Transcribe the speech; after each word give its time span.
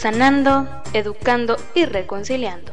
sanando, 0.00 0.66
educando 0.94 1.56
y 1.74 1.84
reconciliando. 1.84 2.72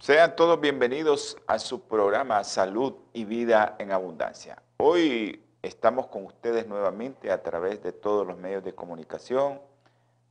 Sean 0.00 0.34
todos 0.34 0.60
bienvenidos 0.60 1.36
a 1.46 1.60
su 1.60 1.82
programa 1.86 2.42
Salud 2.42 2.94
y 3.12 3.24
Vida 3.24 3.76
en 3.78 3.92
Abundancia. 3.92 4.60
Hoy 4.78 5.44
estamos 5.62 6.08
con 6.08 6.24
ustedes 6.24 6.66
nuevamente 6.66 7.30
a 7.30 7.40
través 7.40 7.80
de 7.84 7.92
todos 7.92 8.26
los 8.26 8.36
medios 8.36 8.64
de 8.64 8.74
comunicación, 8.74 9.60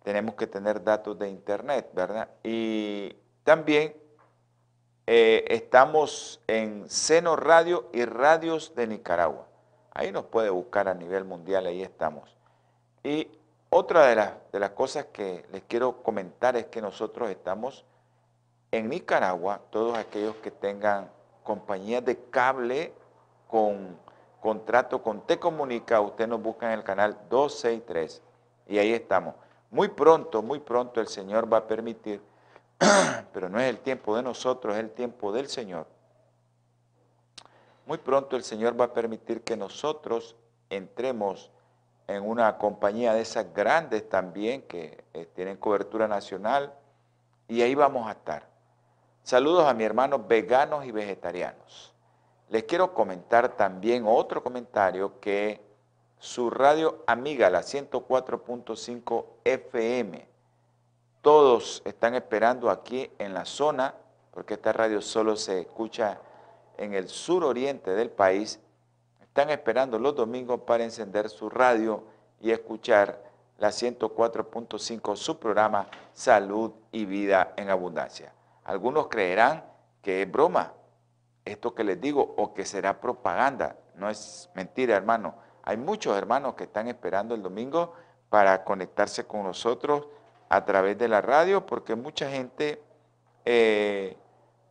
Tenemos 0.04 0.36
que 0.36 0.46
tener 0.46 0.84
datos 0.84 1.18
de 1.18 1.30
internet, 1.30 1.90
¿verdad? 1.96 2.30
Y 2.44 3.18
también 3.44 4.03
eh, 5.06 5.46
estamos 5.50 6.42
en 6.48 6.90
Seno 6.90 7.36
Radio 7.36 7.90
y 7.92 8.06
Radios 8.06 8.74
de 8.76 8.88
Nicaragua. 8.88 9.48
Ahí 9.92 10.12
nos 10.12 10.26
puede 10.26 10.50
buscar 10.50 10.88
a 10.88 10.94
nivel 10.94 11.26
mundial, 11.26 11.66
ahí 11.66 11.82
estamos. 11.82 12.36
Y 13.04 13.30
otra 13.70 14.08
de 14.08 14.16
las, 14.16 14.34
de 14.52 14.60
las 14.60 14.72
cosas 14.72 15.08
que 15.12 15.46
les 15.52 15.64
quiero 15.64 16.04
comentar 16.04 16.56
es 16.56 16.68
que 16.68 16.82
nosotros 16.82 17.30
estamos 17.30 17.86
en 18.72 18.90
Nicaragua, 18.90 19.62
todos 19.70 19.98
aquellos 19.98 20.36
que 20.38 20.52
tengan 20.52 21.10
compañías 21.44 22.04
de 22.06 22.18
cable 22.30 22.94
con 23.48 23.98
contrato 24.40 25.02
con 25.02 25.22
T-Comunica, 25.22 26.02
usted 26.02 26.28
nos 26.28 26.42
busca 26.42 26.68
en 26.68 26.80
el 26.80 26.84
canal 26.84 27.18
263 27.30 28.22
y 28.68 28.78
ahí 28.78 28.94
estamos. 28.94 29.36
Muy 29.72 29.88
pronto, 29.88 30.42
muy 30.42 30.60
pronto 30.60 31.00
el 31.00 31.08
Señor 31.08 31.52
va 31.52 31.60
a 31.60 31.68
permitir 31.68 32.22
pero 33.34 33.50
no 33.50 33.60
es 33.60 33.70
el 33.70 33.80
tiempo 33.80 34.16
de 34.16 34.24
nosotros, 34.24 34.74
es 34.76 34.80
el 34.80 34.92
tiempo 34.92 35.32
del 35.32 35.48
Señor. 35.48 35.88
Muy 37.86 37.98
pronto 37.98 38.36
el 38.36 38.44
Señor 38.44 38.80
va 38.80 38.86
a 38.86 38.94
permitir 38.94 39.42
que 39.44 39.58
nosotros 39.58 40.36
entremos 40.70 41.52
en 42.08 42.28
una 42.28 42.58
compañía 42.58 43.14
de 43.14 43.22
esas 43.22 43.54
grandes 43.54 44.08
también 44.08 44.62
que 44.64 45.04
eh, 45.14 45.26
tienen 45.34 45.58
cobertura 45.58 46.08
nacional 46.08 46.74
y 47.48 47.62
ahí 47.62 47.76
vamos 47.76 48.08
a 48.08 48.12
estar. 48.12 48.48
Saludos 49.24 49.66
a 49.66 49.74
mis 49.74 49.86
hermanos 49.86 50.28
veganos 50.28 50.86
y 50.86 50.92
vegetarianos. 50.92 51.94
Les 52.50 52.64
quiero 52.64 52.94
comentar 52.94 53.56
también 53.56 54.04
otro 54.06 54.44
comentario 54.44 55.20
que 55.20 55.62
su 56.20 56.50
radio 56.50 57.04
amiga, 57.08 57.50
la 57.50 57.62
104.5 57.62 59.26
FM, 59.44 60.28
todos 61.24 61.82
están 61.86 62.16
esperando 62.16 62.70
aquí 62.70 63.10
en 63.18 63.34
la 63.34 63.46
zona, 63.46 63.96
porque 64.32 64.56
esta 64.56 64.74
radio 64.74 65.02
solo 65.02 65.38
se 65.38 65.62
escucha 65.62 66.20
en 66.78 66.94
el 66.94 67.08
suroriente 67.08 67.92
del 67.92 68.12
país, 68.12 68.60
están 69.22 69.50
esperando 69.50 69.98
los 69.98 70.16
domingos 70.16 70.60
para 70.68 70.84
encender 70.84 71.30
su 71.30 71.50
radio 71.50 72.04
y 72.42 72.52
escuchar 72.52 73.24
la 73.58 73.70
104.5, 73.70 75.16
su 75.16 75.40
programa 75.40 75.88
Salud 76.12 76.74
y 76.92 77.06
Vida 77.06 77.54
en 77.56 77.70
Abundancia. 77.70 78.34
Algunos 78.66 79.08
creerán 79.08 79.64
que 80.02 80.24
es 80.24 80.32
broma 80.32 80.74
esto 81.46 81.74
que 81.74 81.86
les 81.86 82.02
digo 82.02 82.34
o 82.38 82.54
que 82.54 82.66
será 82.66 83.00
propaganda. 83.00 83.78
No 83.96 84.10
es 84.10 84.50
mentira, 84.56 84.98
hermano. 84.98 85.36
Hay 85.64 85.78
muchos 85.78 86.18
hermanos 86.18 86.56
que 86.56 86.66
están 86.66 86.90
esperando 86.90 87.34
el 87.34 87.42
domingo 87.42 87.94
para 88.28 88.66
conectarse 88.66 89.26
con 89.26 89.44
nosotros 89.44 90.08
a 90.54 90.64
través 90.66 91.00
de 91.00 91.08
la 91.08 91.20
radio 91.20 91.66
porque 91.66 91.96
mucha 91.96 92.30
gente 92.30 92.80
eh, 93.44 94.16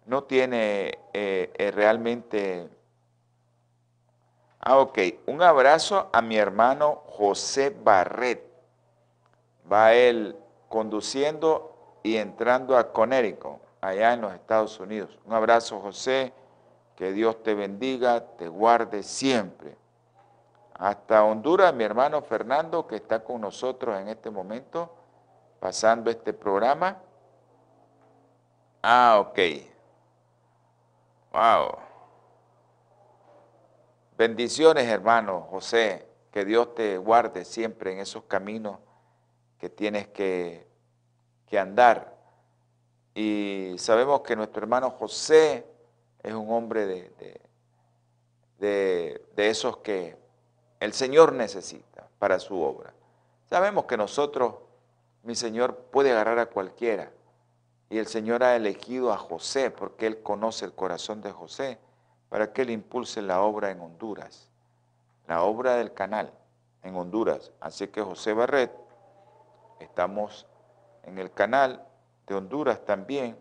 no 0.06 0.22
tiene 0.22 1.00
eh, 1.12 1.53
eh, 1.54 1.70
realmente... 1.72 2.69
Ah, 4.60 4.78
ok. 4.78 4.97
Un 5.26 5.42
abrazo 5.42 6.09
a 6.12 6.22
mi 6.22 6.37
hermano 6.37 7.03
José 7.09 7.71
Barret. 7.71 8.44
Va 9.71 9.92
él 9.92 10.37
conduciendo 10.69 11.98
y 12.04 12.16
entrando 12.16 12.76
a 12.76 12.92
Connecticut, 12.92 13.59
allá 13.81 14.12
en 14.12 14.21
los 14.21 14.32
Estados 14.34 14.78
Unidos. 14.78 15.19
Un 15.25 15.32
abrazo, 15.32 15.81
José. 15.81 16.32
Que 16.94 17.10
Dios 17.10 17.42
te 17.42 17.54
bendiga, 17.54 18.21
te 18.37 18.47
guarde 18.47 19.03
siempre. 19.03 19.76
Hasta 20.75 21.25
Honduras, 21.25 21.75
mi 21.75 21.82
hermano 21.82 22.22
Fernando, 22.22 22.87
que 22.87 22.94
está 22.94 23.25
con 23.25 23.41
nosotros 23.41 23.98
en 24.00 24.06
este 24.06 24.31
momento 24.31 25.01
pasando 25.62 26.10
este 26.10 26.32
programa. 26.32 27.00
Ah, 28.82 29.20
ok. 29.20 29.38
Wow. 31.32 31.78
Bendiciones, 34.18 34.88
hermano 34.88 35.47
José. 35.48 36.09
Que 36.32 36.44
Dios 36.44 36.74
te 36.74 36.98
guarde 36.98 37.44
siempre 37.44 37.92
en 37.92 38.00
esos 38.00 38.24
caminos 38.24 38.80
que 39.60 39.70
tienes 39.70 40.09
que, 40.09 40.66
que 41.47 41.60
andar. 41.60 42.12
Y 43.15 43.76
sabemos 43.78 44.22
que 44.22 44.34
nuestro 44.34 44.62
hermano 44.62 44.91
José 44.91 45.65
es 46.24 46.34
un 46.34 46.50
hombre 46.50 46.86
de, 46.86 47.41
de, 48.58 49.24
de 49.36 49.48
esos 49.48 49.76
que 49.76 50.16
el 50.80 50.92
Señor 50.92 51.32
necesita 51.32 52.08
para 52.18 52.41
su 52.41 52.60
obra. 52.60 52.92
Sabemos 53.48 53.84
que 53.84 53.97
nosotros 53.97 54.54
mi 55.22 55.34
Señor 55.34 55.77
puede 55.92 56.13
agarrar 56.13 56.39
a 56.39 56.47
cualquiera. 56.47 57.13
Y 57.89 57.98
el 57.98 58.07
Señor 58.07 58.42
ha 58.42 58.57
elegido 58.57 59.13
a 59.13 59.19
José 59.19 59.71
porque 59.71 60.07
Él 60.07 60.22
conoce 60.22 60.65
el 60.65 60.72
corazón 60.72 61.21
de 61.21 61.30
José 61.30 61.78
para 62.28 62.53
que 62.53 62.63
Él 62.63 62.71
impulse 62.71 63.21
la 63.21 63.42
obra 63.42 63.71
en 63.71 63.80
Honduras, 63.80 64.48
la 65.27 65.42
obra 65.42 65.77
del 65.77 65.92
canal 65.92 66.33
en 66.83 66.97
Honduras. 66.97 67.53
Así 67.60 67.89
que 67.89 68.01
José 68.01 68.33
Barret, 68.33 68.72
estamos 69.78 70.47
en 71.03 71.19
el 71.19 71.30
canal 71.33 71.86
de 72.27 72.34
Honduras 72.34 72.84
también 72.84 73.39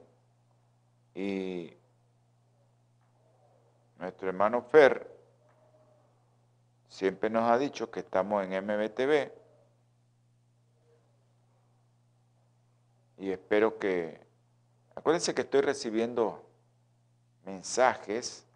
y 1.15 1.73
nuestro 3.99 4.27
hermano 4.27 4.61
Fer 4.63 5.09
siempre 6.89 7.29
nos 7.29 7.49
ha 7.49 7.57
dicho 7.57 7.89
que 7.89 8.01
estamos 8.01 8.43
en 8.43 8.65
MBTV 8.65 9.40
y 13.21 13.31
espero 13.31 13.77
que... 13.77 14.19
Acuérdense 14.95 15.35
que 15.35 15.43
estoy 15.43 15.61
recibiendo 15.61 16.43
mensajes 17.45 18.47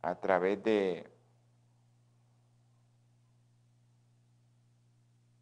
a 0.00 0.14
través 0.14 0.62
de, 0.62 1.06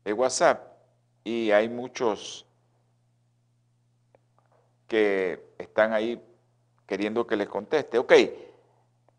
de 0.04 0.12
WhatsApp 0.12 0.66
y 1.22 1.52
hay 1.52 1.68
muchos 1.68 2.44
que 4.88 5.54
están 5.56 5.92
ahí 5.92 6.20
queriendo 6.86 7.24
que 7.24 7.36
les 7.36 7.48
conteste. 7.48 7.98
Ok, 7.98 8.12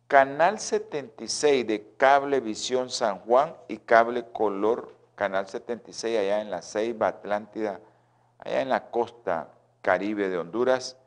Canal 0.08 0.60
76 0.60 1.66
de 1.66 1.94
Cablevisión 1.96 2.90
San 2.90 3.20
Juan 3.20 3.56
y 3.70 3.78
Cable 3.78 4.26
Color, 4.34 4.94
Canal 5.16 5.48
76 5.48 6.20
allá 6.20 6.42
en 6.42 6.52
la 6.52 6.62
Ceiba 6.62 7.08
Atlántida, 7.08 7.80
allá 8.40 8.62
en 8.62 8.70
la 8.70 8.90
costa 8.90 9.50
caribe 9.82 10.30
de 10.30 10.38
Honduras. 10.38 10.98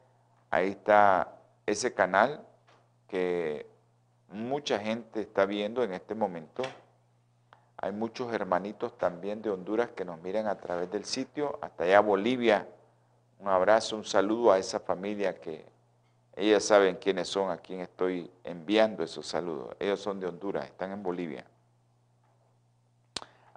Ahí 0.50 0.70
está 0.70 1.36
ese 1.66 1.94
canal 1.94 2.46
que 3.08 3.66
mucha 4.28 4.78
gente 4.78 5.20
está 5.20 5.46
viendo 5.46 5.82
en 5.82 5.92
este 5.92 6.14
momento. 6.14 6.62
Hay 7.76 7.92
muchos 7.92 8.32
hermanitos 8.32 8.96
también 8.98 9.42
de 9.42 9.50
Honduras 9.50 9.90
que 9.90 10.04
nos 10.04 10.20
miran 10.20 10.46
a 10.46 10.56
través 10.56 10.90
del 10.90 11.04
sitio, 11.04 11.58
hasta 11.62 11.84
allá 11.84 12.00
Bolivia. 12.00 12.68
Un 13.38 13.48
abrazo, 13.48 13.96
un 13.96 14.04
saludo 14.04 14.52
a 14.52 14.58
esa 14.58 14.80
familia 14.80 15.34
que 15.40 15.64
ellas 16.36 16.64
saben 16.64 16.96
quiénes 16.96 17.28
son, 17.28 17.50
a 17.50 17.58
quién 17.58 17.80
estoy 17.80 18.30
enviando 18.44 19.02
esos 19.02 19.26
saludos. 19.26 19.74
Ellos 19.78 20.00
son 20.00 20.20
de 20.20 20.26
Honduras, 20.26 20.64
están 20.66 20.92
en 20.92 21.02
Bolivia. 21.02 21.44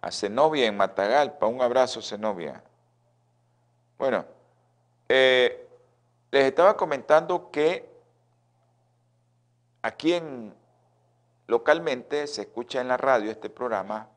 A 0.01 0.11
Zenobia 0.11 0.65
en 0.65 0.75
Matagalpa, 0.75 1.45
un 1.45 1.61
abrazo 1.61 2.01
Zenobia. 2.01 2.63
Bueno, 4.03 4.25
eh, 5.07 5.65
les 6.29 6.44
estaba 6.44 6.75
comentando 6.75 7.50
que 7.50 7.89
aquí 9.81 10.11
en 10.11 10.53
localmente 11.47 12.27
se 12.27 12.41
escucha 12.41 12.81
en 12.81 12.89
la 12.89 12.97
radio 12.97 13.31
este 13.31 13.50
programa 13.50 14.09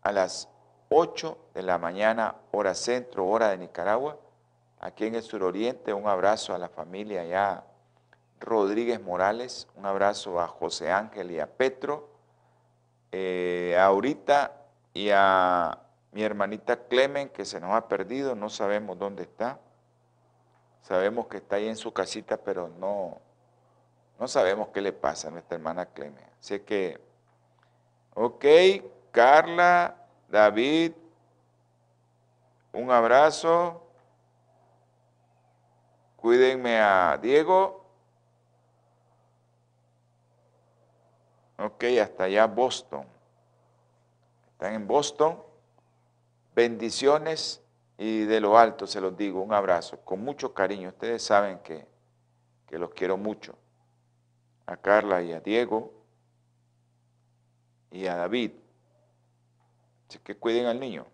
a 0.00 0.10
las 0.10 0.48
8 0.88 1.36
de 1.52 1.64
la 1.64 1.76
mañana, 1.76 2.36
hora 2.50 2.74
centro, 2.74 3.26
hora 3.26 3.50
de 3.50 3.58
Nicaragua, 3.58 4.16
aquí 4.80 5.04
en 5.04 5.16
el 5.16 5.22
suroriente. 5.22 5.92
Un 5.92 6.08
abrazo 6.08 6.54
a 6.54 6.58
la 6.58 6.70
familia 6.70 7.24
ya 7.24 7.66
Rodríguez 8.40 9.02
Morales, 9.02 9.68
un 9.76 9.84
abrazo 9.84 10.40
a 10.40 10.48
José 10.48 10.90
Ángel 10.90 11.30
y 11.30 11.40
a 11.40 11.46
Petro, 11.46 12.08
eh, 13.12 13.76
ahorita 13.78 14.50
y 14.94 15.10
a 15.10 15.78
mi 16.12 16.22
hermanita 16.22 16.84
Clemen, 16.88 17.28
que 17.28 17.44
se 17.44 17.60
nos 17.60 17.72
ha 17.72 17.88
perdido, 17.88 18.34
no 18.34 18.48
sabemos 18.48 18.98
dónde 18.98 19.22
está. 19.22 19.58
Sabemos 20.82 21.26
que 21.26 21.38
está 21.38 21.56
ahí 21.56 21.68
en 21.68 21.76
su 21.76 21.92
casita, 21.92 22.38
pero 22.38 22.68
no, 22.68 23.18
no 24.18 24.28
sabemos 24.28 24.68
qué 24.68 24.80
le 24.80 24.92
pasa 24.92 25.28
a 25.28 25.30
nuestra 25.30 25.56
hermana 25.56 25.86
Clemen. 25.86 26.24
Así 26.40 26.60
que, 26.60 26.98
ok, 28.14 28.44
Carla, 29.10 29.96
David, 30.28 30.92
un 32.72 32.90
abrazo. 32.90 33.82
Cuídenme 36.16 36.80
a 36.80 37.18
Diego. 37.20 37.84
Ok, 41.58 41.84
hasta 42.00 42.24
allá 42.24 42.46
Boston. 42.46 43.04
Están 44.52 44.74
en 44.74 44.86
Boston. 44.86 45.47
Bendiciones 46.58 47.62
y 47.96 48.24
de 48.24 48.40
lo 48.40 48.58
alto 48.58 48.88
se 48.88 49.00
los 49.00 49.16
digo, 49.16 49.40
un 49.40 49.52
abrazo, 49.52 50.00
con 50.00 50.24
mucho 50.24 50.54
cariño. 50.54 50.88
Ustedes 50.88 51.22
saben 51.22 51.60
que, 51.60 51.86
que 52.66 52.80
los 52.80 52.90
quiero 52.90 53.16
mucho. 53.16 53.56
A 54.66 54.76
Carla 54.76 55.22
y 55.22 55.32
a 55.32 55.38
Diego 55.38 55.92
y 57.92 58.08
a 58.08 58.16
David. 58.16 58.50
Así 60.08 60.18
que 60.18 60.36
cuiden 60.36 60.66
al 60.66 60.80
niño, 60.80 61.06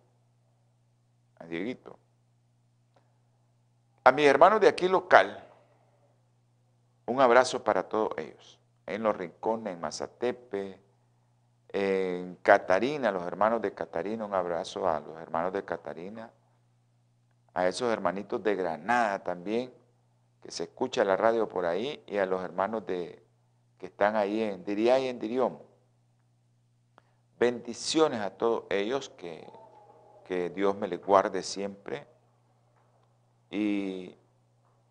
a 1.38 1.44
Dieguito. 1.44 1.99
A 4.02 4.12
mis 4.12 4.25
hermanos 4.25 4.62
de 4.62 4.69
aquí 4.69 4.88
local, 4.88 5.46
un 7.05 7.20
abrazo 7.20 7.62
para 7.62 7.87
todos 7.87 8.14
ellos. 8.17 8.58
En 8.87 9.02
Los 9.02 9.14
Rincones, 9.14 9.75
en 9.75 9.81
Mazatepe, 9.82 10.81
en 11.76 12.37
Catarina, 12.37 13.11
los 13.11 13.26
hermanos 13.26 13.61
de 13.61 13.75
Catarina, 13.75 14.25
un 14.25 14.32
abrazo 14.32 14.88
a 14.88 15.00
los 15.00 15.19
hermanos 15.19 15.53
de 15.53 15.65
Catarina, 15.65 16.31
a 17.53 17.67
esos 17.67 17.93
hermanitos 17.93 18.41
de 18.44 18.55
Granada 18.55 19.25
también, 19.25 19.75
que 20.41 20.53
se 20.53 20.62
escucha 20.62 21.05
la 21.05 21.17
radio 21.17 21.49
por 21.49 21.67
ahí, 21.67 22.00
y 22.06 22.19
a 22.19 22.26
los 22.26 22.44
hermanos 22.44 22.87
de, 22.87 23.26
que 23.76 23.87
están 23.87 24.15
ahí 24.15 24.41
en 24.41 24.65
Diría 24.65 25.00
y 25.00 25.09
en 25.09 25.19
Diriomo. 25.19 25.62
Bendiciones 27.41 28.20
a 28.20 28.31
todos 28.31 28.67
ellos, 28.70 29.09
que, 29.09 29.44
que 30.27 30.50
Dios 30.50 30.77
me 30.77 30.87
les 30.87 31.05
guarde 31.05 31.43
siempre. 31.43 32.06
Y 33.50 34.17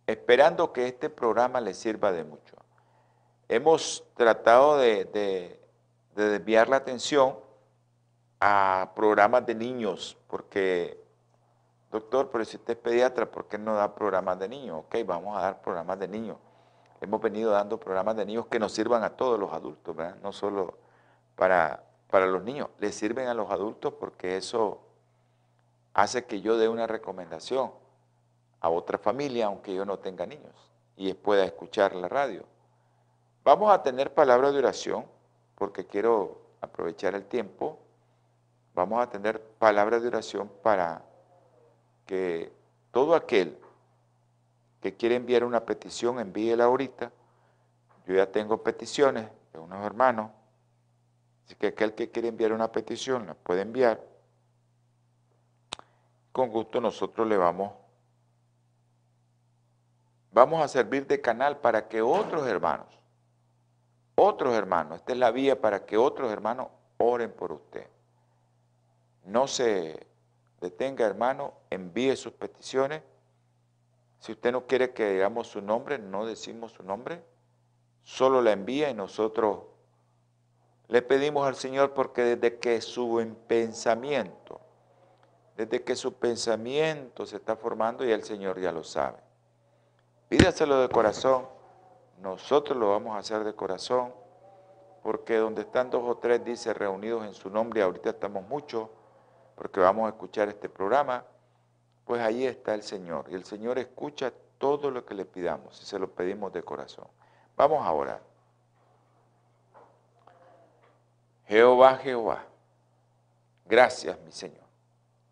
esperando 0.06 0.74
que 0.74 0.86
este 0.88 1.10
programa 1.10 1.62
les 1.62 1.78
sirva 1.78 2.12
de 2.12 2.26
mucho. 2.26 2.58
Hemos 3.48 4.04
tratado 4.18 4.78
de 4.78 5.63
desviar 6.16 6.70
la 6.70 6.78
atención 6.78 7.38
a 8.40 8.92
programas 8.96 9.46
de 9.46 9.56
niños, 9.56 10.18
porque, 10.28 11.02
doctor, 11.92 12.30
pero 12.32 12.44
si 12.46 12.58
usted 12.58 12.74
es 12.74 12.80
pediatra, 12.80 13.32
¿por 13.32 13.48
qué 13.48 13.58
no 13.58 13.76
da 13.76 13.96
programas 13.96 14.38
de 14.40 14.50
niños? 14.50 14.84
Ok, 14.86 14.96
vamos 15.06 15.38
a 15.38 15.42
dar 15.42 15.62
programas 15.62 16.00
de 16.00 16.08
niños. 16.08 16.38
Hemos 17.00 17.22
venido 17.22 17.52
dando 17.52 17.80
programas 17.80 18.16
de 18.16 18.26
niños 18.26 18.48
que 18.48 18.60
nos 18.60 18.72
sirvan 18.72 19.04
a 19.04 19.12
todos 19.12 19.40
los 19.40 19.52
adultos, 19.54 19.96
¿verdad? 19.96 20.18
no 20.22 20.32
solo 20.32 20.78
para, 21.36 21.84
para 22.10 22.26
los 22.26 22.44
niños, 22.44 22.70
les 22.80 22.96
sirven 22.96 23.28
a 23.28 23.34
los 23.34 23.50
adultos 23.50 23.94
porque 23.94 24.38
eso 24.38 24.82
hace 25.94 26.26
que 26.26 26.42
yo 26.42 26.58
dé 26.58 26.68
una 26.68 26.88
recomendación 26.88 27.72
a 28.60 28.70
otra 28.70 28.98
familia, 28.98 29.48
aunque 29.48 29.74
yo 29.74 29.86
no 29.86 30.00
tenga 30.00 30.26
niños, 30.26 30.56
y 30.96 31.14
pueda 31.14 31.44
escuchar 31.44 31.96
la 31.96 32.08
radio. 32.08 32.46
Vamos 33.44 33.72
a 33.72 33.84
tener 33.84 34.14
palabra 34.14 34.52
de 34.52 34.60
oración 34.60 35.06
porque 35.56 35.86
quiero 35.86 36.42
aprovechar 36.62 37.16
el 37.16 37.26
tiempo, 37.26 37.80
vamos 38.74 39.02
a 39.02 39.10
tener 39.10 39.42
palabras 39.42 40.02
de 40.02 40.08
oración 40.08 40.52
para 40.62 41.04
que 42.06 42.52
todo 42.92 43.16
aquel 43.16 43.58
que 44.82 44.96
quiere 44.96 45.16
enviar 45.16 45.44
una 45.44 45.66
petición, 45.66 46.20
envíela 46.20 46.66
ahorita. 46.66 47.12
Yo 48.06 48.16
ya 48.16 48.32
tengo 48.32 48.62
peticiones 48.64 49.30
de 49.54 49.60
unos 49.60 49.86
hermanos, 49.86 50.32
así 51.46 51.56
que 51.56 51.68
aquel 51.68 51.94
que 51.94 52.12
quiere 52.12 52.28
enviar 52.28 52.52
una 52.52 52.72
petición 52.72 53.26
la 53.28 53.34
puede 53.34 53.62
enviar. 53.62 54.02
Con 56.32 56.50
gusto 56.50 56.82
nosotros 56.82 57.28
le 57.28 57.38
vamos, 57.38 57.72
vamos 60.32 60.62
a 60.62 60.68
servir 60.68 61.08
de 61.08 61.22
canal 61.22 61.58
para 61.58 61.88
que 61.88 62.02
otros 62.02 62.46
hermanos 62.48 63.03
otros 64.16 64.54
hermanos. 64.54 65.00
Esta 65.00 65.14
es 65.14 65.18
la 65.18 65.32
vía 65.32 65.60
para 65.60 65.86
que 65.86 65.98
otros 65.98 66.32
hermanos 66.32 66.68
oren 66.98 67.32
por 67.32 67.52
usted. 67.52 67.88
No 69.26 69.48
se 69.48 70.08
detenga, 70.62 71.06
hermano, 71.06 71.54
envíe 71.70 72.16
sus 72.16 72.34
peticiones. 72.34 73.02
Si 74.20 74.32
usted 74.32 74.52
no 74.52 74.66
quiere 74.66 74.94
que 74.94 75.12
digamos 75.12 75.48
su 75.48 75.62
nombre, 75.62 75.98
no 76.00 76.26
decimos 76.26 76.72
su 76.72 76.84
nombre. 76.84 77.24
Solo 78.04 78.42
la 78.42 78.52
envía 78.52 78.90
y 78.90 78.94
nosotros 78.94 79.60
le 80.88 81.02
pedimos 81.02 81.48
al 81.48 81.56
Señor 81.56 81.94
porque 81.94 82.22
desde 82.24 82.60
que 82.60 82.82
su 82.82 83.36
pensamiento, 83.48 84.62
desde 85.56 85.84
que 85.84 85.96
su 85.96 86.14
pensamiento 86.14 87.26
se 87.26 87.38
está 87.38 87.56
formando, 87.56 88.06
y 88.06 88.12
el 88.12 88.24
Señor 88.24 88.60
ya 88.60 88.72
lo 88.72 88.84
sabe. 88.84 89.18
Pídaselo 90.30 90.82
de 90.82 90.90
corazón 90.90 91.48
nosotros 92.22 92.78
lo 92.78 92.92
vamos 92.92 93.16
a 93.16 93.20
hacer 93.20 93.44
de 93.44 93.54
corazón, 93.54 94.14
porque 95.02 95.38
donde 95.38 95.64
están 95.64 95.90
dos 95.90 96.04
o 96.06 96.18
tres, 96.18 96.44
dice, 96.44 96.74
reunidos 96.74 97.26
en 97.26 97.34
su 97.34 97.50
nombre, 97.50 97.82
ahorita 97.82 98.12
estamos 98.12 98.48
muchos, 98.48 98.90
porque 99.56 99.80
vamos 99.80 100.06
a 100.06 100.10
escuchar 100.10 100.48
este 100.48 100.70
programa, 100.70 101.26
pues 102.06 102.22
ahí 102.22 102.46
está 102.46 102.74
el 102.74 102.84
Señor. 102.84 103.26
Y 103.30 103.36
el 103.36 103.44
Señor 103.44 103.78
escucha 103.78 104.32
todo 104.58 104.90
lo 104.90 105.06
que 105.06 105.14
le 105.14 105.26
pidamos, 105.26 105.82
y 105.82 105.86
se 105.86 106.00
lo 106.00 106.10
pedimos 106.10 106.54
de 106.54 106.64
corazón. 106.64 107.08
Vamos 107.58 107.86
a 107.86 107.92
orar. 107.92 108.22
Jehová, 111.48 111.98
Jehová, 111.98 112.46
gracias 113.66 114.18
mi 114.22 114.32
Señor. 114.32 114.64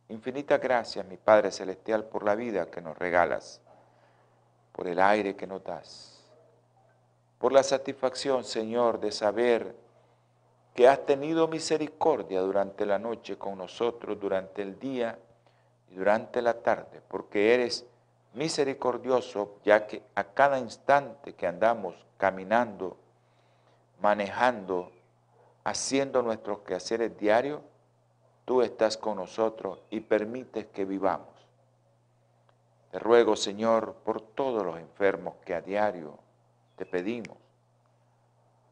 Infinitas 0.10 0.60
gracias, 0.60 1.06
mi 1.06 1.16
Padre 1.16 1.52
Celestial, 1.52 2.04
por 2.04 2.24
la 2.24 2.36
vida 2.36 2.70
que 2.70 2.82
nos 2.82 2.98
regalas, 2.98 3.62
por 4.74 4.90
el 4.90 5.00
aire 5.00 5.38
que 5.38 5.48
nos 5.48 5.64
das 5.64 6.21
por 7.42 7.54
la 7.54 7.64
satisfacción, 7.64 8.44
Señor, 8.44 9.00
de 9.00 9.12
saber 9.12 9.76
que 10.76 10.88
has 10.88 11.04
tenido 11.08 11.48
misericordia 11.48 12.40
durante 12.40 12.86
la 12.86 13.00
noche 13.00 13.36
con 13.36 13.58
nosotros, 13.58 14.20
durante 14.20 14.62
el 14.62 14.78
día 14.78 15.18
y 15.90 15.96
durante 15.96 16.40
la 16.44 16.62
tarde, 16.62 17.02
porque 17.08 17.56
eres 17.56 17.88
misericordioso, 18.36 19.56
ya 19.66 19.88
que 19.88 20.04
a 20.14 20.24
cada 20.24 20.60
instante 20.60 21.34
que 21.34 21.48
andamos 21.48 21.96
caminando, 22.18 22.96
manejando, 24.00 24.92
haciendo 25.64 26.22
nuestros 26.22 26.60
quehaceres 26.60 27.18
diarios, 27.18 27.60
tú 28.46 28.62
estás 28.62 28.98
con 28.98 29.16
nosotros 29.16 29.82
y 29.90 30.02
permites 30.02 30.68
que 30.68 30.86
vivamos. 30.86 31.28
Te 32.92 33.00
ruego, 33.00 33.36
Señor, 33.36 33.96
por 34.06 34.22
todos 34.22 34.64
los 34.64 34.78
enfermos 34.78 35.38
que 35.44 35.56
a 35.56 35.62
diario 35.62 36.20
te 36.82 36.88
pedimos. 36.88 37.38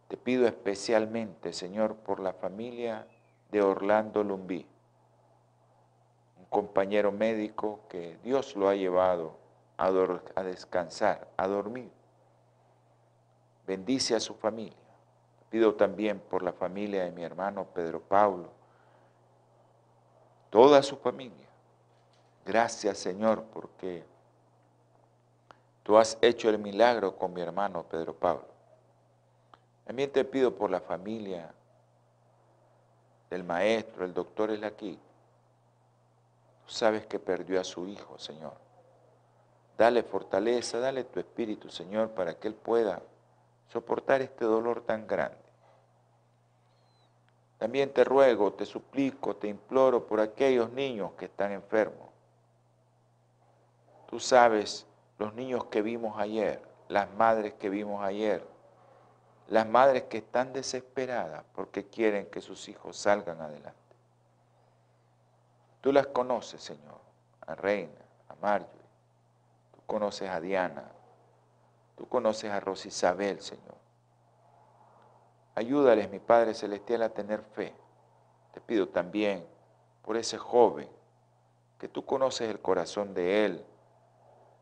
Te 0.07 0.17
pido 0.17 0.47
especialmente, 0.47 1.53
Señor, 1.53 1.95
por 1.97 2.19
la 2.19 2.33
familia 2.33 3.05
de 3.51 3.61
Orlando 3.61 4.23
Lumbí, 4.23 4.65
un 6.39 6.45
compañero 6.45 7.11
médico 7.11 7.81
que 7.87 8.17
Dios 8.23 8.55
lo 8.55 8.67
ha 8.67 8.73
llevado 8.73 9.37
a, 9.77 9.91
descansar, 10.41 11.27
a 11.37 11.47
dormir. 11.47 11.91
Bendice 13.67 14.15
a 14.15 14.19
su 14.19 14.33
familia. 14.33 14.73
Pido 15.51 15.75
también 15.75 16.19
por 16.19 16.41
la 16.41 16.53
familia 16.53 17.03
de 17.03 17.11
mi 17.11 17.21
hermano 17.23 17.65
Pedro 17.75 18.01
Pablo, 18.01 18.49
toda 20.49 20.81
su 20.81 20.97
familia. 20.97 21.47
Gracias 22.43 22.97
Señor 22.97 23.43
porque 23.53 24.03
tú 25.89 25.97
has 25.97 26.19
hecho 26.21 26.51
el 26.51 26.59
milagro 26.59 27.17
con 27.17 27.33
mi 27.33 27.41
hermano 27.41 27.81
Pedro 27.81 28.13
Pablo. 28.13 28.45
También 29.85 30.11
te 30.11 30.23
pido 30.23 30.53
por 30.53 30.69
la 30.69 30.81
familia 30.81 31.51
del 33.31 33.43
maestro, 33.43 34.05
el 34.05 34.13
doctor 34.13 34.51
es 34.51 34.61
aquí. 34.61 34.99
Tú 36.63 36.71
sabes 36.71 37.07
que 37.07 37.17
perdió 37.17 37.59
a 37.59 37.63
su 37.63 37.87
hijo, 37.87 38.19
Señor. 38.19 38.53
Dale 39.79 40.03
fortaleza, 40.03 40.77
dale 40.77 41.05
tu 41.05 41.19
espíritu, 41.19 41.71
Señor, 41.71 42.11
para 42.11 42.35
que 42.35 42.49
él 42.49 42.53
pueda 42.53 43.01
soportar 43.69 44.21
este 44.21 44.45
dolor 44.45 44.81
tan 44.81 45.07
grande. 45.07 45.39
También 47.57 47.91
te 47.91 48.03
ruego, 48.03 48.53
te 48.53 48.67
suplico, 48.67 49.37
te 49.37 49.47
imploro 49.47 50.05
por 50.05 50.19
aquellos 50.19 50.69
niños 50.69 51.13
que 51.13 51.25
están 51.25 51.51
enfermos. 51.51 52.09
Tú 54.07 54.19
sabes 54.19 54.85
los 55.19 55.33
niños 55.33 55.65
que 55.65 55.81
vimos 55.81 56.17
ayer, 56.17 56.61
las 56.87 57.11
madres 57.11 57.53
que 57.53 57.69
vimos 57.69 58.03
ayer, 58.03 58.43
las 59.49 59.67
madres 59.67 60.03
que 60.03 60.19
están 60.19 60.53
desesperadas 60.53 61.43
porque 61.53 61.87
quieren 61.87 62.27
que 62.27 62.41
sus 62.41 62.69
hijos 62.69 62.97
salgan 62.97 63.41
adelante. 63.41 63.77
Tú 65.81 65.91
las 65.91 66.07
conoces, 66.07 66.61
Señor, 66.61 66.99
a 67.45 67.55
Reina, 67.55 67.99
a 68.29 68.35
Marjorie, 68.35 68.81
tú 69.73 69.81
conoces 69.85 70.29
a 70.29 70.39
Diana, 70.39 70.89
tú 71.95 72.07
conoces 72.07 72.51
a 72.51 72.59
Rosisabel, 72.59 73.41
Señor. 73.41 73.75
Ayúdales, 75.55 76.09
mi 76.09 76.19
Padre 76.19 76.53
Celestial, 76.53 77.03
a 77.03 77.09
tener 77.09 77.41
fe. 77.41 77.73
Te 78.53 78.61
pido 78.61 78.87
también 78.87 79.45
por 80.03 80.15
ese 80.15 80.37
joven, 80.37 80.89
que 81.77 81.87
tú 81.87 82.05
conoces 82.05 82.49
el 82.49 82.59
corazón 82.59 83.13
de 83.13 83.45
él. 83.45 83.65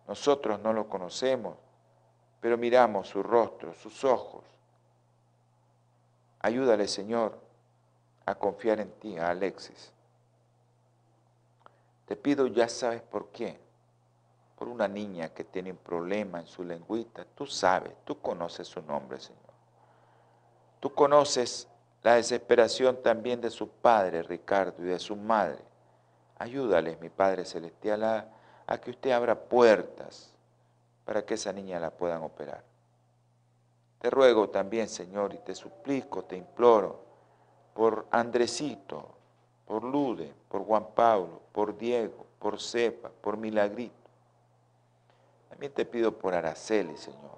Nosotros 0.08 0.60
no 0.60 0.74
lo 0.74 0.88
conocemos, 0.88 1.58
pero 2.40 2.58
miramos 2.58 3.08
su 3.08 3.22
rostro, 3.22 3.74
sus 3.74 4.04
ojos, 4.04 4.44
Ayúdale, 6.40 6.88
Señor, 6.88 7.38
a 8.26 8.36
confiar 8.36 8.80
en 8.80 8.92
ti, 9.00 9.18
a 9.18 9.30
Alexis. 9.30 9.92
Te 12.06 12.16
pido, 12.16 12.48
ya 12.48 12.70
sabes 12.70 13.02
por 13.02 13.30
qué. 13.30 13.60
Por 14.58 14.68
una 14.70 14.88
niña 14.88 15.30
que 15.30 15.44
tiene 15.44 15.72
un 15.72 15.78
problema 15.78 16.40
en 16.40 16.48
su 16.48 16.64
lengüita. 16.64 17.26
Tú 17.36 17.46
sabes, 17.46 17.94
tú 18.06 18.20
conoces 18.22 18.68
su 18.68 18.82
nombre, 18.82 19.20
Señor. 19.20 19.42
Tú 20.80 20.94
conoces 20.94 21.68
la 22.02 22.16
desesperación 22.16 23.02
también 23.02 23.42
de 23.42 23.50
su 23.50 23.68
padre, 23.68 24.24
Ricardo, 24.24 24.84
y 24.84 24.88
de 24.88 25.00
su 25.00 25.16
madre. 25.16 25.60
Ayúdales, 26.40 27.00
mi 27.02 27.10
Padre 27.10 27.46
Celestial, 27.46 28.04
a, 28.04 28.28
a 28.68 28.78
que 28.78 28.92
usted 28.92 29.12
abra 29.12 29.36
puertas 29.36 30.34
para 31.06 31.26
que 31.26 31.36
esa 31.36 31.54
niña 31.54 31.80
la 31.80 31.90
puedan 31.90 32.22
operar. 32.22 32.64
Te 34.00 34.10
ruego 34.10 34.50
también, 34.50 34.90
Señor, 34.90 35.34
y 35.34 35.38
te 35.38 35.56
suplico, 35.56 36.26
te 36.26 36.36
imploro, 36.36 37.00
por 37.74 38.06
Andresito, 38.12 39.16
por 39.66 39.84
Lude, 39.84 40.34
por 40.50 40.66
Juan 40.66 40.88
Pablo, 40.94 41.42
por 41.54 41.78
Diego, 41.78 42.26
por 42.40 42.60
Cepa, 42.60 43.10
por 43.10 43.38
Milagrito. 43.38 43.96
También 45.50 45.72
te 45.74 45.86
pido 45.86 46.18
por 46.18 46.36
Araceli, 46.36 46.98
Señor. 46.98 47.38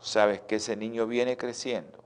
Sabes 0.00 0.42
que 0.42 0.56
ese 0.56 0.76
niño 0.76 1.06
viene 1.06 1.36
creciendo 1.36 1.98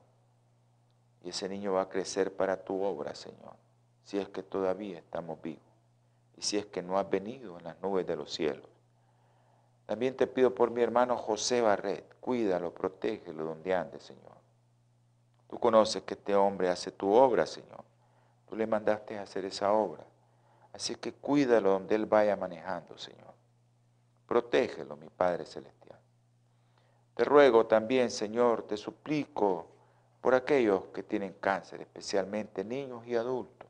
y 1.22 1.30
ese 1.30 1.48
niño 1.48 1.72
va 1.72 1.82
a 1.82 1.88
crecer 1.88 2.34
para 2.34 2.64
tu 2.64 2.82
obra, 2.82 3.14
Señor, 3.14 3.56
si 4.04 4.18
es 4.18 4.28
que 4.28 4.42
todavía 4.42 4.98
estamos 4.98 5.40
vivos 5.42 5.71
si 6.42 6.58
es 6.58 6.66
que 6.66 6.82
no 6.82 6.98
has 6.98 7.08
venido 7.08 7.58
en 7.58 7.64
las 7.64 7.80
nubes 7.80 8.06
de 8.06 8.16
los 8.16 8.32
cielos. 8.32 8.68
También 9.86 10.16
te 10.16 10.26
pido 10.26 10.54
por 10.54 10.70
mi 10.70 10.82
hermano 10.82 11.16
José 11.16 11.60
Barret, 11.60 12.16
cuídalo, 12.20 12.72
protégelo 12.72 13.44
donde 13.44 13.74
ande, 13.74 14.00
Señor. 14.00 14.32
Tú 15.48 15.58
conoces 15.58 16.02
que 16.02 16.14
este 16.14 16.34
hombre 16.34 16.68
hace 16.68 16.90
tu 16.90 17.12
obra, 17.12 17.46
Señor. 17.46 17.84
Tú 18.48 18.56
le 18.56 18.66
mandaste 18.66 19.18
hacer 19.18 19.44
esa 19.44 19.72
obra. 19.72 20.04
Así 20.72 20.94
que 20.96 21.12
cuídalo 21.12 21.70
donde 21.70 21.94
él 21.94 22.06
vaya 22.06 22.36
manejando, 22.36 22.96
Señor. 22.96 23.34
Protégelo, 24.26 24.96
mi 24.96 25.10
Padre 25.10 25.44
Celestial. 25.44 25.98
Te 27.14 27.24
ruego 27.24 27.66
también, 27.66 28.10
Señor, 28.10 28.62
te 28.62 28.76
suplico 28.76 29.66
por 30.22 30.34
aquellos 30.34 30.84
que 30.94 31.02
tienen 31.02 31.34
cáncer, 31.34 31.82
especialmente 31.82 32.64
niños 32.64 33.06
y 33.06 33.14
adultos. 33.14 33.61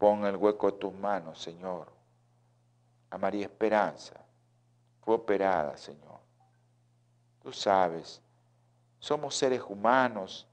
Pongo 0.00 0.26
el 0.26 0.36
hueco 0.36 0.72
de 0.72 0.78
tus 0.78 0.92
manos, 0.94 1.40
Señor 1.40 2.00
a 3.10 3.18
María 3.18 3.46
Esperanza. 3.46 4.14
Fue 5.02 5.16
operada, 5.16 5.76
Señor. 5.76 6.20
Tú 7.42 7.52
sabes, 7.52 8.20
somos 8.98 9.34
seres 9.34 9.62
humanos 9.68 10.46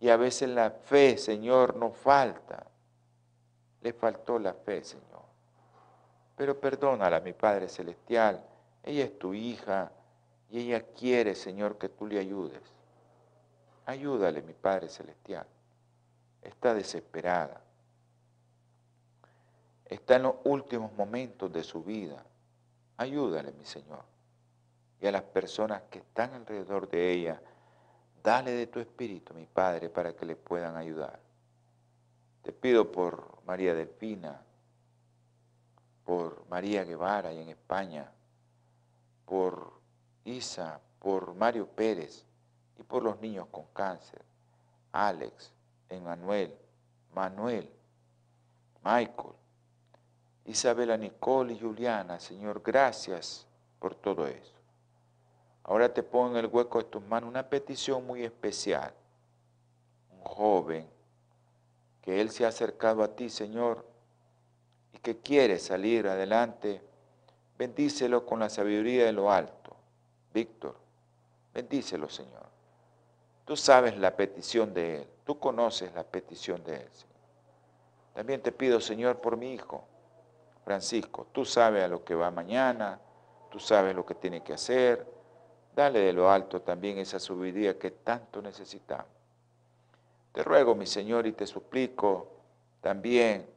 y 0.00 0.08
a 0.08 0.16
veces 0.16 0.48
la 0.48 0.70
fe, 0.70 1.18
Señor, 1.18 1.76
nos 1.76 1.96
falta. 1.96 2.66
Le 3.80 3.92
faltó 3.92 4.38
la 4.38 4.54
fe, 4.54 4.84
Señor. 4.84 5.06
Pero 6.36 6.60
perdónala, 6.60 7.20
mi 7.20 7.32
Padre 7.32 7.68
Celestial. 7.68 8.44
Ella 8.84 9.04
es 9.04 9.18
tu 9.18 9.34
hija 9.34 9.90
y 10.50 10.60
ella 10.60 10.82
quiere, 10.94 11.34
Señor, 11.34 11.78
que 11.78 11.88
tú 11.88 12.06
le 12.06 12.20
ayudes. 12.20 12.62
Ayúdale, 13.86 14.42
mi 14.42 14.52
Padre 14.52 14.88
Celestial. 14.88 15.46
Está 16.42 16.74
desesperada 16.74 17.60
está 19.88 20.16
en 20.16 20.24
los 20.24 20.34
últimos 20.44 20.92
momentos 20.92 21.52
de 21.52 21.64
su 21.64 21.82
vida. 21.82 22.24
Ayúdale, 22.96 23.52
mi 23.52 23.64
Señor. 23.64 24.04
Y 25.00 25.06
a 25.06 25.12
las 25.12 25.22
personas 25.22 25.82
que 25.90 26.00
están 26.00 26.34
alrededor 26.34 26.88
de 26.88 27.12
ella, 27.12 27.40
dale 28.22 28.50
de 28.52 28.66
tu 28.66 28.80
espíritu, 28.80 29.32
mi 29.34 29.46
Padre, 29.46 29.88
para 29.88 30.14
que 30.14 30.26
le 30.26 30.36
puedan 30.36 30.76
ayudar. 30.76 31.20
Te 32.42 32.52
pido 32.52 32.90
por 32.90 33.42
María 33.46 33.74
Delfina, 33.74 34.42
por 36.04 36.46
María 36.48 36.84
Guevara 36.84 37.32
y 37.32 37.40
en 37.40 37.48
España, 37.50 38.10
por 39.24 39.78
Isa, 40.24 40.80
por 40.98 41.34
Mario 41.34 41.66
Pérez 41.68 42.24
y 42.78 42.82
por 42.82 43.02
los 43.02 43.20
niños 43.20 43.46
con 43.50 43.66
cáncer, 43.72 44.22
Alex, 44.92 45.52
Emanuel, 45.88 46.56
Manuel, 47.14 47.70
Michael, 48.82 49.34
Isabela 50.48 50.96
Nicole 50.96 51.52
y 51.52 51.60
Juliana, 51.60 52.18
Señor, 52.18 52.62
gracias 52.64 53.46
por 53.78 53.94
todo 53.94 54.26
eso. 54.26 54.54
Ahora 55.62 55.92
te 55.92 56.02
pongo 56.02 56.38
en 56.38 56.44
el 56.44 56.50
hueco 56.50 56.78
de 56.78 56.84
tus 56.84 57.02
manos 57.02 57.28
una 57.28 57.46
petición 57.46 58.06
muy 58.06 58.24
especial. 58.24 58.94
Un 60.10 60.22
joven 60.22 60.88
que 62.00 62.18
Él 62.22 62.30
se 62.30 62.46
ha 62.46 62.48
acercado 62.48 63.02
a 63.02 63.14
ti, 63.14 63.28
Señor, 63.28 63.84
y 64.94 64.98
que 65.00 65.18
quiere 65.18 65.58
salir 65.58 66.08
adelante, 66.08 66.80
bendícelo 67.58 68.24
con 68.24 68.38
la 68.38 68.48
sabiduría 68.48 69.04
de 69.04 69.12
lo 69.12 69.30
alto. 69.30 69.76
Víctor, 70.32 70.76
bendícelo, 71.52 72.08
Señor. 72.08 72.46
Tú 73.44 73.54
sabes 73.54 73.98
la 73.98 74.16
petición 74.16 74.72
de 74.72 75.02
Él, 75.02 75.08
tú 75.26 75.38
conoces 75.38 75.92
la 75.94 76.04
petición 76.04 76.64
de 76.64 76.76
Él, 76.76 76.88
Señor. 76.90 77.16
También 78.14 78.40
te 78.40 78.50
pido, 78.50 78.80
Señor, 78.80 79.20
por 79.20 79.36
mi 79.36 79.52
hijo 79.52 79.84
Francisco, 80.64 81.28
tú 81.32 81.44
sabes 81.44 81.84
a 81.84 81.88
lo 81.88 82.04
que 82.04 82.14
va 82.14 82.30
mañana, 82.30 83.00
tú 83.50 83.58
sabes 83.58 83.94
lo 83.94 84.04
que 84.04 84.14
tiene 84.14 84.42
que 84.42 84.52
hacer, 84.52 85.06
dale 85.74 86.00
de 86.00 86.12
lo 86.12 86.30
alto 86.30 86.60
también 86.60 86.98
esa 86.98 87.18
sabiduría 87.18 87.78
que 87.78 87.90
tanto 87.90 88.42
necesitamos. 88.42 89.06
Te 90.32 90.42
ruego, 90.42 90.74
mi 90.74 90.86
Señor, 90.86 91.26
y 91.26 91.32
te 91.32 91.46
suplico 91.46 92.28
también 92.80 93.48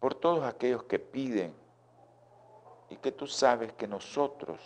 por 0.00 0.14
todos 0.14 0.44
aquellos 0.44 0.84
que 0.84 0.98
piden 0.98 1.52
y 2.90 2.96
que 2.96 3.12
tú 3.12 3.26
sabes 3.26 3.72
que 3.72 3.86
nosotros, 3.86 4.60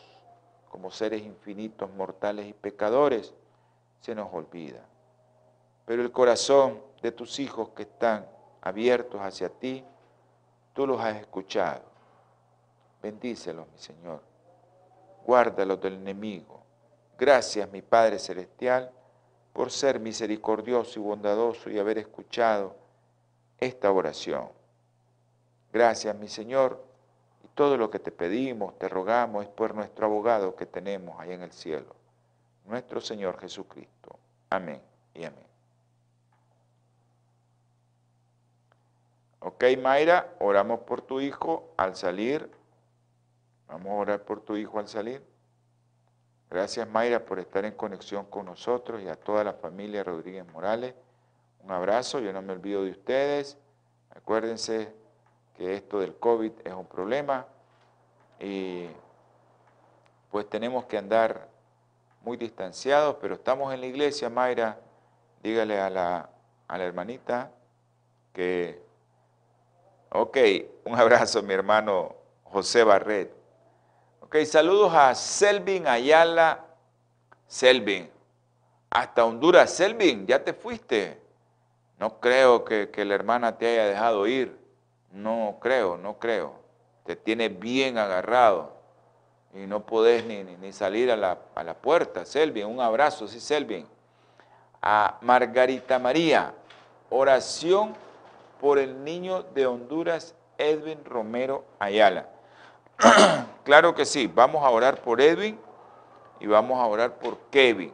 como 0.70 0.90
seres 0.90 1.22
infinitos, 1.22 1.90
mortales 1.90 2.46
y 2.46 2.52
pecadores, 2.52 3.34
se 4.00 4.14
nos 4.14 4.32
olvida. 4.32 4.84
pero 5.84 6.02
el 6.02 6.12
corazón 6.12 6.80
de 7.02 7.12
tus 7.12 7.38
hijos 7.40 7.70
que 7.70 7.82
están 7.82 8.26
abiertos 8.60 9.20
hacia 9.20 9.48
ti, 9.48 9.84
tú 10.72 10.86
los 10.86 11.00
has 11.00 11.16
escuchado. 11.16 11.82
Bendícelos, 13.02 13.66
mi 13.72 13.78
Señor. 13.78 14.20
Guárdalos 15.24 15.80
del 15.80 15.94
enemigo. 15.94 16.62
Gracias, 17.18 17.70
mi 17.70 17.82
Padre 17.82 18.18
Celestial, 18.18 18.90
por 19.52 19.70
ser 19.70 20.00
misericordioso 20.00 20.98
y 20.98 21.02
bondadoso 21.02 21.70
y 21.70 21.78
haber 21.78 21.98
escuchado 21.98 22.74
esta 23.58 23.90
oración. 23.92 24.48
Gracias, 25.72 26.14
mi 26.16 26.28
Señor, 26.28 26.84
y 27.44 27.48
todo 27.48 27.76
lo 27.76 27.90
que 27.90 27.98
te 27.98 28.12
pedimos, 28.12 28.78
te 28.78 28.88
rogamos, 28.88 29.44
es 29.44 29.50
por 29.50 29.74
nuestro 29.74 30.06
abogado 30.06 30.56
que 30.56 30.66
tenemos 30.66 31.18
ahí 31.20 31.32
en 31.32 31.42
el 31.42 31.52
cielo, 31.52 31.94
nuestro 32.66 33.00
Señor 33.00 33.38
Jesucristo. 33.38 34.18
Amén 34.50 34.82
y 35.14 35.24
amén. 35.24 35.51
Ok, 39.44 39.64
Mayra, 39.76 40.34
oramos 40.38 40.80
por 40.80 41.02
tu 41.02 41.20
hijo 41.20 41.74
al 41.76 41.96
salir. 41.96 42.48
Vamos 43.66 43.88
a 43.88 43.94
orar 43.94 44.22
por 44.22 44.40
tu 44.40 44.56
hijo 44.56 44.78
al 44.78 44.86
salir. 44.86 45.20
Gracias, 46.48 46.88
Mayra, 46.88 47.24
por 47.24 47.40
estar 47.40 47.64
en 47.64 47.74
conexión 47.74 48.24
con 48.26 48.46
nosotros 48.46 49.02
y 49.02 49.08
a 49.08 49.16
toda 49.16 49.42
la 49.42 49.54
familia 49.54 50.04
Rodríguez 50.04 50.46
Morales. 50.52 50.94
Un 51.64 51.72
abrazo, 51.72 52.20
yo 52.20 52.32
no 52.32 52.40
me 52.40 52.52
olvido 52.52 52.84
de 52.84 52.92
ustedes. 52.92 53.58
Acuérdense 54.14 54.94
que 55.56 55.74
esto 55.74 55.98
del 55.98 56.14
COVID 56.14 56.52
es 56.64 56.72
un 56.72 56.86
problema 56.86 57.44
y 58.38 58.86
pues 60.30 60.48
tenemos 60.48 60.84
que 60.84 60.98
andar 60.98 61.48
muy 62.20 62.36
distanciados, 62.36 63.16
pero 63.20 63.34
estamos 63.34 63.74
en 63.74 63.80
la 63.80 63.86
iglesia, 63.86 64.30
Mayra. 64.30 64.78
Dígale 65.42 65.80
a 65.80 65.90
la, 65.90 66.30
a 66.68 66.78
la 66.78 66.84
hermanita 66.84 67.50
que 68.32 68.81
Ok, 70.14 70.36
un 70.84 70.94
abrazo 70.94 71.42
mi 71.42 71.54
hermano 71.54 72.14
José 72.44 72.84
Barret. 72.84 73.32
Ok, 74.20 74.36
saludos 74.44 74.92
a 74.92 75.14
Selvin 75.14 75.86
Ayala. 75.86 76.66
Selvin, 77.46 78.10
hasta 78.90 79.24
Honduras. 79.24 79.72
Selvin, 79.72 80.26
ya 80.26 80.44
te 80.44 80.52
fuiste. 80.52 81.18
No 81.98 82.20
creo 82.20 82.62
que, 82.62 82.90
la 83.06 83.14
hermana 83.14 83.56
te 83.56 83.66
haya 83.66 83.86
dejado 83.86 84.26
ir. 84.26 84.54
No 85.12 85.56
creo, 85.62 85.96
no 85.96 86.18
creo. 86.18 86.56
Te 87.06 87.16
tiene 87.16 87.48
bien 87.48 87.96
agarrado 87.96 88.74
y 89.54 89.66
no 89.66 89.86
podés 89.86 90.26
ni, 90.26 90.44
ni, 90.44 90.72
salir 90.74 91.10
a 91.10 91.16
la, 91.16 91.38
a 91.54 91.64
la, 91.64 91.72
puerta. 91.72 92.26
Selvin, 92.26 92.66
un 92.66 92.80
abrazo, 92.80 93.26
sí, 93.26 93.40
Selvin. 93.40 93.86
A 94.82 95.16
Margarita 95.22 95.98
María, 95.98 96.52
oración 97.08 97.94
por 98.62 98.78
el 98.78 99.02
niño 99.02 99.42
de 99.42 99.66
Honduras, 99.66 100.36
Edwin 100.56 101.04
Romero 101.04 101.64
Ayala. 101.80 102.28
claro 103.64 103.92
que 103.92 104.04
sí, 104.04 104.28
vamos 104.32 104.62
a 104.64 104.70
orar 104.70 105.02
por 105.02 105.20
Edwin 105.20 105.58
y 106.38 106.46
vamos 106.46 106.80
a 106.80 106.86
orar 106.86 107.18
por 107.18 107.38
Kevin, 107.50 107.92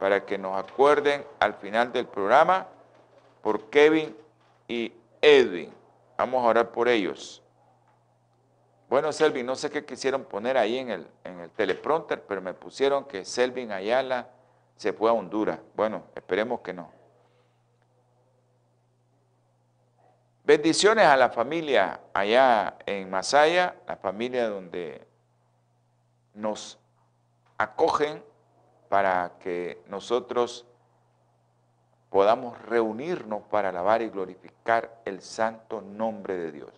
para 0.00 0.24
que 0.24 0.38
nos 0.38 0.56
acuerden 0.56 1.26
al 1.40 1.52
final 1.52 1.92
del 1.92 2.06
programa 2.06 2.68
por 3.42 3.68
Kevin 3.68 4.16
y 4.66 4.94
Edwin. 5.20 5.70
Vamos 6.16 6.42
a 6.42 6.48
orar 6.48 6.70
por 6.70 6.88
ellos. 6.88 7.42
Bueno, 8.88 9.12
Selvin, 9.12 9.44
no 9.44 9.56
sé 9.56 9.68
qué 9.68 9.84
quisieron 9.84 10.24
poner 10.24 10.56
ahí 10.56 10.78
en 10.78 10.88
el, 10.88 11.06
en 11.24 11.38
el 11.38 11.50
teleprompter, 11.50 12.22
pero 12.22 12.40
me 12.40 12.54
pusieron 12.54 13.04
que 13.04 13.26
Selvin 13.26 13.70
Ayala 13.70 14.30
se 14.74 14.94
fue 14.94 15.10
a 15.10 15.12
Honduras. 15.12 15.58
Bueno, 15.76 16.04
esperemos 16.14 16.60
que 16.60 16.72
no. 16.72 17.01
Bendiciones 20.44 21.04
a 21.04 21.16
la 21.16 21.30
familia 21.30 22.00
allá 22.12 22.76
en 22.84 23.08
Masaya, 23.08 23.76
la 23.86 23.96
familia 23.96 24.48
donde 24.48 25.06
nos 26.34 26.80
acogen 27.58 28.24
para 28.88 29.34
que 29.38 29.80
nosotros 29.86 30.66
podamos 32.10 32.60
reunirnos 32.62 33.42
para 33.44 33.68
alabar 33.68 34.02
y 34.02 34.08
glorificar 34.08 35.00
el 35.04 35.22
santo 35.22 35.80
nombre 35.80 36.36
de 36.36 36.50
Dios. 36.50 36.70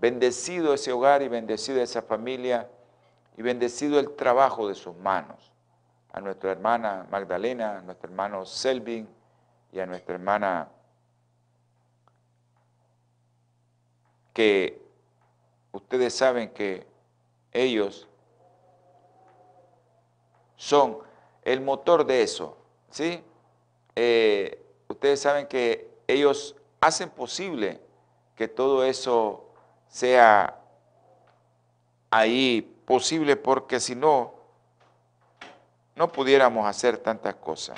Bendecido 0.00 0.72
ese 0.72 0.90
hogar 0.90 1.20
y 1.20 1.28
bendecido 1.28 1.82
esa 1.82 2.00
familia 2.00 2.66
y 3.36 3.42
bendecido 3.42 4.00
el 4.00 4.16
trabajo 4.16 4.66
de 4.68 4.74
sus 4.74 4.96
manos. 4.96 5.52
A 6.12 6.20
nuestra 6.22 6.52
hermana 6.52 7.06
Magdalena, 7.10 7.78
a 7.78 7.82
nuestro 7.82 8.08
hermano 8.08 8.46
Selvin 8.46 9.06
y 9.70 9.80
a 9.80 9.86
nuestra 9.86 10.14
hermana 10.14 10.68
que 14.38 14.80
ustedes 15.72 16.14
saben 16.14 16.50
que 16.50 16.86
ellos 17.52 18.06
son 20.54 20.98
el 21.42 21.60
motor 21.60 22.06
de 22.06 22.22
eso, 22.22 22.56
¿sí? 22.88 23.20
Eh, 23.96 24.64
ustedes 24.86 25.20
saben 25.20 25.48
que 25.48 25.90
ellos 26.06 26.54
hacen 26.80 27.10
posible 27.10 27.80
que 28.36 28.46
todo 28.46 28.84
eso 28.84 29.44
sea 29.88 30.56
ahí 32.08 32.62
posible 32.84 33.34
porque 33.34 33.80
si 33.80 33.96
no, 33.96 34.34
no 35.96 36.12
pudiéramos 36.12 36.64
hacer 36.64 36.98
tantas 36.98 37.34
cosas. 37.34 37.76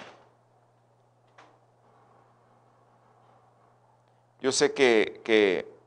Yo 4.43 4.53
sé 4.53 4.75
que, 4.75 5.23
que 5.25 5.80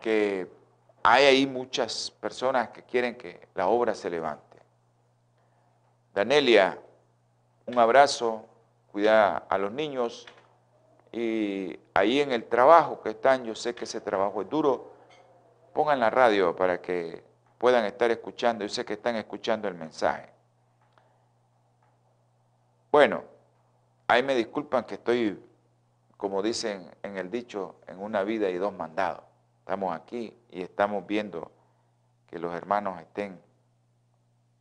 que 0.00 0.50
hay 1.02 1.24
ahí 1.24 1.46
muchas 1.46 2.10
personas 2.10 2.68
que 2.70 2.82
quieren 2.82 3.16
que 3.16 3.48
la 3.54 3.68
obra 3.68 3.94
se 3.94 4.10
levante. 4.10 4.58
Danelia, 6.14 6.78
un 7.66 7.78
abrazo, 7.78 8.44
cuida 8.90 9.36
a 9.36 9.58
los 9.58 9.72
niños 9.72 10.26
y 11.12 11.78
ahí 11.94 12.20
en 12.20 12.32
el 12.32 12.44
trabajo 12.44 13.00
que 13.00 13.10
están, 13.10 13.44
yo 13.44 13.54
sé 13.54 13.74
que 13.74 13.84
ese 13.84 14.00
trabajo 14.00 14.42
es 14.42 14.48
duro, 14.48 14.92
pongan 15.72 16.00
la 16.00 16.10
radio 16.10 16.54
para 16.54 16.80
que 16.80 17.22
puedan 17.58 17.84
estar 17.84 18.10
escuchando, 18.10 18.64
yo 18.64 18.68
sé 18.68 18.84
que 18.84 18.94
están 18.94 19.16
escuchando 19.16 19.68
el 19.68 19.74
mensaje. 19.74 20.28
Bueno, 22.90 23.22
ahí 24.08 24.22
me 24.22 24.34
disculpan 24.34 24.84
que 24.84 24.94
estoy, 24.94 25.40
como 26.16 26.42
dicen 26.42 26.90
en 27.02 27.16
el 27.16 27.30
dicho, 27.30 27.76
en 27.86 28.00
una 28.00 28.24
vida 28.24 28.50
y 28.50 28.58
dos 28.58 28.72
mandados. 28.72 29.29
Estamos 29.60 29.94
aquí 29.94 30.36
y 30.50 30.62
estamos 30.62 31.06
viendo 31.06 31.50
que 32.26 32.38
los 32.38 32.52
hermanos 32.54 33.00
estén 33.00 33.40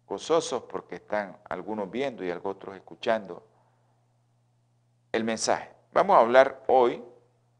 gozosos 0.08 0.64
porque 0.64 0.96
están 0.96 1.38
algunos 1.50 1.90
viendo 1.90 2.24
y 2.24 2.32
otros 2.32 2.76
escuchando 2.76 3.46
el 5.12 5.24
mensaje. 5.24 5.72
Vamos 5.92 6.16
a 6.16 6.20
hablar 6.20 6.64
hoy 6.68 7.04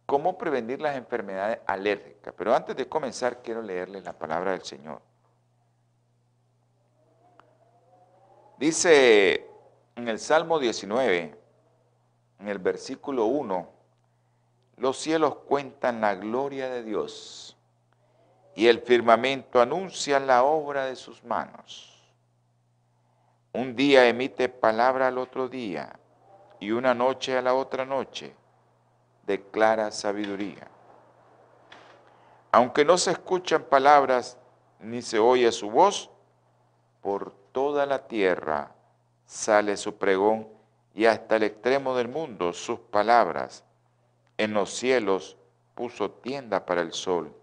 cómo 0.06 0.38
prevenir 0.38 0.82
las 0.82 0.96
enfermedades 0.96 1.60
alérgicas. 1.68 2.34
Pero 2.36 2.56
antes 2.56 2.76
de 2.76 2.90
comenzar 2.90 3.42
quiero 3.42 3.62
leerles 3.62 4.04
la 4.04 4.14
palabra 4.14 4.52
del 4.52 4.64
Señor. 4.64 5.02
Dice 8.58 9.48
en 9.96 10.08
el 10.08 10.20
Salmo 10.20 10.60
19, 10.60 11.40
en 12.40 12.48
el 12.48 12.60
versículo 12.60 13.26
1, 13.26 13.79
los 14.80 14.98
cielos 14.98 15.36
cuentan 15.46 16.00
la 16.02 16.16
gloria 16.16 16.70
de 16.70 16.84
Dios 16.84 17.58
y 18.56 18.68
el 18.68 18.80
firmamento 18.80 19.62
anuncia 19.62 20.20
la 20.20 20.44
obra 20.44 20.86
de 20.86 20.96
sus 20.96 21.24
manos. 21.24 22.02
Un 23.54 23.76
día 23.76 24.08
emite 24.08 24.48
palabra 24.48 25.08
al 25.08 25.18
otro 25.18 25.50
día 25.50 26.00
y 26.60 26.72
una 26.72 26.94
noche 26.94 27.38
a 27.38 27.42
la 27.42 27.54
otra 27.54 27.86
noche 27.86 28.34
declara 29.26 29.92
sabiduría. 29.92 30.68
Aunque 32.52 32.86
no 32.86 32.98
se 32.98 33.12
escuchan 33.12 33.64
palabras 33.64 34.38
ni 34.80 35.02
se 35.02 35.20
oye 35.20 35.52
su 35.52 35.70
voz, 35.70 36.10
por 37.02 37.34
toda 37.52 37.86
la 37.86 38.08
tierra 38.08 38.72
sale 39.26 39.76
su 39.76 39.98
pregón 39.98 40.48
y 40.94 41.06
hasta 41.06 41.36
el 41.36 41.44
extremo 41.44 41.96
del 41.96 42.08
mundo 42.08 42.54
sus 42.54 42.80
palabras 42.80 43.64
en 44.40 44.54
los 44.54 44.70
cielos 44.74 45.36
puso 45.76 46.12
tienda 46.12 46.66
para 46.66 46.82
el 46.82 46.94
sol, 46.94 47.36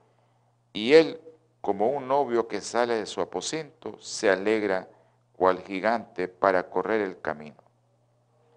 y 0.73 0.95
él, 0.95 1.21
como 1.61 1.91
un 1.91 2.09
novio 2.09 2.49
que 2.49 2.63
sale 2.63 2.95
de 2.95 3.05
su 3.05 3.21
aposento, 3.21 4.01
se 4.01 4.31
alegra 4.31 4.89
cual 5.37 5.61
gigante 5.61 6.27
para 6.27 6.71
correr 6.71 7.03
el 7.03 7.21
camino. 7.21 7.57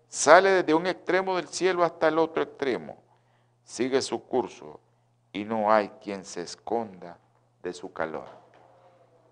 Sale 0.07 0.51
desde 0.51 0.73
un 0.73 0.87
extremo 0.87 1.35
del 1.35 1.49
cielo 1.49 1.83
hasta 1.83 2.07
el 2.07 2.17
otro 2.17 2.41
extremo, 2.41 2.97
sigue 3.65 4.01
su 4.01 4.23
curso 4.23 4.79
y 5.33 5.43
no 5.43 5.71
hay 5.71 5.89
quien 6.01 6.23
se 6.23 6.41
esconda 6.41 7.17
de 7.61 7.73
su 7.73 7.91
calor. 7.91 8.27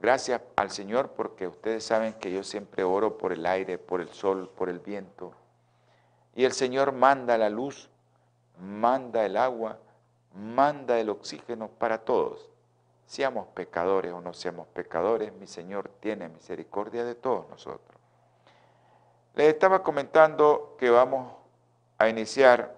Gracias 0.01 0.41
al 0.57 0.69
Señor 0.69 1.13
porque 1.15 1.47
ustedes 1.47 1.85
saben 1.85 2.13
que 2.15 2.31
yo 2.31 2.43
siempre 2.43 2.83
oro 2.83 3.17
por 3.17 3.31
el 3.31 3.45
aire, 3.45 3.77
por 3.77 4.01
el 4.01 4.09
sol, 4.09 4.51
por 4.55 4.67
el 4.69 4.79
viento 4.79 5.33
Y 6.35 6.43
el 6.43 6.51
Señor 6.51 6.91
manda 6.91 7.37
la 7.37 7.49
luz, 7.49 7.89
manda 8.59 9.25
el 9.25 9.37
agua, 9.37 9.79
manda 10.33 10.99
el 10.99 11.09
oxígeno 11.09 11.69
para 11.69 11.99
todos. 11.99 12.49
Seamos 13.05 13.47
pecadores 13.47 14.11
o 14.11 14.21
no 14.21 14.33
seamos 14.33 14.67
pecadores, 14.67 15.31
mi 15.33 15.47
Señor 15.47 15.89
tiene 15.99 16.27
misericordia 16.29 17.03
de 17.05 17.15
todos 17.15 17.47
nosotros. 17.49 17.97
Les 19.33 19.47
estaba 19.47 19.83
comentando 19.83 20.75
que 20.77 20.89
vamos 20.89 21.31
a 21.97 22.09
iniciar 22.09 22.75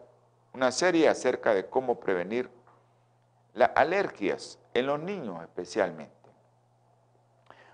una 0.54 0.72
serie 0.72 1.08
acerca 1.08 1.54
de 1.54 1.68
cómo 1.68 2.00
prevenir 2.00 2.50
las 3.54 3.72
alergias 3.76 4.60
en 4.74 4.88
los 4.88 5.00
niños 5.00 5.42
especialmente. 5.42 6.14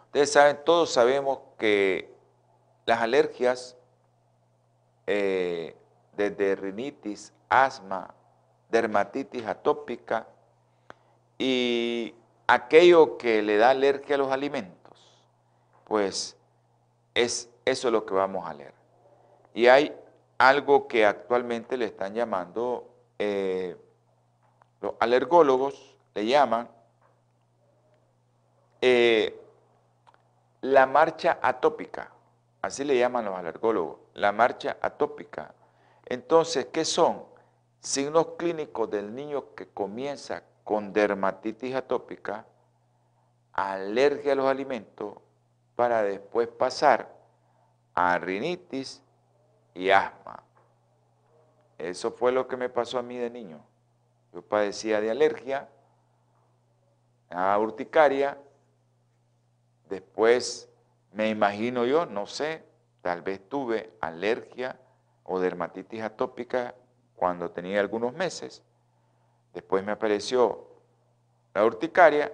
Ustedes 0.05 0.31
saben, 0.31 0.59
todos 0.63 0.93
sabemos 0.93 1.39
que 1.57 2.13
las 2.85 3.01
alergias, 3.01 3.75
eh, 5.07 5.75
desde 6.15 6.55
rinitis, 6.55 7.33
asma, 7.49 8.13
dermatitis 8.69 9.45
atópica 9.45 10.27
y 11.37 12.13
aquello 12.47 13.17
que 13.17 13.41
le 13.41 13.57
da 13.57 13.71
alergia 13.71 14.15
a 14.15 14.17
los 14.19 14.31
alimentos, 14.31 15.25
pues 15.85 16.37
es 17.13 17.49
eso 17.65 17.91
lo 17.91 18.05
que 18.05 18.13
vamos 18.13 18.47
a 18.47 18.53
leer. 18.53 18.73
Y 19.53 19.67
hay 19.67 19.95
algo 20.37 20.87
que 20.87 21.05
actualmente 21.05 21.77
le 21.77 21.85
están 21.85 22.13
llamando, 22.13 22.89
eh, 23.19 23.77
los 24.81 24.93
alergólogos 24.99 25.95
le 26.13 26.25
llaman 26.25 26.69
eh, 28.81 29.39
la 30.61 30.85
marcha 30.85 31.39
atópica, 31.41 32.11
así 32.61 32.83
le 32.83 32.97
llaman 32.97 33.25
los 33.25 33.35
alergólogos, 33.35 33.99
la 34.13 34.31
marcha 34.31 34.77
atópica. 34.81 35.53
Entonces, 36.05 36.67
¿qué 36.71 36.85
son? 36.85 37.23
Signos 37.85 38.29
clínicos 38.39 38.89
del 38.89 39.13
niño 39.13 39.53
que 39.53 39.67
comienza 39.67 40.41
con 40.63 40.91
dermatitis 40.91 41.75
atópica, 41.75 42.47
alergia 43.53 44.31
a 44.31 44.35
los 44.35 44.47
alimentos, 44.47 45.13
para 45.75 46.01
después 46.01 46.47
pasar 46.47 47.15
a 47.93 48.17
rinitis 48.17 49.03
y 49.75 49.91
asma. 49.91 50.41
Eso 51.77 52.11
fue 52.11 52.31
lo 52.31 52.47
que 52.47 52.57
me 52.57 52.69
pasó 52.69 52.97
a 52.97 53.03
mí 53.03 53.17
de 53.17 53.29
niño. 53.29 53.63
Yo 54.33 54.41
padecía 54.41 54.99
de 54.99 55.11
alergia 55.11 55.69
a 57.29 57.55
urticaria, 57.59 58.35
después 59.89 60.67
me 61.13 61.29
imagino 61.29 61.85
yo, 61.85 62.07
no 62.07 62.25
sé, 62.25 62.65
tal 63.03 63.21
vez 63.21 63.47
tuve 63.47 63.95
alergia 64.01 64.79
o 65.23 65.39
dermatitis 65.39 66.01
atópica 66.01 66.73
cuando 67.15 67.51
tenía 67.51 67.79
algunos 67.79 68.13
meses. 68.13 68.63
Después 69.53 69.83
me 69.83 69.91
apareció 69.91 70.67
la 71.53 71.65
urticaria 71.65 72.33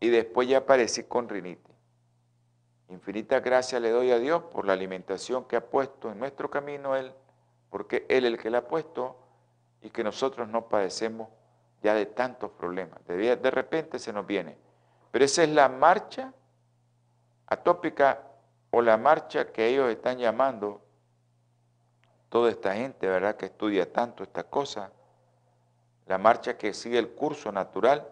y 0.00 0.08
después 0.08 0.48
ya 0.48 0.58
aparecí 0.58 1.04
con 1.04 1.28
rinitis. 1.28 1.74
Infinita 2.88 3.38
gracia 3.40 3.78
le 3.78 3.90
doy 3.90 4.10
a 4.10 4.18
Dios 4.18 4.42
por 4.44 4.66
la 4.66 4.72
alimentación 4.72 5.44
que 5.44 5.56
ha 5.56 5.64
puesto 5.64 6.10
en 6.10 6.18
nuestro 6.18 6.50
camino 6.50 6.96
Él, 6.96 7.12
porque 7.68 8.06
Él 8.08 8.24
es 8.24 8.32
el 8.32 8.38
que 8.38 8.50
la 8.50 8.58
ha 8.58 8.68
puesto 8.68 9.16
y 9.82 9.90
que 9.90 10.02
nosotros 10.02 10.48
no 10.48 10.68
padecemos 10.68 11.28
ya 11.82 11.94
de 11.94 12.06
tantos 12.06 12.50
problemas. 12.50 13.04
De, 13.06 13.36
de 13.36 13.50
repente 13.50 13.98
se 13.98 14.12
nos 14.12 14.26
viene. 14.26 14.56
Pero 15.10 15.24
esa 15.24 15.42
es 15.42 15.50
la 15.50 15.68
marcha 15.68 16.32
atópica 17.46 18.22
o 18.70 18.82
la 18.82 18.96
marcha 18.96 19.52
que 19.52 19.68
ellos 19.68 19.90
están 19.90 20.18
llamando 20.18 20.80
toda 22.30 22.48
esta 22.50 22.74
gente, 22.74 23.06
¿verdad?, 23.06 23.36
que 23.36 23.46
estudia 23.46 23.92
tanto 23.92 24.22
esta 24.22 24.44
cosa, 24.44 24.90
la 26.06 26.16
marcha 26.16 26.56
que 26.56 26.72
sigue 26.72 26.98
el 26.98 27.10
curso 27.10 27.52
natural 27.52 28.08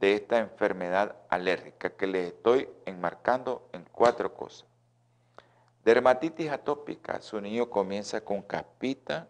de 0.00 0.14
esta 0.14 0.38
enfermedad 0.38 1.16
alérgica 1.30 1.90
que 1.90 2.06
les 2.06 2.26
estoy 2.26 2.68
enmarcando 2.84 3.66
en 3.72 3.86
cuatro 3.90 4.34
cosas. 4.34 4.66
Dermatitis 5.84 6.50
atópica, 6.50 7.20
su 7.20 7.40
niño 7.40 7.70
comienza 7.70 8.22
con 8.22 8.42
caspita, 8.42 9.28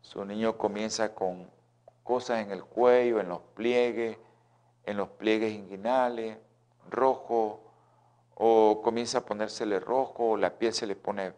su 0.00 0.24
niño 0.24 0.56
comienza 0.56 1.14
con 1.14 1.50
cosas 2.04 2.40
en 2.40 2.50
el 2.50 2.64
cuello, 2.64 3.20
en 3.20 3.28
los 3.28 3.40
pliegues, 3.54 4.18
en 4.84 4.96
los 4.96 5.08
pliegues 5.08 5.52
inguinales, 5.52 6.38
rojo, 6.90 7.60
o 8.34 8.80
comienza 8.82 9.18
a 9.18 9.24
ponérsele 9.24 9.80
rojo, 9.80 10.30
o 10.30 10.36
la 10.36 10.50
piel 10.50 10.72
se 10.72 10.86
le 10.86 10.96
pone 10.96 11.32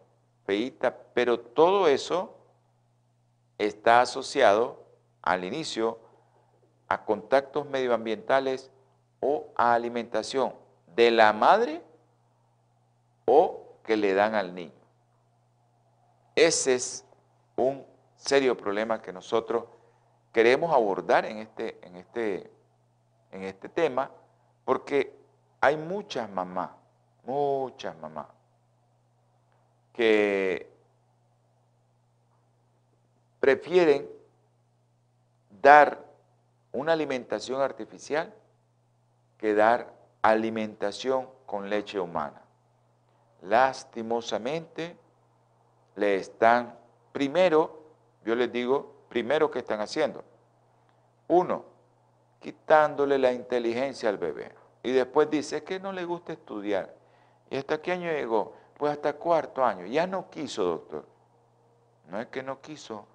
pero 0.46 1.40
todo 1.40 1.88
eso 1.88 2.37
está 3.59 4.00
asociado 4.00 4.85
al 5.22 5.44
inicio 5.44 5.98
a 6.88 7.04
contactos 7.04 7.66
medioambientales 7.66 8.70
o 9.20 9.46
a 9.57 9.74
alimentación 9.74 10.54
de 10.94 11.11
la 11.11 11.33
madre 11.33 11.83
o 13.24 13.78
que 13.85 13.96
le 13.96 14.14
dan 14.14 14.35
al 14.35 14.54
niño. 14.54 14.72
Ese 16.35 16.74
es 16.74 17.04
un 17.57 17.87
serio 18.16 18.57
problema 18.57 19.00
que 19.00 19.12
nosotros 19.12 19.64
queremos 20.33 20.74
abordar 20.74 21.24
en 21.24 21.38
este, 21.38 21.78
en 21.87 21.96
este, 21.96 22.50
en 23.30 23.44
este 23.44 23.68
tema, 23.68 24.11
porque 24.64 25.16
hay 25.61 25.76
muchas 25.76 26.28
mamás, 26.28 26.70
muchas 27.24 27.96
mamás, 27.98 28.26
que 29.94 30.70
prefieren 33.40 34.09
dar 35.62 36.04
una 36.72 36.92
alimentación 36.92 37.62
artificial 37.62 38.35
que 39.38 39.54
dar 39.54 39.92
alimentación 40.22 41.28
con 41.46 41.70
leche 41.70 42.00
humana. 42.00 42.42
Lastimosamente 43.42 44.96
le 45.96 46.16
están, 46.16 46.76
primero, 47.12 47.85
yo 48.24 48.35
les 48.35 48.50
digo, 48.50 48.94
primero, 49.09 49.50
¿qué 49.50 49.61
están 49.61 49.80
haciendo? 49.80 50.24
Uno, 51.28 51.64
quitándole 52.40 53.18
la 53.18 53.33
inteligencia 53.33 54.09
al 54.09 54.18
bebé. 54.18 54.54
Y 54.83 54.92
después 54.92 55.30
dice, 55.30 55.62
que 55.62 55.78
no 55.78 55.92
le 55.92 56.04
gusta 56.04 56.33
estudiar. 56.33 56.94
¿Y 57.50 57.57
hasta 57.57 57.80
qué 57.80 57.92
año 57.92 58.11
llegó? 58.11 58.54
Hasta 58.87 59.14
cuarto 59.14 59.64
año. 59.64 59.87
Ya 59.87 60.07
no 60.07 60.29
quiso, 60.31 60.64
doctor. 60.64 61.07
No 62.11 62.20
es 62.20 62.27
que 62.29 62.42
no 62.42 62.61
quiso, 62.61 63.07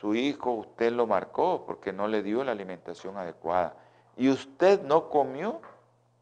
su 0.00 0.14
hijo 0.14 0.50
usted 0.52 0.92
lo 0.92 1.06
marcó 1.06 1.64
porque 1.66 1.92
no 1.92 2.08
le 2.08 2.22
dio 2.22 2.42
la 2.42 2.52
alimentación 2.52 3.16
adecuada. 3.16 3.76
Y 4.16 4.28
usted 4.28 4.82
no 4.82 5.08
comió 5.08 5.60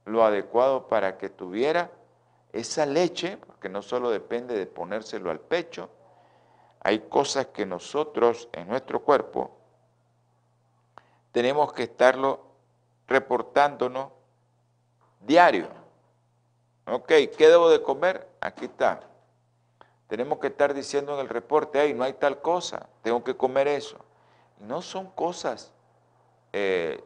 lo 0.05 0.25
adecuado 0.25 0.89
para 0.89 1.17
que 1.17 1.29
tuviera 1.29 1.91
esa 2.53 2.85
leche, 2.85 3.39
porque 3.39 3.69
no 3.69 3.83
solo 3.83 4.11
depende 4.11 4.59
de 4.59 4.67
ponérselo 4.67 5.31
al 5.31 5.41
pecho, 5.41 5.89
hay 6.83 7.01
cosas 7.01 7.47
que 7.47 7.67
nosotros 7.67 8.49
en 8.53 8.69
nuestro 8.69 9.03
cuerpo 9.03 9.57
tenemos 11.33 11.73
que 11.73 11.85
estarlo 11.85 12.41
reportándonos 13.07 14.09
diario. 15.21 15.80
Ok, 16.93 17.07
¿qué 17.07 17.49
debo 17.49 17.71
de 17.71 17.83
comer? 17.83 18.29
Aquí 18.41 18.65
está. 18.65 19.01
Tenemos 20.09 20.41
que 20.41 20.49
estar 20.49 20.75
diciendo 20.75 21.15
en 21.15 21.21
el 21.21 21.29
reporte, 21.29 21.79
ay, 21.79 21.95
no 21.95 22.03
hay 22.03 22.15
tal 22.15 22.41
cosa, 22.41 22.89
tengo 23.03 23.23
que 23.23 23.37
comer 23.37 23.69
eso. 23.69 23.97
No 24.59 24.83
son 24.83 25.09
cosas 25.13 25.73
eh, 26.53 27.05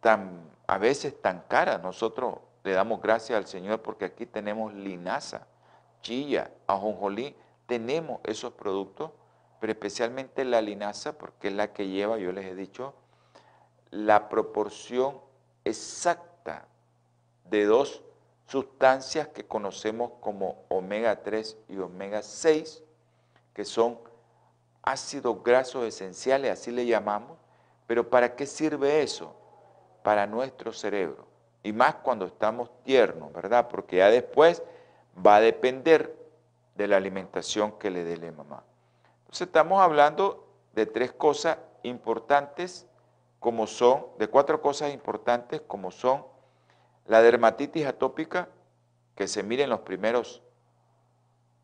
tan, 0.00 0.40
a 0.66 0.78
veces 0.78 1.20
tan 1.20 1.42
caras. 1.48 1.82
Nosotros 1.82 2.36
le 2.64 2.72
damos 2.72 3.02
gracias 3.02 3.36
al 3.36 3.46
Señor 3.46 3.82
porque 3.82 4.06
aquí 4.06 4.24
tenemos 4.24 4.72
linaza, 4.72 5.46
chilla, 6.00 6.50
ajonjolí, 6.66 7.36
tenemos 7.66 8.20
esos 8.24 8.54
productos, 8.54 9.10
pero 9.60 9.70
especialmente 9.70 10.46
la 10.46 10.62
linaza 10.62 11.18
porque 11.18 11.48
es 11.48 11.54
la 11.54 11.74
que 11.74 11.88
lleva, 11.88 12.16
yo 12.16 12.32
les 12.32 12.46
he 12.46 12.54
dicho, 12.54 12.94
la 13.90 14.30
proporción 14.30 15.20
exacta 15.64 16.66
de 17.44 17.66
dos 17.66 18.02
sustancias 18.46 19.28
que 19.28 19.44
conocemos 19.44 20.12
como 20.20 20.64
omega 20.68 21.22
3 21.22 21.58
y 21.68 21.78
omega 21.78 22.22
6, 22.22 22.82
que 23.52 23.64
son 23.64 23.98
ácidos 24.82 25.42
grasos 25.42 25.84
esenciales, 25.84 26.52
así 26.52 26.70
le 26.70 26.86
llamamos, 26.86 27.36
pero 27.86 28.08
¿para 28.08 28.36
qué 28.36 28.46
sirve 28.46 29.02
eso? 29.02 29.34
Para 30.02 30.26
nuestro 30.26 30.72
cerebro. 30.72 31.26
Y 31.62 31.72
más 31.72 31.96
cuando 31.96 32.26
estamos 32.26 32.70
tiernos, 32.84 33.32
¿verdad? 33.32 33.66
Porque 33.68 33.96
ya 33.96 34.10
después 34.10 34.62
va 35.24 35.36
a 35.36 35.40
depender 35.40 36.16
de 36.76 36.86
la 36.86 36.96
alimentación 36.96 37.72
que 37.72 37.90
le 37.90 38.04
dé 38.04 38.16
la 38.16 38.30
mamá. 38.30 38.62
Entonces 39.20 39.48
estamos 39.48 39.80
hablando 39.80 40.46
de 40.72 40.86
tres 40.86 41.10
cosas 41.10 41.58
importantes 41.82 42.86
como 43.40 43.66
son, 43.66 44.06
de 44.18 44.28
cuatro 44.28 44.60
cosas 44.60 44.92
importantes 44.92 45.60
como 45.66 45.90
son 45.90 46.24
la 47.08 47.22
dermatitis 47.22 47.86
atópica, 47.86 48.48
que 49.14 49.28
se 49.28 49.42
mire 49.42 49.64
en 49.64 49.70
los 49.70 49.80
primeros 49.80 50.42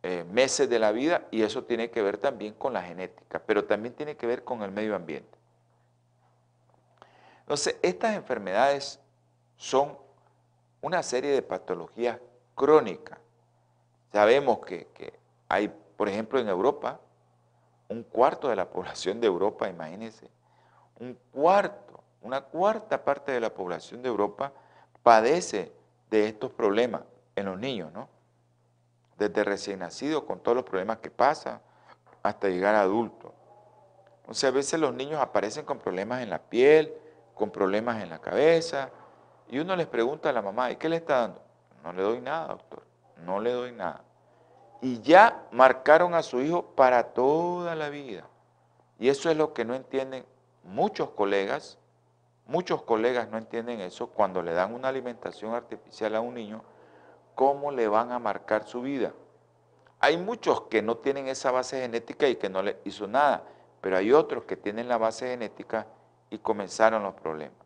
eh, 0.02 0.24
meses 0.24 0.68
de 0.68 0.78
la 0.78 0.90
vida 0.90 1.28
y 1.30 1.42
eso 1.42 1.64
tiene 1.64 1.90
que 1.90 2.02
ver 2.02 2.18
también 2.18 2.54
con 2.54 2.72
la 2.72 2.82
genética, 2.82 3.40
pero 3.44 3.64
también 3.64 3.94
tiene 3.94 4.16
que 4.16 4.26
ver 4.26 4.42
con 4.42 4.62
el 4.62 4.72
medio 4.72 4.96
ambiente. 4.96 5.38
Entonces, 7.40 7.76
estas 7.82 8.16
enfermedades 8.16 9.00
son 9.56 9.96
una 10.80 11.02
serie 11.02 11.30
de 11.30 11.42
patologías 11.42 12.18
crónicas. 12.54 13.18
Sabemos 14.12 14.60
que, 14.60 14.86
que 14.88 15.12
hay, 15.48 15.68
por 15.96 16.08
ejemplo, 16.08 16.40
en 16.40 16.48
Europa, 16.48 17.00
un 17.88 18.02
cuarto 18.02 18.48
de 18.48 18.56
la 18.56 18.70
población 18.70 19.20
de 19.20 19.26
Europa, 19.26 19.68
imagínense, 19.68 20.28
un 20.98 21.16
cuarto, 21.30 22.02
una 22.22 22.40
cuarta 22.40 23.04
parte 23.04 23.32
de 23.32 23.40
la 23.40 23.52
población 23.52 24.02
de 24.02 24.08
Europa 24.08 24.52
padece 25.02 25.72
de 26.10 26.28
estos 26.28 26.52
problemas 26.52 27.02
en 27.36 27.46
los 27.46 27.58
niños, 27.58 27.92
¿no? 27.92 28.08
Desde 29.18 29.44
recién 29.44 29.80
nacido, 29.80 30.26
con 30.26 30.40
todos 30.40 30.56
los 30.56 30.64
problemas 30.64 30.98
que 30.98 31.10
pasa, 31.10 31.60
hasta 32.22 32.48
llegar 32.48 32.74
a 32.74 32.82
adulto. 32.82 33.34
Entonces 34.20 34.44
a 34.44 34.50
veces 34.52 34.80
los 34.80 34.94
niños 34.94 35.20
aparecen 35.20 35.64
con 35.64 35.78
problemas 35.78 36.22
en 36.22 36.30
la 36.30 36.38
piel, 36.38 36.94
con 37.34 37.50
problemas 37.50 38.02
en 38.02 38.10
la 38.10 38.20
cabeza, 38.20 38.90
y 39.48 39.58
uno 39.58 39.76
les 39.76 39.86
pregunta 39.86 40.30
a 40.30 40.32
la 40.32 40.42
mamá, 40.42 40.70
¿y 40.70 40.76
qué 40.76 40.88
le 40.88 40.96
está 40.96 41.20
dando? 41.20 41.42
No 41.82 41.92
le 41.92 42.02
doy 42.02 42.20
nada, 42.20 42.48
doctor, 42.48 42.84
no 43.18 43.40
le 43.40 43.52
doy 43.52 43.72
nada. 43.72 44.02
Y 44.80 45.00
ya 45.00 45.46
marcaron 45.50 46.14
a 46.14 46.22
su 46.22 46.40
hijo 46.40 46.74
para 46.74 47.12
toda 47.12 47.74
la 47.74 47.88
vida. 47.88 48.26
Y 48.98 49.08
eso 49.08 49.30
es 49.30 49.36
lo 49.36 49.52
que 49.52 49.64
no 49.64 49.74
entienden 49.74 50.24
muchos 50.64 51.10
colegas, 51.10 51.78
muchos 52.46 52.82
colegas 52.82 53.28
no 53.28 53.38
entienden 53.38 53.80
eso 53.80 54.08
cuando 54.08 54.42
le 54.42 54.52
dan 54.52 54.74
una 54.74 54.88
alimentación 54.88 55.54
artificial 55.54 56.14
a 56.16 56.20
un 56.20 56.34
niño, 56.34 56.62
cómo 57.34 57.70
le 57.70 57.88
van 57.88 58.12
a 58.12 58.18
marcar 58.18 58.66
su 58.66 58.82
vida. 58.82 59.12
Hay 60.00 60.16
muchos 60.16 60.62
que 60.62 60.82
no 60.82 60.96
tienen 60.96 61.28
esa 61.28 61.50
base 61.50 61.80
genética 61.80 62.26
y 62.28 62.36
que 62.36 62.48
no 62.48 62.62
le 62.62 62.78
hizo 62.84 63.06
nada, 63.06 63.44
pero 63.80 63.96
hay 63.96 64.12
otros 64.12 64.44
que 64.44 64.56
tienen 64.56 64.88
la 64.88 64.98
base 64.98 65.28
genética 65.28 65.86
y 66.30 66.38
comenzaron 66.38 67.02
los 67.02 67.14
problemas. 67.14 67.56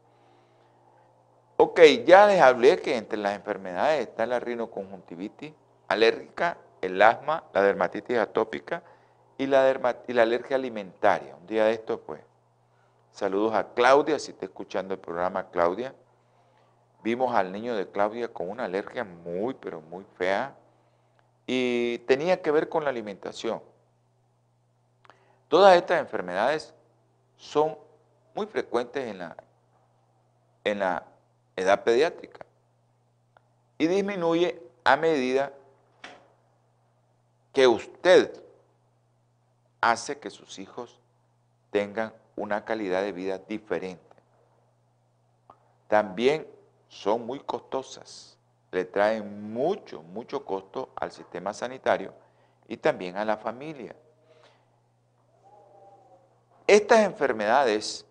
Ok, 1.57 1.81
ya 2.05 2.27
les 2.27 2.41
hablé 2.43 2.79
que 2.81 2.97
entre 2.97 3.19
las 3.19 3.35
enfermedades 3.35 4.07
está 4.07 4.27
la 4.27 4.39
rinoconjuntivitis 4.39 5.55
alérgica, 5.89 6.59
el 6.83 7.01
asma, 7.01 7.45
la 7.55 7.63
dermatitis 7.63 8.19
atópica 8.19 8.83
y 9.39 9.47
la, 9.47 9.97
y 10.07 10.13
la 10.13 10.23
alergia 10.23 10.57
alimentaria. 10.57 11.35
Un 11.37 11.47
día 11.47 11.65
de 11.65 11.73
esto, 11.73 12.01
pues, 12.01 12.21
Saludos 13.17 13.55
a 13.55 13.73
Claudia, 13.73 14.19
si 14.19 14.33
está 14.33 14.45
escuchando 14.45 14.93
el 14.93 15.01
programa 15.01 15.49
Claudia. 15.49 15.95
Vimos 17.03 17.35
al 17.35 17.51
niño 17.51 17.75
de 17.75 17.89
Claudia 17.91 18.31
con 18.31 18.51
una 18.51 18.67
alergia 18.67 19.05
muy, 19.05 19.55
pero 19.55 19.81
muy 19.81 20.05
fea 20.19 20.55
y 21.47 21.97
tenía 22.01 22.43
que 22.43 22.51
ver 22.51 22.69
con 22.69 22.85
la 22.85 22.91
alimentación. 22.91 23.63
Todas 25.49 25.75
estas 25.79 25.99
enfermedades 25.99 26.75
son 27.39 27.79
muy 28.35 28.45
frecuentes 28.49 29.09
en 29.09 29.17
la, 29.17 29.35
en 30.63 30.79
la 30.79 31.03
edad 31.57 31.85
pediátrica 31.85 32.45
y 33.79 33.87
disminuye 33.87 34.63
a 34.85 34.95
medida 34.95 35.55
que 37.55 37.67
usted 37.67 38.45
hace 39.81 40.19
que 40.19 40.29
sus 40.29 40.59
hijos 40.59 41.01
tengan 41.71 42.13
una 42.37 42.65
calidad 42.65 43.03
de 43.03 43.13
vida 43.13 43.39
diferente. 43.39 44.05
También 45.89 46.47
son 46.89 47.27
muy 47.27 47.41
costosas, 47.41 48.39
le 48.71 48.85
traen 48.85 49.53
mucho, 49.53 50.03
mucho 50.03 50.45
costo 50.45 50.91
al 50.97 51.11
sistema 51.11 51.53
sanitario 51.53 52.13
y 52.69 52.77
también 52.77 53.17
a 53.17 53.25
la 53.25 53.37
familia. 53.37 53.97
Estas 56.67 57.01
enfermedades 57.01 58.05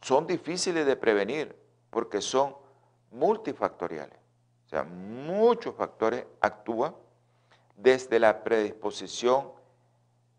son 0.00 0.26
difíciles 0.26 0.86
de 0.86 0.96
prevenir 0.96 1.56
porque 1.90 2.20
son 2.20 2.54
multifactoriales. 3.10 4.18
O 4.66 4.68
sea, 4.68 4.84
muchos 4.84 5.74
factores 5.74 6.24
actúan 6.40 6.94
desde 7.76 8.18
la 8.18 8.44
predisposición 8.44 9.50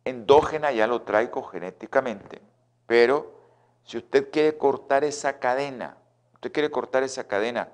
endógena, 0.05 0.71
ya 0.71 0.87
lo 0.87 1.01
traigo 1.01 1.43
genéticamente, 1.43 2.41
pero 2.89 3.31
si 3.83 3.97
usted 3.97 4.31
quiere 4.31 4.57
cortar 4.57 5.03
esa 5.03 5.37
cadena, 5.37 5.95
usted 6.33 6.51
quiere 6.51 6.71
cortar 6.71 7.03
esa 7.03 7.27
cadena, 7.27 7.69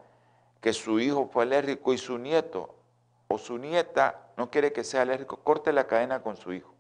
que 0.60 0.74
su 0.74 1.00
hijo 1.00 1.30
fue 1.32 1.44
alérgico 1.44 1.94
y 1.94 1.98
su 1.98 2.18
nieto 2.18 2.76
o 3.30 3.38
su 3.38 3.58
nieta 3.58 4.28
no 4.36 4.52
quiere 4.52 4.74
que 4.74 4.84
sea 4.84 5.04
alérgico, 5.04 5.38
corte 5.38 5.72
la 5.72 5.88
cadena 5.88 6.22
con 6.22 6.36
su 6.36 6.52
hijo. 6.52 6.74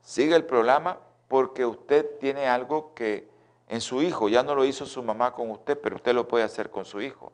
Sigue 0.00 0.34
el 0.34 0.46
programa 0.46 0.98
porque 1.28 1.64
usted 1.64 2.18
tiene 2.18 2.48
algo 2.48 2.92
que 2.92 3.30
en 3.68 3.80
su 3.80 4.02
hijo, 4.02 4.28
ya 4.28 4.42
no 4.42 4.56
lo 4.56 4.64
hizo 4.64 4.84
su 4.84 5.00
mamá 5.00 5.32
con 5.32 5.48
usted, 5.52 5.78
pero 5.80 5.94
usted 5.94 6.12
lo 6.12 6.26
puede 6.26 6.42
hacer 6.42 6.70
con 6.70 6.84
su 6.84 7.00
hijo. 7.00 7.32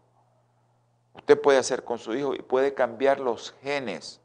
Usted 1.15 1.41
puede 1.41 1.57
hacer 1.57 1.83
con 1.83 1.99
su 1.99 2.15
hijo 2.15 2.35
y 2.35 2.43
puede 2.43 2.75
cambiar 2.75 3.21
los 3.21 3.55
genes. 3.63 4.21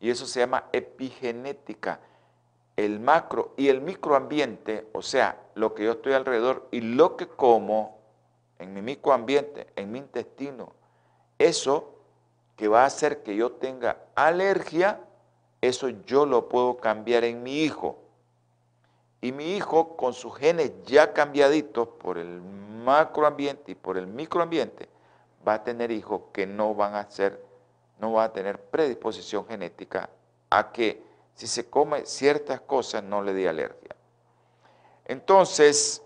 Y 0.00 0.10
eso 0.10 0.26
se 0.26 0.40
llama 0.40 0.64
epigenética 0.72 2.00
el 2.84 2.98
macro 2.98 3.52
y 3.58 3.68
el 3.68 3.82
microambiente, 3.82 4.88
o 4.94 5.02
sea, 5.02 5.38
lo 5.54 5.74
que 5.74 5.84
yo 5.84 5.92
estoy 5.92 6.14
alrededor 6.14 6.66
y 6.70 6.80
lo 6.80 7.14
que 7.14 7.28
como 7.28 7.98
en 8.58 8.72
mi 8.72 8.80
microambiente, 8.80 9.66
en 9.76 9.92
mi 9.92 9.98
intestino, 9.98 10.72
eso 11.38 11.94
que 12.56 12.68
va 12.68 12.82
a 12.82 12.86
hacer 12.86 13.22
que 13.22 13.36
yo 13.36 13.52
tenga 13.52 13.98
alergia, 14.14 15.00
eso 15.60 15.90
yo 15.90 16.24
lo 16.24 16.48
puedo 16.48 16.78
cambiar 16.78 17.24
en 17.24 17.42
mi 17.42 17.62
hijo. 17.62 17.98
Y 19.20 19.32
mi 19.32 19.56
hijo, 19.56 19.96
con 19.96 20.14
sus 20.14 20.34
genes 20.38 20.72
ya 20.86 21.12
cambiaditos 21.12 21.86
por 21.86 22.16
el 22.16 22.40
macroambiente 22.40 23.72
y 23.72 23.74
por 23.74 23.98
el 23.98 24.06
microambiente, 24.06 24.88
va 25.46 25.54
a 25.54 25.64
tener 25.64 25.90
hijos 25.90 26.22
que 26.32 26.46
no 26.46 26.74
van 26.74 26.94
a 26.94 27.10
ser, 27.10 27.44
no 27.98 28.12
van 28.12 28.30
a 28.30 28.32
tener 28.32 28.58
predisposición 28.58 29.46
genética 29.46 30.08
a 30.48 30.72
que 30.72 31.09
si 31.34 31.46
se 31.46 31.68
come 31.68 32.04
ciertas 32.06 32.60
cosas 32.60 33.02
no 33.02 33.22
le 33.22 33.32
dé 33.32 33.48
alergia. 33.48 33.96
Entonces, 35.06 36.02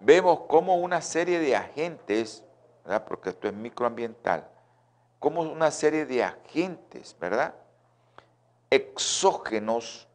vemos 0.00 0.40
como 0.48 0.76
una 0.76 1.00
serie 1.00 1.38
de 1.38 1.56
agentes, 1.56 2.44
¿verdad? 2.84 3.04
porque 3.06 3.30
esto 3.30 3.48
es 3.48 3.54
microambiental, 3.54 4.48
como 5.18 5.42
una 5.42 5.70
serie 5.70 6.06
de 6.06 6.22
agentes, 6.22 7.16
¿verdad? 7.18 7.54
Exógenos 8.70 10.06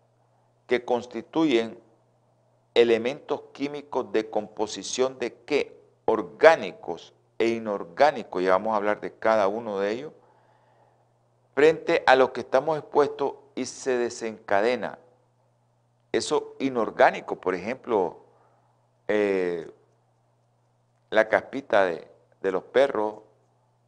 que 0.67 0.85
constituyen 0.85 1.79
elementos 2.73 3.43
químicos 3.51 4.11
de 4.11 4.29
composición 4.29 5.19
de 5.19 5.33
qué? 5.45 5.79
Orgánicos 6.05 7.13
e 7.37 7.47
inorgánicos, 7.49 8.43
ya 8.43 8.51
vamos 8.51 8.73
a 8.73 8.77
hablar 8.77 9.01
de 9.01 9.13
cada 9.13 9.47
uno 9.47 9.79
de 9.79 9.91
ellos, 9.91 10.13
frente 11.53 12.03
a 12.05 12.15
lo 12.15 12.33
que 12.33 12.41
estamos 12.41 12.77
expuestos 12.79 13.33
y 13.55 13.65
se 13.65 13.97
desencadena. 13.97 14.99
Eso 16.11 16.55
inorgánico, 16.59 17.39
por 17.39 17.55
ejemplo, 17.55 18.23
eh, 19.07 19.71
la 21.09 21.27
caspita 21.27 21.85
de, 21.85 22.07
los 22.51 22.63
perros, 22.63 23.21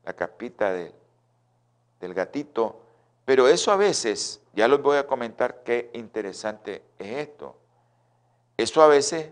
la 0.03 0.13
caspita 0.13 0.71
del 0.71 2.13
gatito, 2.13 2.81
pero 3.25 3.47
eso 3.47 3.71
a 3.71 3.75
veces, 3.75 4.41
ya 4.53 4.67
les 4.67 4.81
voy 4.81 4.97
a 4.97 5.07
comentar 5.07 5.63
qué 5.63 5.89
interesante 5.93 6.83
es 6.99 7.17
esto. 7.17 7.55
Eso 8.55 8.81
a 8.81 8.87
veces, 8.87 9.31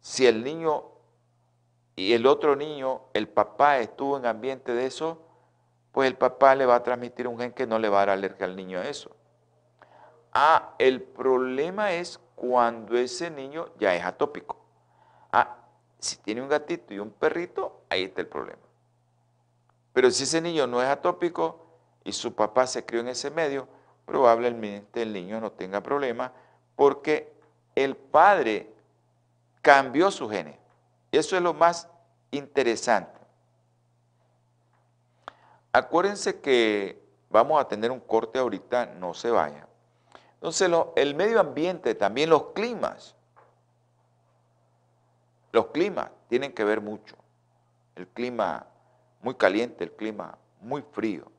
si 0.00 0.26
el 0.26 0.44
niño 0.44 0.84
y 1.96 2.12
el 2.12 2.26
otro 2.26 2.54
niño, 2.54 3.02
el 3.14 3.28
papá 3.28 3.78
estuvo 3.78 4.18
en 4.18 4.26
ambiente 4.26 4.72
de 4.72 4.86
eso, 4.86 5.22
pues 5.92 6.08
el 6.08 6.16
papá 6.16 6.54
le 6.54 6.66
va 6.66 6.76
a 6.76 6.82
transmitir 6.82 7.26
un 7.26 7.38
gen 7.38 7.52
que 7.52 7.66
no 7.66 7.78
le 7.78 7.88
va 7.88 8.02
a 8.02 8.06
dar 8.06 8.10
alergia 8.10 8.44
al 8.44 8.54
niño 8.54 8.78
a 8.78 8.86
eso. 8.86 9.16
Ah, 10.38 10.74
el 10.78 11.00
problema 11.00 11.92
es 11.92 12.20
cuando 12.34 12.98
ese 12.98 13.30
niño 13.30 13.70
ya 13.78 13.94
es 13.94 14.04
atópico. 14.04 14.58
Ah, 15.32 15.56
si 15.98 16.18
tiene 16.18 16.42
un 16.42 16.48
gatito 16.50 16.92
y 16.92 16.98
un 16.98 17.10
perrito, 17.10 17.80
ahí 17.88 18.04
está 18.04 18.20
el 18.20 18.26
problema. 18.26 18.60
Pero 19.94 20.10
si 20.10 20.24
ese 20.24 20.42
niño 20.42 20.66
no 20.66 20.82
es 20.82 20.88
atópico 20.90 21.64
y 22.04 22.12
su 22.12 22.34
papá 22.34 22.66
se 22.66 22.84
crió 22.84 23.00
en 23.00 23.08
ese 23.08 23.30
medio, 23.30 23.66
probablemente 24.04 25.00
el 25.00 25.14
niño 25.14 25.40
no 25.40 25.52
tenga 25.52 25.82
problema 25.82 26.34
porque 26.74 27.32
el 27.74 27.96
padre 27.96 28.70
cambió 29.62 30.10
su 30.10 30.28
genes. 30.28 30.58
Eso 31.12 31.34
es 31.36 31.42
lo 31.42 31.54
más 31.54 31.88
interesante. 32.30 33.18
Acuérdense 35.72 36.42
que 36.42 37.02
vamos 37.30 37.58
a 37.58 37.66
tener 37.66 37.90
un 37.90 38.00
corte 38.00 38.38
ahorita, 38.38 38.84
no 38.84 39.14
se 39.14 39.30
vaya. 39.30 39.66
Entonces, 40.36 40.70
el 40.96 41.14
medio 41.14 41.40
ambiente, 41.40 41.94
también 41.94 42.30
los 42.30 42.52
climas, 42.52 43.16
los 45.52 45.66
climas 45.68 46.10
tienen 46.28 46.52
que 46.52 46.64
ver 46.64 46.80
mucho. 46.80 47.16
El 47.94 48.06
clima 48.08 48.66
muy 49.22 49.34
caliente, 49.34 49.84
el 49.84 49.92
clima 49.92 50.36
muy 50.60 50.82
frío. 50.92 51.32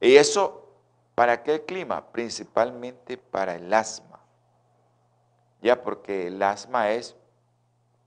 Y 0.00 0.16
eso, 0.16 0.68
¿para 1.14 1.42
qué 1.42 1.64
clima? 1.64 2.12
Principalmente 2.12 3.16
para 3.16 3.54
el 3.54 3.72
asma. 3.72 4.20
Ya 5.62 5.82
porque 5.82 6.26
el 6.26 6.42
asma 6.42 6.90
es, 6.90 7.16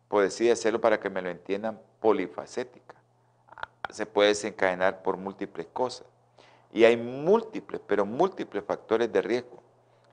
por 0.07 0.21
decir 0.21 0.51
hacerlo 0.51 0.79
para 0.79 0.99
que 0.99 1.09
me 1.09 1.23
lo 1.23 1.29
entiendan, 1.29 1.81
polifacética. 1.99 2.95
Se 3.89 4.05
puede 4.05 4.29
desencadenar 4.29 5.01
por 5.01 5.17
múltiples 5.17 5.65
cosas. 5.73 6.05
Y 6.73 6.84
hay 6.84 6.97
múltiples, 6.97 7.82
pero 7.86 8.06
múltiples 8.06 8.63
factores 8.63 9.12
de 9.12 9.21
riesgo. 9.21 9.62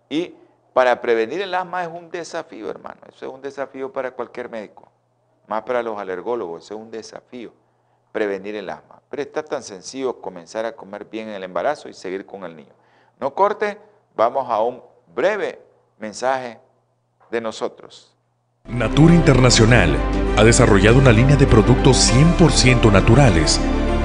Y 0.09 0.35
para 0.73 1.01
prevenir 1.01 1.41
el 1.41 1.55
asma 1.55 1.85
es 1.85 1.89
un 1.89 2.11
desafío, 2.11 2.71
hermano. 2.71 3.01
Eso 3.09 3.27
es 3.27 3.33
un 3.33 3.41
desafío 3.41 3.93
para 3.93 4.11
cualquier 4.11 4.49
médico. 4.49 4.91
Más 5.47 5.63
para 5.63 5.83
los 5.83 5.99
alergólogos, 5.99 6.65
eso 6.65 6.75
es 6.75 6.81
un 6.81 6.91
desafío. 6.91 7.53
Prevenir 8.13 8.57
el 8.57 8.71
asma. 8.71 9.01
Pero 9.11 9.23
está 9.23 9.45
tan 9.45 9.63
sencillo 9.63 10.21
comenzar 10.21 10.65
a 10.65 10.75
comer 10.75 11.05
bien 11.05 11.29
en 11.29 11.35
el 11.35 11.45
embarazo 11.45 11.89
y 11.89 11.93
seguir 11.93 12.27
con 12.27 12.45
el 12.45 12.57
niño. 12.57 12.73
No 13.21 13.35
corte, 13.35 13.79
vamos 14.17 14.49
a 14.49 14.61
un 14.63 14.83
breve 15.15 15.61
mensaje 15.99 16.59
de 17.31 17.41
nosotros. 17.41 18.15
Natura 18.65 19.15
Internacional 19.15 19.97
ha 20.39 20.43
desarrollado 20.43 20.99
una 20.99 21.13
línea 21.13 21.37
de 21.37 21.47
productos 21.47 22.11
100% 22.11 22.91
naturales 22.91 23.61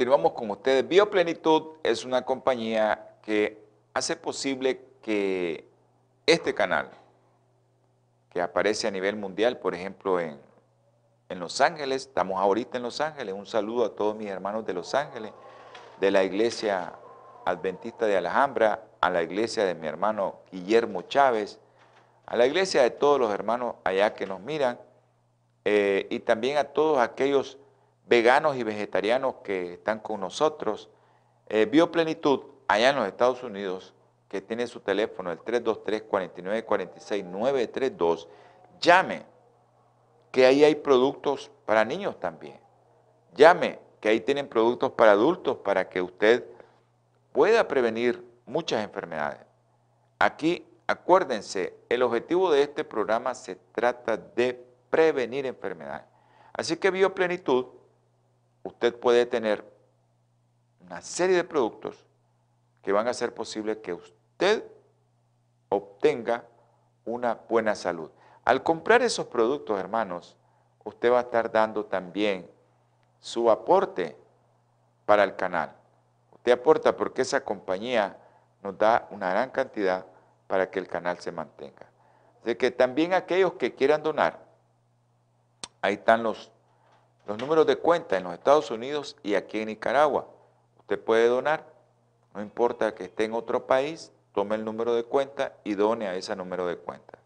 Continuamos 0.00 0.32
con 0.32 0.50
ustedes. 0.50 0.88
Bioplenitud 0.88 1.72
es 1.82 2.06
una 2.06 2.22
compañía 2.22 3.16
que 3.20 3.62
hace 3.92 4.16
posible 4.16 4.80
que 5.02 5.68
este 6.24 6.54
canal, 6.54 6.88
que 8.30 8.40
aparece 8.40 8.88
a 8.88 8.90
nivel 8.90 9.16
mundial, 9.16 9.58
por 9.58 9.74
ejemplo 9.74 10.18
en, 10.18 10.40
en 11.28 11.38
Los 11.38 11.60
Ángeles, 11.60 12.06
estamos 12.06 12.40
ahorita 12.40 12.78
en 12.78 12.84
Los 12.84 12.98
Ángeles, 13.02 13.34
un 13.34 13.44
saludo 13.44 13.84
a 13.84 13.94
todos 13.94 14.16
mis 14.16 14.28
hermanos 14.28 14.64
de 14.64 14.72
Los 14.72 14.94
Ángeles, 14.94 15.32
de 16.00 16.10
la 16.10 16.24
iglesia 16.24 16.94
adventista 17.44 18.06
de 18.06 18.16
Alhambra, 18.16 18.82
a 19.02 19.10
la 19.10 19.22
iglesia 19.22 19.66
de 19.66 19.74
mi 19.74 19.86
hermano 19.86 20.36
Guillermo 20.50 21.02
Chávez, 21.02 21.60
a 22.24 22.38
la 22.38 22.46
iglesia 22.46 22.80
de 22.80 22.90
todos 22.90 23.20
los 23.20 23.30
hermanos 23.34 23.74
allá 23.84 24.14
que 24.14 24.26
nos 24.26 24.40
miran, 24.40 24.80
eh, 25.66 26.06
y 26.08 26.20
también 26.20 26.56
a 26.56 26.64
todos 26.64 27.00
aquellos 27.00 27.58
veganos 28.10 28.56
y 28.56 28.64
vegetarianos 28.64 29.36
que 29.44 29.74
están 29.74 30.00
con 30.00 30.20
nosotros. 30.20 30.88
Eh, 31.48 31.66
Bioplenitud, 31.66 32.40
allá 32.66 32.90
en 32.90 32.96
los 32.96 33.06
Estados 33.06 33.44
Unidos, 33.44 33.94
que 34.28 34.40
tiene 34.40 34.66
su 34.66 34.80
teléfono, 34.80 35.30
el 35.30 35.38
323-4946-932, 35.38 38.26
llame, 38.80 39.22
que 40.32 40.44
ahí 40.44 40.64
hay 40.64 40.74
productos 40.74 41.52
para 41.64 41.84
niños 41.84 42.18
también. 42.18 42.58
Llame, 43.36 43.78
que 44.00 44.08
ahí 44.08 44.18
tienen 44.18 44.48
productos 44.48 44.90
para 44.90 45.12
adultos 45.12 45.58
para 45.58 45.88
que 45.88 46.02
usted 46.02 46.44
pueda 47.32 47.68
prevenir 47.68 48.26
muchas 48.44 48.82
enfermedades. 48.82 49.38
Aquí, 50.18 50.66
acuérdense, 50.88 51.76
el 51.88 52.02
objetivo 52.02 52.50
de 52.50 52.62
este 52.62 52.82
programa 52.82 53.36
se 53.36 53.54
trata 53.54 54.16
de 54.16 54.66
prevenir 54.90 55.46
enfermedades. 55.46 56.06
Así 56.52 56.76
que 56.76 56.90
Bioplenitud 56.90 57.66
usted 58.62 58.98
puede 58.98 59.26
tener 59.26 59.64
una 60.80 61.00
serie 61.02 61.36
de 61.36 61.44
productos 61.44 62.04
que 62.82 62.92
van 62.92 63.06
a 63.06 63.10
hacer 63.10 63.34
posible 63.34 63.80
que 63.80 63.94
usted 63.94 64.64
obtenga 65.68 66.44
una 67.04 67.34
buena 67.48 67.74
salud. 67.74 68.10
Al 68.44 68.62
comprar 68.62 69.02
esos 69.02 69.26
productos, 69.26 69.78
hermanos, 69.78 70.36
usted 70.84 71.12
va 71.12 71.18
a 71.18 71.22
estar 71.22 71.50
dando 71.52 71.84
también 71.84 72.50
su 73.20 73.50
aporte 73.50 74.16
para 75.04 75.24
el 75.24 75.36
canal. 75.36 75.72
Usted 76.32 76.52
aporta 76.52 76.96
porque 76.96 77.22
esa 77.22 77.44
compañía 77.44 78.16
nos 78.62 78.76
da 78.78 79.06
una 79.10 79.30
gran 79.30 79.50
cantidad 79.50 80.06
para 80.46 80.70
que 80.70 80.78
el 80.78 80.88
canal 80.88 81.18
se 81.18 81.32
mantenga. 81.32 81.86
Así 82.42 82.54
que 82.56 82.70
también 82.70 83.12
aquellos 83.12 83.54
que 83.54 83.74
quieran 83.74 84.02
donar, 84.02 84.38
ahí 85.82 85.94
están 85.94 86.22
los 86.22 86.50
los 87.26 87.38
números 87.38 87.66
de 87.66 87.76
cuenta 87.76 88.16
en 88.16 88.24
los 88.24 88.34
Estados 88.34 88.70
Unidos 88.70 89.16
y 89.22 89.34
aquí 89.34 89.60
en 89.60 89.68
Nicaragua. 89.68 90.26
Usted 90.78 90.98
puede 90.98 91.28
donar, 91.28 91.66
no 92.34 92.42
importa 92.42 92.94
que 92.94 93.04
esté 93.04 93.24
en 93.24 93.34
otro 93.34 93.66
país, 93.66 94.12
tome 94.32 94.56
el 94.56 94.64
número 94.64 94.94
de 94.94 95.04
cuenta 95.04 95.54
y 95.64 95.74
done 95.74 96.06
a 96.06 96.14
ese 96.14 96.34
número 96.34 96.66
de 96.66 96.76
cuenta. 96.76 97.18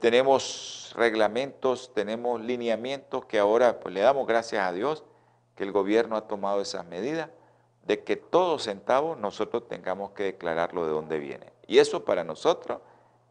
Tenemos 0.00 0.92
reglamentos, 0.96 1.92
tenemos 1.92 2.40
lineamientos 2.40 3.26
que 3.26 3.38
ahora 3.38 3.80
pues, 3.80 3.94
le 3.94 4.00
damos 4.00 4.26
gracias 4.26 4.66
a 4.66 4.72
Dios 4.72 5.04
que 5.54 5.64
el 5.64 5.72
gobierno 5.72 6.16
ha 6.16 6.26
tomado 6.26 6.60
esas 6.60 6.86
medidas 6.86 7.28
de 7.86 8.02
que 8.02 8.16
todo 8.16 8.58
centavo 8.58 9.14
nosotros 9.14 9.68
tengamos 9.68 10.12
que 10.12 10.24
declararlo 10.24 10.86
de 10.86 10.92
dónde 10.92 11.18
viene. 11.18 11.52
Y 11.66 11.78
eso 11.78 12.04
para 12.04 12.24
nosotros 12.24 12.80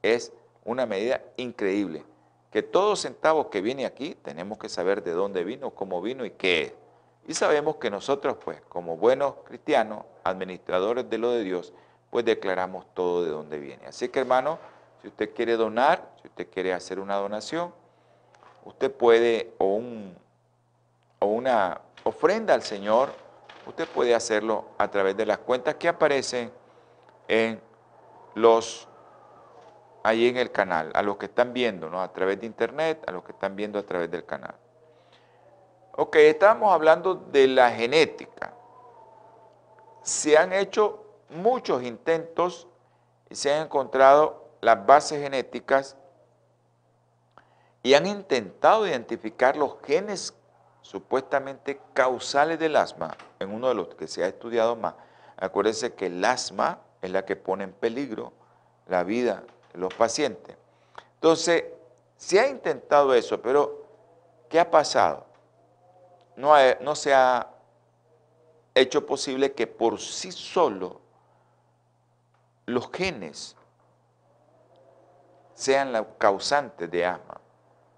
es 0.04 0.32
una 0.64 0.86
medida 0.86 1.24
increíble 1.38 2.06
que 2.54 2.62
todo 2.62 2.96
centavo 2.96 3.50
que 3.50 3.62
viene 3.62 3.84
aquí 3.84 4.13
tenemos 4.13 4.60
que 4.60 4.70
saber 4.70 5.02
de 5.02 5.12
dónde 5.12 5.44
vino, 5.44 5.72
cómo 5.72 6.04
vino 6.04 6.24
y 6.24 6.30
qué 6.30 6.62
es. 6.62 6.74
Y 7.28 7.34
sabemos 7.34 7.78
que 7.78 7.89
nosotros, 7.89 8.38
pues, 8.46 8.62
como 8.70 8.96
buenos 8.96 9.38
cristianos, 9.44 10.06
administradores 10.24 11.10
de 11.10 11.18
lo 11.18 11.32
de 11.32 11.42
Dios, 11.42 11.74
pues 12.12 12.26
declaramos 12.26 12.86
todo 12.94 13.24
de 13.24 13.32
dónde 13.32 13.58
viene. 13.58 13.88
Así 13.88 14.08
que, 14.08 14.20
hermano, 14.20 14.60
si 15.02 15.08
usted 15.08 15.34
quiere 15.34 15.58
donar, 15.58 16.13
si 16.22 16.28
usted 16.28 16.48
quiere 16.48 16.74
hacer 16.74 17.00
una 17.00 17.16
donación, 17.16 17.74
usted 18.66 18.92
puede, 18.92 19.56
o, 19.58 19.74
un, 19.74 20.16
o 21.18 21.26
una 21.26 21.82
ofrenda 22.04 22.54
al 22.54 22.62
Señor, 22.62 23.10
usted 23.66 23.88
puede 23.88 24.13
hacerlo 24.13 24.66
a 24.78 24.92
través 24.92 25.18
de 25.18 25.26
las 25.26 25.39
cuentas 25.39 25.74
que 25.74 25.88
aparecen 25.88 26.52
en 27.28 27.60
los 28.36 28.88
ahí 30.04 30.28
en 30.28 30.38
el 30.38 30.52
canal, 30.52 30.92
a 30.94 31.02
los 31.02 31.18
que 31.18 31.28
están 31.28 31.54
viendo, 31.54 31.89
¿no? 31.89 32.02
a 32.02 32.12
través 32.12 32.39
de 32.39 32.46
internet, 32.46 33.04
a 33.08 33.12
los 33.12 33.24
que 33.24 33.32
están 33.32 33.56
viendo 33.56 33.80
a 33.80 33.84
través 33.84 34.12
del 34.12 34.26
canal. 34.26 34.56
Ok, 35.96 36.18
estábamos 36.18 36.74
hablando 36.74 37.16
de 37.16 37.48
la 37.48 37.72
genética. 37.72 38.54
Se 40.02 40.38
han 40.38 40.52
hecho 40.52 41.06
muchos 41.30 41.84
intentos 41.84 42.68
y 43.30 43.36
se 43.36 43.54
han 43.54 43.63
encontrado 43.63 44.49
las 44.60 44.86
bases 44.86 45.22
genéticas 45.22 45.95
y 47.82 47.93
han 47.93 48.06
intentado 48.06 48.88
identificar 48.88 49.56
los 49.56 49.78
genes 49.84 50.34
supuestamente 50.82 51.80
causales 51.93 52.60
del 52.60 52.76
asma, 52.76 53.16
en 53.39 53.54
uno 53.54 53.70
de 53.70 53.76
los 53.76 53.88
que 53.95 54.08
se 54.08 54.24
ha 54.24 54.28
estudiado 54.28 54.76
más. 54.76 54.95
Acuérdense 55.38 55.93
que 55.93 56.08
el 56.08 56.24
asma 56.26 56.80
es 57.01 57.12
la 57.12 57.26
que 57.26 57.36
pone 57.36 57.64
en 57.64 57.74
peligro 57.74 58.34
la 58.88 59.04
vida 59.04 59.43
los 59.74 59.93
pacientes. 59.93 60.55
Entonces, 61.15 61.65
se 62.17 62.39
ha 62.39 62.47
intentado 62.47 63.13
eso, 63.13 63.41
pero 63.41 63.86
¿qué 64.49 64.59
ha 64.59 64.69
pasado? 64.69 65.26
No, 66.36 66.95
se 66.95 67.13
ha 67.13 67.47
hecho 68.74 69.05
posible 69.05 69.53
que 69.53 69.67
por 69.67 69.99
sí 69.99 70.32
solo 70.32 71.01
los 72.65 72.89
genes 72.91 73.55
sean 75.53 75.93
los 75.93 76.07
causantes 76.17 76.89
de 76.89 77.05
asma, 77.05 77.39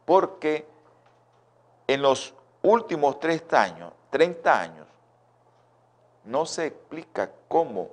porque 0.05 0.67
en 1.87 2.01
los 2.01 2.33
últimos 2.61 3.19
30 3.19 3.61
años, 3.61 3.93
30 4.09 4.59
años, 4.59 4.87
no 6.25 6.45
se 6.45 6.65
explica 6.67 7.31
cómo 7.47 7.91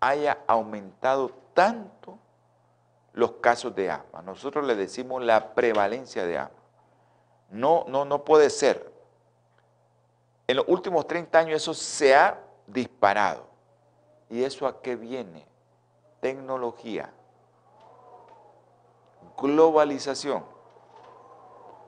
haya 0.00 0.38
aumentado 0.46 1.30
tanto 1.52 2.18
los 3.14 3.32
casos 3.32 3.74
de 3.74 3.90
asma. 3.90 4.22
Nosotros 4.22 4.66
le 4.66 4.74
decimos 4.74 5.22
la 5.22 5.54
prevalencia 5.54 6.26
de 6.26 6.38
asma. 6.38 6.58
No, 7.50 7.84
no, 7.88 8.04
no 8.04 8.24
puede 8.24 8.50
ser. 8.50 8.92
En 10.46 10.56
los 10.56 10.66
últimos 10.68 11.06
30 11.06 11.38
años 11.38 11.62
eso 11.62 11.72
se 11.72 12.14
ha 12.14 12.38
disparado. 12.66 13.46
¿Y 14.28 14.42
eso 14.42 14.66
a 14.66 14.82
qué 14.82 14.96
viene? 14.96 15.46
Tecnología, 16.20 17.12
globalización. 19.38 20.44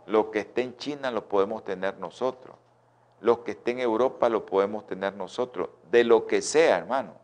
Lo 0.06 0.30
que 0.30 0.40
esté 0.40 0.62
en 0.62 0.76
China 0.76 1.10
lo 1.10 1.28
podemos 1.28 1.64
tener 1.64 1.98
nosotros. 1.98 2.54
Lo 3.20 3.42
que 3.42 3.52
esté 3.52 3.72
en 3.72 3.80
Europa 3.80 4.28
lo 4.28 4.46
podemos 4.46 4.86
tener 4.86 5.14
nosotros. 5.14 5.70
De 5.90 6.04
lo 6.04 6.26
que 6.26 6.42
sea, 6.42 6.78
hermano. 6.78 7.14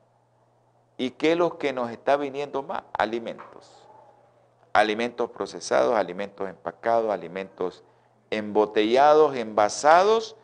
¿Y 0.97 1.11
qué 1.11 1.33
es 1.33 1.39
lo 1.39 1.59
que 1.59 1.73
nos 1.73 1.91
está 1.91 2.17
viniendo 2.17 2.63
más? 2.63 2.83
Alimentos. 2.99 3.82
Alimentos 4.73 5.31
procesados, 5.31 5.95
alimentos 5.95 6.49
empacados, 6.49 7.11
alimentos 7.11 7.85
embotellados, 8.31 9.37
envasados, 9.37 10.37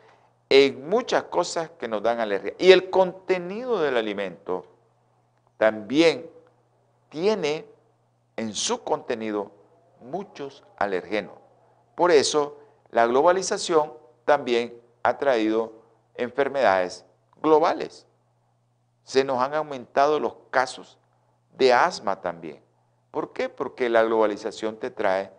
en 0.50 0.88
muchas 0.88 1.24
cosas 1.24 1.70
que 1.78 1.88
nos 1.88 2.02
dan 2.02 2.20
alergia. 2.20 2.54
Y 2.58 2.72
el 2.72 2.90
contenido 2.90 3.80
del 3.80 3.96
alimento 3.96 4.66
también 5.56 6.30
tiene 7.08 7.66
en 8.36 8.54
su 8.54 8.82
contenido 8.82 9.50
muchos 10.00 10.64
alergenos. 10.76 11.34
Por 11.94 12.10
eso 12.10 12.58
la 12.90 13.06
globalización 13.06 13.92
también 14.24 14.80
ha 15.02 15.18
traído 15.18 15.72
enfermedades 16.14 17.04
globales. 17.42 18.06
Se 19.04 19.24
nos 19.24 19.42
han 19.42 19.54
aumentado 19.54 20.20
los 20.20 20.34
casos 20.50 20.98
de 21.56 21.72
asma 21.72 22.20
también. 22.20 22.62
¿Por 23.11 23.32
qué? 23.32 23.48
Porque 23.48 23.88
la 23.88 24.02
globalización 24.02 24.76
te 24.76 24.90
trae 24.90 25.30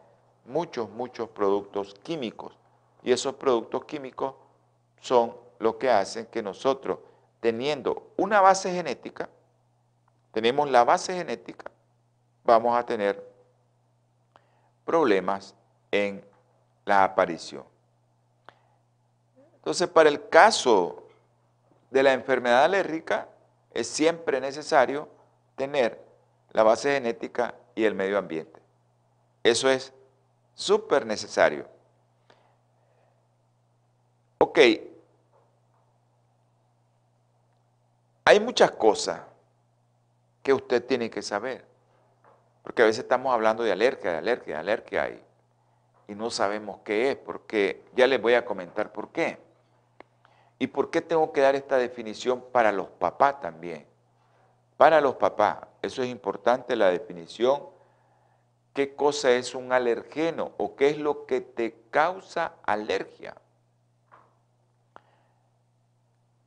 muchos, 0.45 0.89
muchos 0.89 1.29
productos 1.29 1.93
químicos. 2.03 2.57
Y 3.03 3.11
esos 3.11 3.35
productos 3.35 3.85
químicos 3.85 4.35
son 4.99 5.35
los 5.59 5.75
que 5.75 5.89
hacen 5.89 6.25
que 6.25 6.41
nosotros, 6.41 6.99
teniendo 7.39 8.11
una 8.17 8.41
base 8.41 8.73
genética, 8.73 9.29
tenemos 10.31 10.69
la 10.69 10.83
base 10.83 11.15
genética, 11.15 11.71
vamos 12.43 12.77
a 12.77 12.85
tener 12.85 13.27
problemas 14.85 15.55
en 15.91 16.23
la 16.85 17.03
aparición. 17.03 17.63
Entonces, 19.55 19.87
para 19.87 20.09
el 20.09 20.29
caso 20.29 21.03
de 21.91 22.03
la 22.03 22.13
enfermedad 22.13 22.63
alérgica, 22.63 23.27
es 23.71 23.87
siempre 23.87 24.41
necesario 24.41 25.07
tener 25.55 26.03
la 26.51 26.63
base 26.63 26.93
genética 26.93 27.53
y 27.79 27.85
el 27.85 27.95
medio 27.95 28.17
ambiente. 28.17 28.59
Eso 29.41 29.69
es 29.69 29.93
súper 30.53 31.05
necesario. 31.05 31.65
Ok, 34.39 34.59
hay 38.25 38.39
muchas 38.41 38.71
cosas 38.71 39.21
que 40.43 40.53
usted 40.53 40.85
tiene 40.85 41.09
que 41.09 41.21
saber, 41.21 41.65
porque 42.63 42.81
a 42.81 42.85
veces 42.85 43.03
estamos 43.03 43.33
hablando 43.33 43.63
de 43.63 43.71
alergia, 43.71 44.11
de 44.11 44.17
alergia, 44.17 44.55
de 44.55 44.59
alergia 44.59 45.09
y, 45.09 45.23
y 46.09 46.15
no 46.15 46.29
sabemos 46.29 46.81
qué 46.83 47.11
es, 47.11 47.15
porque 47.15 47.85
ya 47.95 48.07
les 48.07 48.21
voy 48.21 48.33
a 48.33 48.43
comentar 48.43 48.91
por 48.91 49.09
qué. 49.13 49.39
¿Y 50.57 50.67
por 50.67 50.89
qué 50.89 51.01
tengo 51.01 51.31
que 51.31 51.39
dar 51.39 51.55
esta 51.55 51.77
definición 51.77 52.43
para 52.51 52.73
los 52.73 52.89
papás 52.89 53.39
también? 53.39 53.87
Para 54.75 54.99
los 54.99 55.15
papás, 55.15 55.59
eso 55.81 56.03
es 56.03 56.09
importante 56.09 56.75
la 56.75 56.89
definición 56.89 57.63
qué 58.73 58.95
cosa 58.95 59.31
es 59.31 59.55
un 59.55 59.73
alergeno 59.73 60.53
o 60.57 60.75
qué 60.75 60.89
es 60.89 60.97
lo 60.97 61.25
que 61.25 61.41
te 61.41 61.75
causa 61.89 62.53
alergia. 62.63 63.35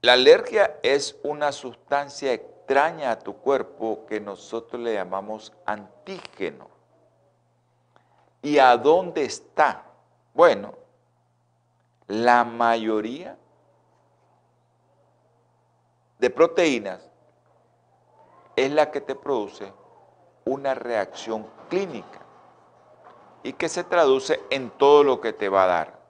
La 0.01 0.15
alergia 0.15 0.79
es 0.83 1.17
una 1.23 1.53
sustancia 1.53 2.33
extraña 2.33 3.11
a 3.11 3.19
tu 3.19 3.37
cuerpo 3.37 4.07
que 4.07 4.21
nosotros 4.21 4.81
le 4.81 4.95
llamamos 4.95 5.53
antígeno. 5.67 6.71
¿Y 8.41 8.59
a 8.59 8.77
dónde 8.77 9.25
está? 9.25 9.85
Bueno, 10.35 10.75
la 12.07 12.45
mayoría 12.45 13.37
de 16.19 16.31
proteínas 16.31 17.12
es 18.57 18.71
la 18.71 18.91
que 18.91 19.01
te 19.01 19.15
produce 19.15 19.73
una 20.45 20.75
reacción 20.75 21.47
clínica 21.69 22.21
y 23.43 23.53
que 23.55 23.69
se 23.69 23.85
traduce 23.85 24.41
en 24.51 24.71
todo 24.71 25.05
lo 25.05 25.21
que 25.21 25.33
te 25.33 25.49
va 25.49 25.65
a 25.65 25.67
dar. 25.67 26.03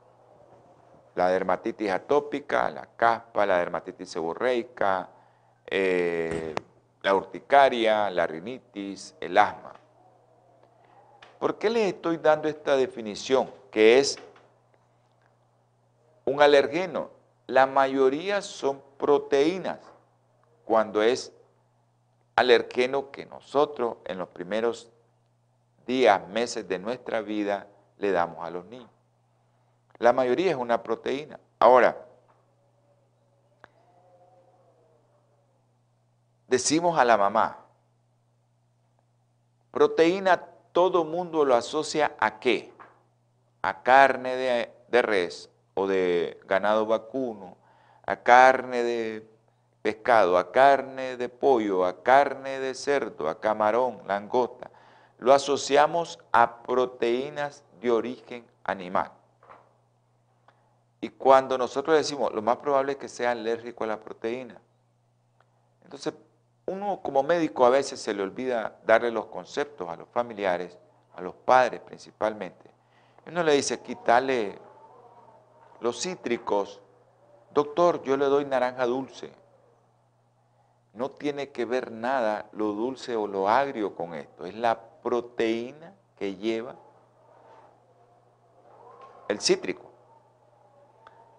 La 1.14 1.28
dermatitis 1.28 1.90
atópica, 1.90 2.70
la 2.70 2.88
caspa, 2.96 3.44
la 3.44 3.58
dermatitis 3.58 4.10
seborreica, 4.10 5.08
eh, 5.66 6.54
la 7.02 7.14
urticaria, 7.14 8.10
la 8.10 8.26
rinitis, 8.26 9.14
el 9.20 9.36
asma. 9.36 9.72
¿Por 11.38 11.58
qué 11.58 11.70
les 11.70 11.94
estoy 11.94 12.18
dando 12.18 12.48
esta 12.48 12.76
definición? 12.76 13.50
Que 13.70 13.98
es 13.98 14.18
un 16.24 16.40
alergeno. 16.40 17.10
La 17.46 17.66
mayoría 17.66 18.40
son 18.40 18.80
proteínas 18.96 19.80
cuando 20.64 21.02
es 21.02 21.32
alergeno 22.36 23.10
que 23.10 23.26
nosotros 23.26 23.98
en 24.04 24.18
los 24.18 24.28
primeros 24.28 24.90
días, 25.86 26.26
meses 26.28 26.66
de 26.68 26.78
nuestra 26.78 27.20
vida 27.20 27.66
le 27.98 28.10
damos 28.10 28.44
a 28.44 28.50
los 28.50 28.64
niños. 28.66 28.90
La 29.98 30.12
mayoría 30.12 30.50
es 30.50 30.56
una 30.56 30.82
proteína. 30.82 31.38
Ahora, 31.58 32.06
decimos 36.48 36.98
a 36.98 37.04
la 37.04 37.16
mamá, 37.16 37.58
proteína 39.70 40.38
todo 40.72 41.04
mundo 41.04 41.44
lo 41.44 41.54
asocia 41.54 42.16
a 42.18 42.40
qué? 42.40 42.72
A 43.62 43.82
carne 43.82 44.36
de, 44.36 44.72
de 44.88 45.02
res 45.02 45.50
o 45.74 45.86
de 45.86 46.40
ganado 46.46 46.86
vacuno, 46.86 47.56
a 48.04 48.16
carne 48.16 48.82
de 48.82 49.31
pescado, 49.82 50.38
a 50.38 50.52
carne 50.52 51.16
de 51.16 51.28
pollo, 51.28 51.84
a 51.84 52.02
carne 52.02 52.60
de 52.60 52.74
cerdo, 52.74 53.28
a 53.28 53.40
camarón, 53.40 54.00
langosta 54.06 54.70
lo 55.22 55.32
asociamos 55.32 56.18
a 56.32 56.64
proteínas 56.64 57.62
de 57.80 57.92
origen 57.92 58.44
animal. 58.64 59.12
Y 61.00 61.10
cuando 61.10 61.56
nosotros 61.56 61.96
decimos, 61.96 62.32
lo 62.32 62.42
más 62.42 62.56
probable 62.56 62.92
es 62.92 62.98
que 62.98 63.08
sea 63.08 63.30
alérgico 63.30 63.84
a 63.84 63.86
la 63.86 64.00
proteína. 64.00 64.60
Entonces, 65.84 66.14
uno 66.66 67.00
como 67.02 67.22
médico 67.22 67.64
a 67.64 67.70
veces 67.70 68.00
se 68.00 68.12
le 68.14 68.22
olvida 68.24 68.80
darle 68.84 69.12
los 69.12 69.26
conceptos 69.26 69.88
a 69.88 69.96
los 69.96 70.08
familiares, 70.08 70.76
a 71.14 71.20
los 71.20 71.34
padres 71.34 71.80
principalmente. 71.82 72.68
Uno 73.24 73.44
le 73.44 73.52
dice, 73.52 73.80
quítale 73.80 74.58
los 75.80 76.02
cítricos. 76.02 76.80
Doctor, 77.52 78.02
yo 78.02 78.16
le 78.16 78.24
doy 78.24 78.44
naranja 78.44 78.86
dulce 78.86 79.32
no 80.94 81.10
tiene 81.10 81.50
que 81.50 81.64
ver 81.64 81.90
nada 81.90 82.48
lo 82.52 82.72
dulce 82.72 83.16
o 83.16 83.26
lo 83.26 83.48
agrio 83.48 83.94
con 83.94 84.14
esto, 84.14 84.46
es 84.46 84.54
la 84.54 84.78
proteína 85.02 85.94
que 86.18 86.36
lleva 86.36 86.76
el 89.28 89.40
cítrico. 89.40 89.90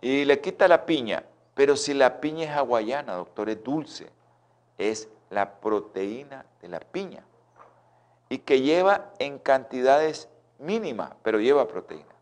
Y 0.02 0.26
le 0.26 0.42
quita 0.42 0.68
la 0.68 0.86
piña, 0.86 1.24
pero 1.54 1.76
si 1.76 1.94
la 1.94 2.20
piña 2.20 2.46
es 2.46 2.52
hawaiana, 2.52 3.14
doctor, 3.14 3.50
es 3.50 3.64
dulce, 3.64 4.12
es 4.78 5.08
la 5.30 5.60
proteína 5.60 6.46
de 6.62 6.68
la 6.68 6.80
piña. 6.80 7.24
Y 8.30 8.40
que 8.40 8.62
lleva 8.62 9.12
en 9.20 9.38
cantidades 9.40 10.28
mínimas, 10.60 11.14
pero 11.22 11.40
lleva 11.40 11.68
proteína. 11.68 12.14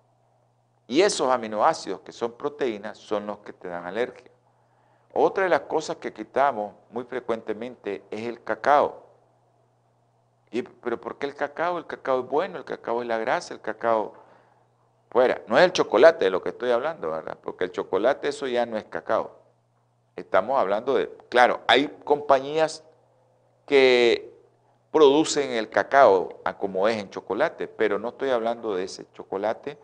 Y 0.87 1.01
esos 1.01 1.31
aminoácidos 1.31 2.01
que 2.01 2.11
son 2.11 2.33
proteínas 2.33 2.97
son 2.97 3.25
los 3.25 3.39
que 3.39 3.53
te 3.53 3.69
dan 3.69 3.85
alergia. 3.85 4.30
Otra 5.13 5.43
de 5.43 5.49
las 5.49 5.61
cosas 5.61 5.97
que 5.97 6.13
quitamos 6.13 6.73
muy 6.91 7.03
frecuentemente 7.03 8.03
es 8.09 8.21
el 8.21 8.43
cacao. 8.43 9.03
Y, 10.51 10.63
¿Pero 10.63 10.99
por 10.99 11.17
qué 11.17 11.27
el 11.27 11.35
cacao? 11.35 11.77
El 11.77 11.85
cacao 11.85 12.21
es 12.21 12.29
bueno, 12.29 12.57
el 12.57 12.65
cacao 12.65 13.01
es 13.01 13.07
la 13.07 13.17
grasa, 13.17 13.53
el 13.53 13.61
cacao 13.61 14.13
fuera. 15.09 15.41
No 15.47 15.57
es 15.57 15.65
el 15.65 15.73
chocolate 15.73 16.25
de 16.25 16.31
lo 16.31 16.41
que 16.41 16.49
estoy 16.49 16.71
hablando, 16.71 17.11
¿verdad? 17.11 17.37
Porque 17.41 17.65
el 17.65 17.71
chocolate 17.71 18.29
eso 18.29 18.47
ya 18.47 18.65
no 18.65 18.77
es 18.77 18.85
cacao. 18.85 19.39
Estamos 20.15 20.59
hablando 20.59 20.95
de, 20.95 21.09
claro, 21.29 21.61
hay 21.67 21.87
compañías 22.03 22.83
que 23.65 24.31
producen 24.91 25.51
el 25.51 25.69
cacao 25.69 26.41
como 26.59 26.87
es 26.87 26.97
en 26.97 27.09
chocolate, 27.09 27.67
pero 27.67 27.97
no 27.97 28.09
estoy 28.09 28.29
hablando 28.29 28.75
de 28.75 28.83
ese 28.83 29.05
chocolate 29.13 29.77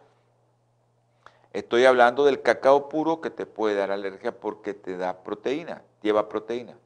Estoy 1.53 1.85
hablando 1.85 2.25
del 2.25 2.41
cacao 2.41 2.89
puro 2.89 3.21
que 3.21 3.29
te 3.29 3.45
puede 3.45 3.75
dar 3.75 3.91
alergia 3.91 4.37
porque 4.37 4.73
te 4.73 4.97
da 4.97 5.23
proteína, 5.23 5.81
lleva 6.01 6.29
proteína 6.29 6.77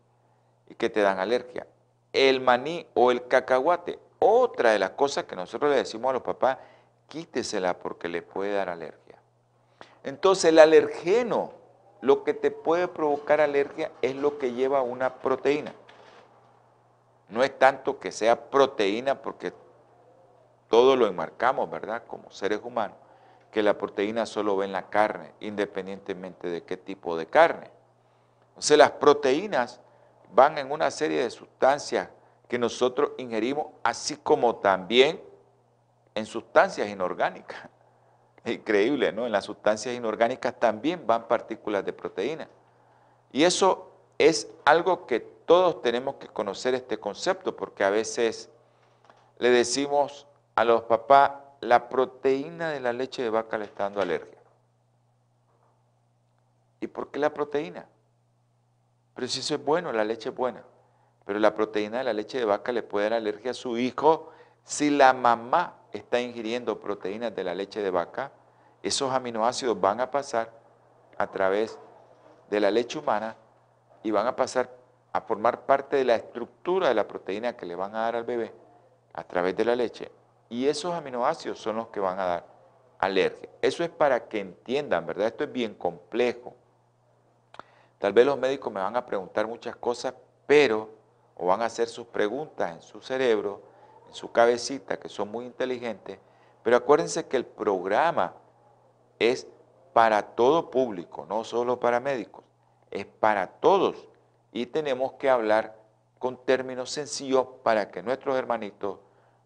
y 0.69 0.75
que 0.75 0.89
te 0.89 1.01
dan 1.01 1.19
alergia. 1.19 1.67
El 2.13 2.41
maní 2.41 2.85
o 2.93 3.11
el 3.11 3.27
cacahuate, 3.27 3.99
otra 4.19 4.71
de 4.71 4.79
las 4.79 4.91
cosas 4.91 5.25
que 5.25 5.35
nosotros 5.35 5.71
le 5.71 5.77
decimos 5.77 6.11
a 6.11 6.13
los 6.13 6.21
papás, 6.21 6.57
quítesela 7.07 7.79
porque 7.79 8.07
le 8.07 8.21
puede 8.21 8.53
dar 8.53 8.69
alergia. 8.69 9.17
Entonces 10.03 10.45
el 10.45 10.59
alergeno, 10.59 11.53
lo 12.01 12.23
que 12.23 12.33
te 12.33 12.51
puede 12.51 12.87
provocar 12.87 13.41
alergia 13.41 13.91
es 14.01 14.15
lo 14.15 14.37
que 14.37 14.53
lleva 14.53 14.81
una 14.81 15.15
proteína. 15.15 15.73
No 17.29 17.43
es 17.43 17.57
tanto 17.57 17.99
que 17.99 18.11
sea 18.11 18.49
proteína 18.49 19.21
porque 19.21 19.53
todo 20.69 20.95
lo 20.95 21.07
enmarcamos, 21.07 21.69
¿verdad? 21.69 22.03
Como 22.07 22.29
seres 22.31 22.59
humanos 22.63 23.00
que 23.51 23.61
la 23.61 23.77
proteína 23.77 24.25
solo 24.25 24.55
ve 24.57 24.65
en 24.65 24.71
la 24.71 24.89
carne, 24.89 25.33
independientemente 25.41 26.49
de 26.49 26.63
qué 26.63 26.77
tipo 26.77 27.17
de 27.17 27.27
carne. 27.27 27.69
Entonces 28.49 28.77
las 28.77 28.91
proteínas 28.91 29.79
van 30.33 30.57
en 30.57 30.71
una 30.71 30.89
serie 30.89 31.21
de 31.21 31.29
sustancias 31.29 32.09
que 32.47 32.57
nosotros 32.57 33.11
ingerimos, 33.17 33.67
así 33.83 34.17
como 34.17 34.57
también 34.57 35.21
en 36.15 36.25
sustancias 36.25 36.87
inorgánicas. 36.89 37.69
Increíble, 38.45 39.11
¿no? 39.11 39.25
En 39.25 39.31
las 39.31 39.45
sustancias 39.45 39.95
inorgánicas 39.95 40.59
también 40.59 41.05
van 41.05 41.27
partículas 41.27 41.85
de 41.85 41.93
proteína. 41.93 42.47
Y 43.31 43.43
eso 43.43 43.91
es 44.17 44.49
algo 44.65 45.05
que 45.05 45.19
todos 45.19 45.81
tenemos 45.81 46.15
que 46.15 46.27
conocer 46.27 46.73
este 46.75 46.97
concepto, 46.97 47.55
porque 47.55 47.83
a 47.83 47.89
veces 47.89 48.49
le 49.37 49.49
decimos 49.49 50.27
a 50.55 50.63
los 50.63 50.83
papás, 50.83 51.31
la 51.61 51.87
proteína 51.89 52.71
de 52.71 52.79
la 52.79 52.91
leche 52.91 53.21
de 53.21 53.29
vaca 53.29 53.57
le 53.57 53.65
está 53.65 53.83
dando 53.83 54.01
alergia. 54.01 54.39
¿Y 56.79 56.87
por 56.87 57.11
qué 57.11 57.19
la 57.19 57.31
proteína? 57.31 57.85
Pero 59.13 59.27
si 59.27 59.39
eso 59.39 59.55
es 59.55 59.63
bueno, 59.63 59.91
la 59.91 60.03
leche 60.03 60.29
es 60.29 60.35
buena. 60.35 60.63
Pero 61.23 61.37
la 61.37 61.53
proteína 61.53 61.99
de 61.99 62.03
la 62.03 62.13
leche 62.13 62.39
de 62.39 62.45
vaca 62.45 62.71
le 62.71 62.81
puede 62.81 63.09
dar 63.09 63.19
alergia 63.19 63.51
a 63.51 63.53
su 63.53 63.77
hijo 63.77 64.31
si 64.63 64.89
la 64.89 65.13
mamá 65.13 65.75
está 65.91 66.19
ingiriendo 66.19 66.79
proteínas 66.79 67.35
de 67.35 67.43
la 67.43 67.53
leche 67.53 67.83
de 67.83 67.91
vaca. 67.91 68.31
Esos 68.81 69.13
aminoácidos 69.13 69.79
van 69.79 70.01
a 70.01 70.09
pasar 70.09 70.51
a 71.19 71.27
través 71.27 71.77
de 72.49 72.59
la 72.59 72.71
leche 72.71 72.97
humana 72.97 73.35
y 74.01 74.09
van 74.09 74.25
a 74.25 74.35
pasar 74.35 74.67
a 75.13 75.21
formar 75.21 75.67
parte 75.67 75.97
de 75.97 76.05
la 76.05 76.15
estructura 76.15 76.87
de 76.87 76.95
la 76.95 77.07
proteína 77.07 77.55
que 77.55 77.67
le 77.67 77.75
van 77.75 77.93
a 77.95 77.99
dar 77.99 78.15
al 78.15 78.23
bebé 78.23 78.51
a 79.13 79.23
través 79.23 79.55
de 79.55 79.65
la 79.65 79.75
leche 79.75 80.20
y 80.51 80.67
esos 80.67 80.93
aminoácidos 80.93 81.59
son 81.59 81.77
los 81.77 81.87
que 81.87 82.01
van 82.01 82.19
a 82.19 82.25
dar 82.25 82.45
alergia. 82.99 83.49
Eso 83.61 83.85
es 83.85 83.89
para 83.89 84.27
que 84.27 84.41
entiendan, 84.41 85.05
¿verdad? 85.05 85.27
Esto 85.27 85.45
es 85.45 85.51
bien 85.51 85.73
complejo. 85.73 86.53
Tal 87.97 88.11
vez 88.11 88.25
los 88.25 88.37
médicos 88.37 88.71
me 88.71 88.81
van 88.81 88.97
a 88.97 89.05
preguntar 89.05 89.47
muchas 89.47 89.77
cosas, 89.77 90.13
pero, 90.45 90.89
o 91.37 91.45
van 91.45 91.61
a 91.61 91.67
hacer 91.67 91.87
sus 91.87 92.05
preguntas 92.05 92.69
en 92.69 92.81
su 92.81 93.01
cerebro, 93.01 93.61
en 94.09 94.13
su 94.13 94.29
cabecita, 94.33 94.99
que 94.99 95.07
son 95.07 95.31
muy 95.31 95.45
inteligentes, 95.45 96.19
pero 96.63 96.75
acuérdense 96.75 97.25
que 97.27 97.37
el 97.37 97.45
programa 97.45 98.33
es 99.19 99.47
para 99.93 100.21
todo 100.21 100.69
público, 100.69 101.25
no 101.29 101.45
solo 101.45 101.79
para 101.79 102.01
médicos, 102.01 102.43
es 102.89 103.05
para 103.05 103.47
todos. 103.47 104.09
Y 104.51 104.65
tenemos 104.65 105.13
que 105.13 105.29
hablar 105.29 105.77
con 106.19 106.35
términos 106.43 106.91
sencillos 106.91 107.47
para 107.63 107.89
que 107.89 108.03
nuestros 108.03 108.35
hermanitos 108.35 108.99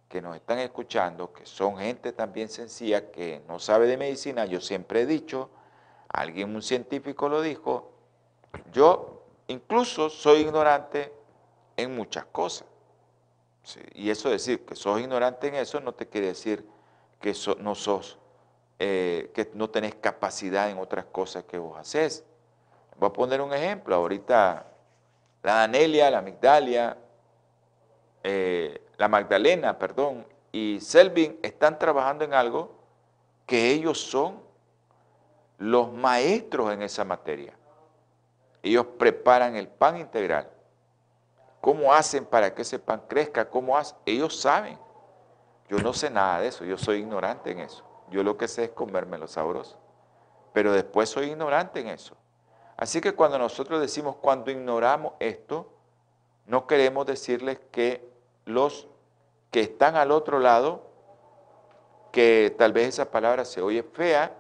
que 0.10 0.22
nos 0.22 0.36
están 0.36 0.60
escuchando, 0.60 1.34
que 1.34 1.46
son 1.46 1.78
gente 1.78 2.14
también 2.14 2.50
sencilla, 2.50 3.12
que 3.12 3.42
no 3.48 3.60
sabe 3.60 3.88
de 3.88 3.98
medicina, 3.98 4.46
yo 4.46 4.62
siempre 4.62 5.02
he 5.02 5.06
dicho, 5.06 5.50
alguien, 6.08 6.56
un 6.56 6.62
científico 6.62 7.28
lo 7.28 7.42
dijo, 7.42 7.92
yo 8.72 9.24
incluso 9.48 10.10
soy 10.10 10.42
ignorante 10.42 11.12
en 11.78 11.96
muchas 11.96 12.26
cosas. 12.26 12.68
y 13.96 14.12
eso 14.12 14.30
decir 14.30 14.64
que 14.64 14.76
sos 14.76 15.02
ignorante 15.02 15.48
en 15.48 15.56
eso 15.56 15.80
no 15.80 15.94
te 15.94 16.08
quiere 16.08 16.28
decir 16.28 16.68
que 17.20 17.34
no 17.60 17.74
sos, 17.74 18.20
eh, 18.78 19.32
que 19.34 19.50
no 19.56 19.70
tenés 19.72 19.96
capacidad 19.96 20.70
en 20.70 20.78
otras 20.78 21.06
cosas 21.06 21.46
que 21.46 21.58
vos 21.58 21.78
haces. 21.80 22.24
Voy 23.00 23.10
a 23.10 23.14
poner 23.14 23.42
un 23.42 23.52
ejemplo. 23.54 23.96
Ahorita 23.96 24.68
la 25.42 25.54
Danelia, 25.56 26.12
la 26.12 26.22
Migdalia, 26.22 26.98
eh, 28.24 28.85
la 28.98 29.08
Magdalena, 29.08 29.78
perdón, 29.78 30.26
y 30.52 30.80
Selvin 30.80 31.40
están 31.44 31.78
trabajando 31.78 32.24
en 32.24 32.34
algo 32.34 32.72
que 33.46 33.72
ellos 33.72 34.00
son 34.00 34.42
los 35.58 35.92
maestros 35.92 36.72
en 36.72 36.82
esa 36.82 37.04
materia. 37.04 37.54
Ellos 38.64 38.86
preparan 38.98 39.56
el 39.56 39.68
pan 39.68 39.98
integral. 39.98 40.50
¿Cómo 41.62 41.94
hacen 41.94 42.26
para 42.26 42.54
que 42.54 42.62
ese 42.62 42.80
pan 42.80 43.04
crezca? 43.08 43.50
¿Cómo? 43.50 43.78
Ellos 44.06 44.40
saben. 44.40 44.80
Yo 45.68 45.80
no 45.80 45.94
sé 45.94 46.10
nada 46.10 46.42
de 46.42 46.48
eso, 46.48 46.64
yo 46.64 46.78
soy 46.78 47.00
ignorante 47.00 47.52
en 47.52 47.60
eso. 47.60 47.84
Yo 48.10 48.24
lo 48.24 48.38
que 48.38 48.48
sé 48.48 48.66
es 48.66 48.70
comerme 48.70 49.18
los 49.18 49.32
sabroso. 49.32 49.78
Pero 50.54 50.72
después 50.72 51.10
soy 51.10 51.28
ignorante 51.28 51.80
en 51.80 51.88
eso. 51.88 52.16
Así 52.78 53.02
que 53.02 53.14
cuando 53.14 53.40
nosotros 53.40 53.82
decimos, 53.82 54.16
cuando 54.18 54.52
ignoramos 54.52 55.14
esto, 55.20 55.72
no 56.46 56.68
queremos 56.68 57.06
decirles 57.06 57.60
que 57.72 58.15
los 58.46 58.88
que 59.52 59.62
están 59.62 59.96
al 59.96 60.12
otro 60.12 60.40
lado, 60.40 60.84
que 62.12 62.56
tal 62.58 62.74
vez 62.74 62.90
esa 62.90 63.12
palabra 63.12 63.44
se 63.46 63.62
oye 63.62 63.84
fea, 63.84 64.36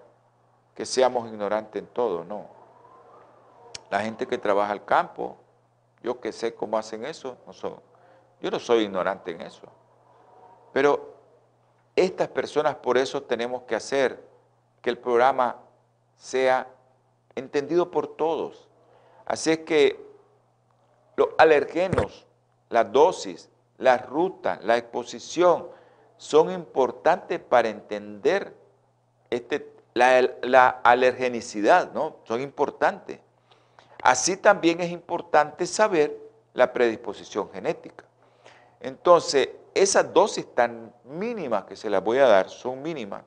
que 0.76 0.86
seamos 0.86 1.28
ignorantes 1.28 1.82
en 1.82 1.88
todo, 1.88 2.24
no. 2.24 2.47
La 3.89 4.01
gente 4.01 4.28
que 4.28 4.38
trabaja 4.38 4.72
al 4.72 4.86
campo, 4.86 5.38
yo 6.03 6.20
que 6.20 6.32
sé 6.32 6.53
cómo 6.53 6.78
hacen 6.78 7.06
eso, 7.06 7.38
no 7.45 7.53
yo 8.41 8.51
no 8.51 8.60
soy 8.60 8.84
ignorante 8.84 9.32
en 9.32 9.41
eso. 9.41 9.68
Pero 10.74 11.16
estas 11.95 12.28
personas 12.28 12.76
por 12.76 12.97
eso 12.97 13.24
tenemos 13.24 13.64
que 13.64 13.76
hacer 13.76 14.22
que 14.82 14.89
el 14.89 14.97
programa 14.97 15.58
sea 16.16 16.68
entendido 17.36 17.89
por 17.89 18.16
todos. 18.16 18.68
Así 19.26 19.51
es 19.51 19.60
que 19.60 20.06
los 21.16 21.30
alergenos, 21.38 22.26
las 22.70 22.91
dosis, 22.91 23.49
la 23.78 23.98
ruta, 23.98 24.60
la 24.64 24.78
exposición, 24.78 25.68
son 26.18 26.52
importantes 26.52 27.40
para 27.40 27.70
entender 27.70 28.56
este, 29.30 29.74
la, 29.94 30.70
alergenicidad, 30.84 31.92
¿no? 31.92 32.18
Son 32.24 32.42
importantes. 32.42 33.20
Así 34.02 34.38
también 34.38 34.82
es 34.82 34.92
importante 34.92 35.66
saber 35.66 36.18
la 36.54 36.72
predisposición 36.72 37.50
genética. 37.52 38.06
Entonces, 38.80 39.50
esas 39.74 40.14
dosis 40.14 40.54
tan 40.54 40.94
mínimas 41.04 41.66
que 41.66 41.76
se 41.76 41.90
las 41.90 42.04
voy 42.04 42.20
a 42.20 42.28
dar 42.28 42.50
son 42.50 42.82
mínimas. 42.82 43.24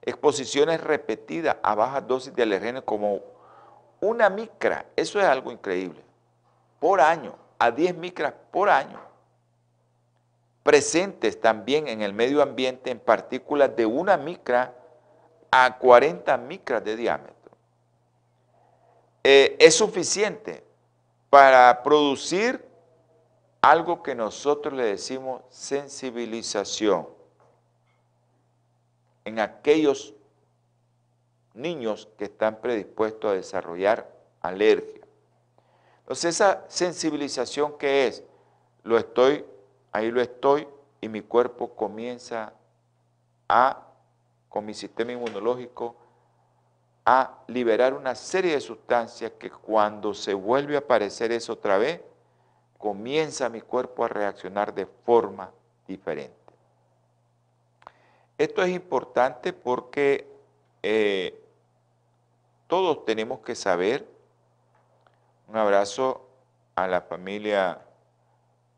Exposiciones 0.00 0.80
repetidas 0.80 1.56
a 1.62 1.74
bajas 1.74 2.06
dosis 2.06 2.34
de 2.34 2.42
alergenes 2.42 2.82
como 2.82 3.20
una 4.00 4.30
micra, 4.30 4.86
eso 4.96 5.20
es 5.20 5.26
algo 5.26 5.52
increíble, 5.52 6.02
por 6.80 7.00
año, 7.00 7.36
a 7.58 7.70
10 7.70 7.96
micras 7.96 8.34
por 8.50 8.68
año 8.68 9.11
presentes 10.62 11.40
también 11.40 11.88
en 11.88 12.02
el 12.02 12.12
medio 12.12 12.42
ambiente 12.42 12.90
en 12.90 13.00
partículas 13.00 13.74
de 13.74 13.86
una 13.86 14.16
micra 14.16 14.74
a 15.50 15.78
40 15.78 16.36
micras 16.38 16.84
de 16.84 16.96
diámetro. 16.96 17.52
Eh, 19.24 19.56
es 19.58 19.74
suficiente 19.74 20.64
para 21.30 21.82
producir 21.82 22.64
algo 23.60 24.02
que 24.02 24.14
nosotros 24.14 24.74
le 24.74 24.84
decimos 24.84 25.42
sensibilización 25.48 27.08
en 29.24 29.38
aquellos 29.38 30.14
niños 31.54 32.08
que 32.18 32.24
están 32.24 32.60
predispuestos 32.60 33.30
a 33.30 33.34
desarrollar 33.34 34.10
alergia. 34.40 35.02
Entonces, 36.00 36.34
esa 36.34 36.64
sensibilización 36.68 37.78
que 37.78 38.08
es, 38.08 38.24
lo 38.82 38.98
estoy 38.98 39.44
ahí 39.92 40.10
lo 40.10 40.20
estoy 40.20 40.66
y 41.00 41.08
mi 41.08 41.20
cuerpo 41.20 41.74
comienza 41.76 42.52
a, 43.48 43.86
con 44.48 44.64
mi 44.64 44.74
sistema 44.74 45.12
inmunológico, 45.12 45.96
a 47.04 47.42
liberar 47.48 47.94
una 47.94 48.14
serie 48.14 48.52
de 48.52 48.60
sustancias 48.60 49.32
que 49.38 49.50
cuando 49.50 50.14
se 50.14 50.34
vuelve 50.34 50.76
a 50.76 50.80
aparecer 50.80 51.32
eso 51.32 51.54
otra 51.54 51.76
vez, 51.76 52.00
comienza 52.78 53.48
mi 53.48 53.60
cuerpo 53.60 54.04
a 54.04 54.08
reaccionar 54.08 54.72
de 54.74 54.86
forma 54.86 55.50
diferente. 55.86 56.36
Esto 58.38 58.62
es 58.62 58.70
importante 58.70 59.52
porque 59.52 60.26
eh, 60.82 61.38
todos 62.66 63.04
tenemos 63.04 63.40
que 63.40 63.54
saber, 63.54 64.08
un 65.48 65.56
abrazo 65.56 66.28
a 66.74 66.86
la 66.86 67.02
familia 67.02 67.82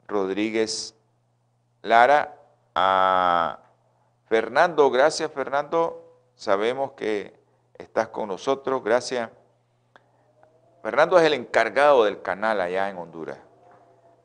Rodríguez 0.09 0.95
Lara, 1.85 2.35
a 2.75 3.59
Fernando, 4.27 4.91
gracias 4.91 5.31
Fernando, 5.31 6.03
sabemos 6.35 6.93
que 6.93 7.39
estás 7.75 8.09
con 8.09 8.29
nosotros, 8.29 8.83
gracias. 8.83 9.29
Fernando 10.83 11.19
es 11.19 11.27
el 11.27 11.35
encargado 11.35 12.05
del 12.05 12.23
canal 12.23 12.63
allá 12.63 12.89
en 12.89 12.97
Honduras. 12.97 13.39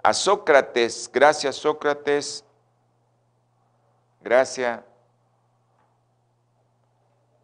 A 0.01 0.13
Sócrates, 0.13 1.11
gracias 1.13 1.57
Sócrates, 1.57 2.45
gracias. 4.21 4.79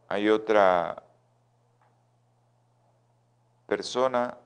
Hay 0.07 0.29
otra 0.29 1.03
persona 3.67 4.37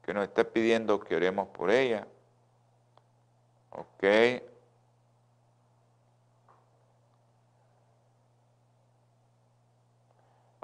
que 0.00 0.14
nos 0.14 0.22
está 0.22 0.44
pidiendo 0.44 1.00
que 1.00 1.16
oremos 1.16 1.48
por 1.48 1.72
ella. 1.72 2.06
Ok. 3.80 4.04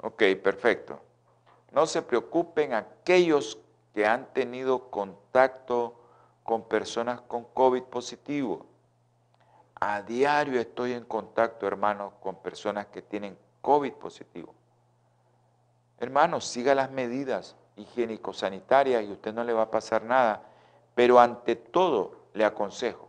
Ok, 0.03 0.23
perfecto. 0.43 1.01
No 1.71 1.87
se 1.87 2.01
preocupen 2.03 2.73
aquellos 2.73 3.59
que 3.93 4.05
han 4.05 4.31
tenido 4.33 4.91
contacto 4.91 5.95
con 6.43 6.67
personas 6.67 7.21
con 7.21 7.45
COVID 7.45 7.83
positivo. 7.83 8.67
A 9.79 10.01
diario 10.03 10.59
estoy 10.59 10.93
en 10.93 11.03
contacto, 11.03 11.65
hermanos, 11.65 12.13
con 12.21 12.35
personas 12.35 12.85
que 12.87 13.01
tienen 13.01 13.37
COVID 13.61 13.93
positivo. 13.93 14.53
Hermanos, 15.99 16.45
siga 16.45 16.75
las 16.75 16.91
medidas 16.91 17.55
higiénico-sanitarias 17.75 19.03
y 19.03 19.11
usted 19.11 19.33
no 19.33 19.43
le 19.43 19.53
va 19.53 19.63
a 19.63 19.71
pasar 19.71 20.03
nada. 20.03 20.43
Pero 20.93 21.19
ante 21.19 21.55
todo 21.55 22.27
le 22.33 22.45
aconsejo, 22.45 23.06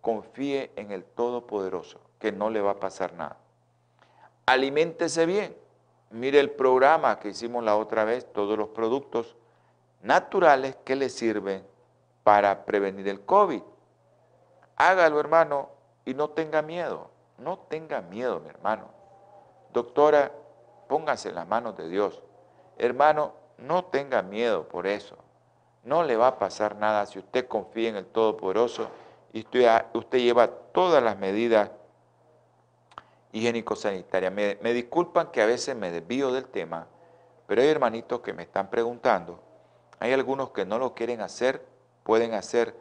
confíe 0.00 0.70
en 0.76 0.90
el 0.92 1.04
Todopoderoso, 1.04 2.00
que 2.18 2.32
no 2.32 2.50
le 2.50 2.60
va 2.60 2.72
a 2.72 2.80
pasar 2.80 3.12
nada. 3.14 3.36
Aliméntese 4.46 5.26
bien. 5.26 5.56
Mire 6.10 6.40
el 6.40 6.50
programa 6.50 7.18
que 7.20 7.28
hicimos 7.28 7.62
la 7.62 7.76
otra 7.76 8.04
vez, 8.04 8.32
todos 8.32 8.58
los 8.58 8.68
productos 8.70 9.36
naturales 10.02 10.76
que 10.84 10.96
le 10.96 11.08
sirven 11.08 11.64
para 12.24 12.64
prevenir 12.64 13.06
el 13.08 13.20
COVID. 13.20 13.62
Hágalo, 14.76 15.20
hermano, 15.20 15.68
y 16.04 16.14
no 16.14 16.30
tenga 16.30 16.62
miedo. 16.62 17.10
No 17.38 17.58
tenga 17.58 18.00
miedo, 18.00 18.40
mi 18.40 18.48
hermano. 18.48 18.88
Doctora, 19.72 20.32
póngase 20.88 21.28
en 21.28 21.36
las 21.36 21.46
manos 21.46 21.76
de 21.76 21.88
Dios. 21.88 22.22
Hermano, 22.76 23.34
no 23.58 23.84
tenga 23.84 24.22
miedo 24.22 24.66
por 24.68 24.86
eso. 24.86 25.16
No 25.84 26.02
le 26.02 26.16
va 26.16 26.28
a 26.28 26.38
pasar 26.38 26.76
nada 26.76 27.06
si 27.06 27.18
usted 27.18 27.46
confía 27.46 27.88
en 27.88 27.96
el 27.96 28.06
Todopoderoso 28.06 28.88
y 29.32 29.40
usted, 29.40 30.18
lleva 30.18 30.48
todas 30.48 31.02
las 31.02 31.16
medidas 31.18 31.70
higiénico-sanitarias. 33.32 34.32
Me, 34.32 34.58
me 34.60 34.72
disculpan 34.72 35.30
que 35.30 35.42
a 35.42 35.46
veces 35.46 35.76
me 35.76 35.90
desvío 35.90 36.32
del 36.32 36.46
tema, 36.46 36.86
pero 37.46 37.62
hay 37.62 37.68
hermanitos 37.68 38.20
que 38.20 38.32
me 38.32 38.42
están 38.42 38.70
preguntando. 38.70 39.40
Hay 39.98 40.12
algunos 40.12 40.50
que 40.50 40.64
no 40.64 40.78
lo 40.78 40.94
quieren 40.94 41.20
hacer, 41.20 41.64
pueden 42.02 42.34
hacer 42.34 42.74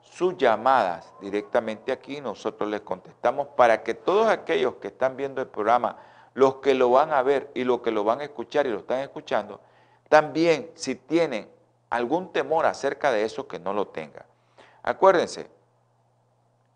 sus 0.00 0.36
llamadas 0.36 1.12
directamente 1.20 1.92
aquí, 1.92 2.20
nosotros 2.20 2.68
les 2.68 2.80
contestamos 2.82 3.48
para 3.48 3.82
que 3.82 3.94
todos 3.94 4.28
aquellos 4.28 4.74
que 4.76 4.88
están 4.88 5.16
viendo 5.16 5.40
el 5.40 5.48
programa, 5.48 5.96
los 6.34 6.56
que 6.56 6.74
lo 6.74 6.90
van 6.90 7.12
a 7.12 7.22
ver 7.22 7.50
y 7.54 7.64
los 7.64 7.80
que 7.80 7.90
lo 7.90 8.04
van 8.04 8.20
a 8.20 8.24
escuchar 8.24 8.66
y 8.66 8.70
lo 8.70 8.78
están 8.78 9.00
escuchando, 9.00 9.60
también 10.08 10.70
si 10.74 10.94
tienen 10.94 11.48
algún 11.90 12.32
temor 12.32 12.66
acerca 12.66 13.12
de 13.12 13.24
eso, 13.24 13.46
que 13.46 13.58
no 13.58 13.72
lo 13.72 13.88
tengan. 13.88 14.24
Acuérdense, 14.82 15.48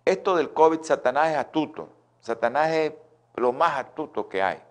esto 0.07 0.37
del 0.37 0.53
COVID, 0.53 0.83
Satanás 0.83 1.33
es 1.33 1.37
astuto, 1.37 1.89
Satanás 2.21 2.71
es 2.71 2.93
lo 3.35 3.53
más 3.53 3.77
astuto 3.77 4.29
que 4.29 4.41
hay. 4.41 4.63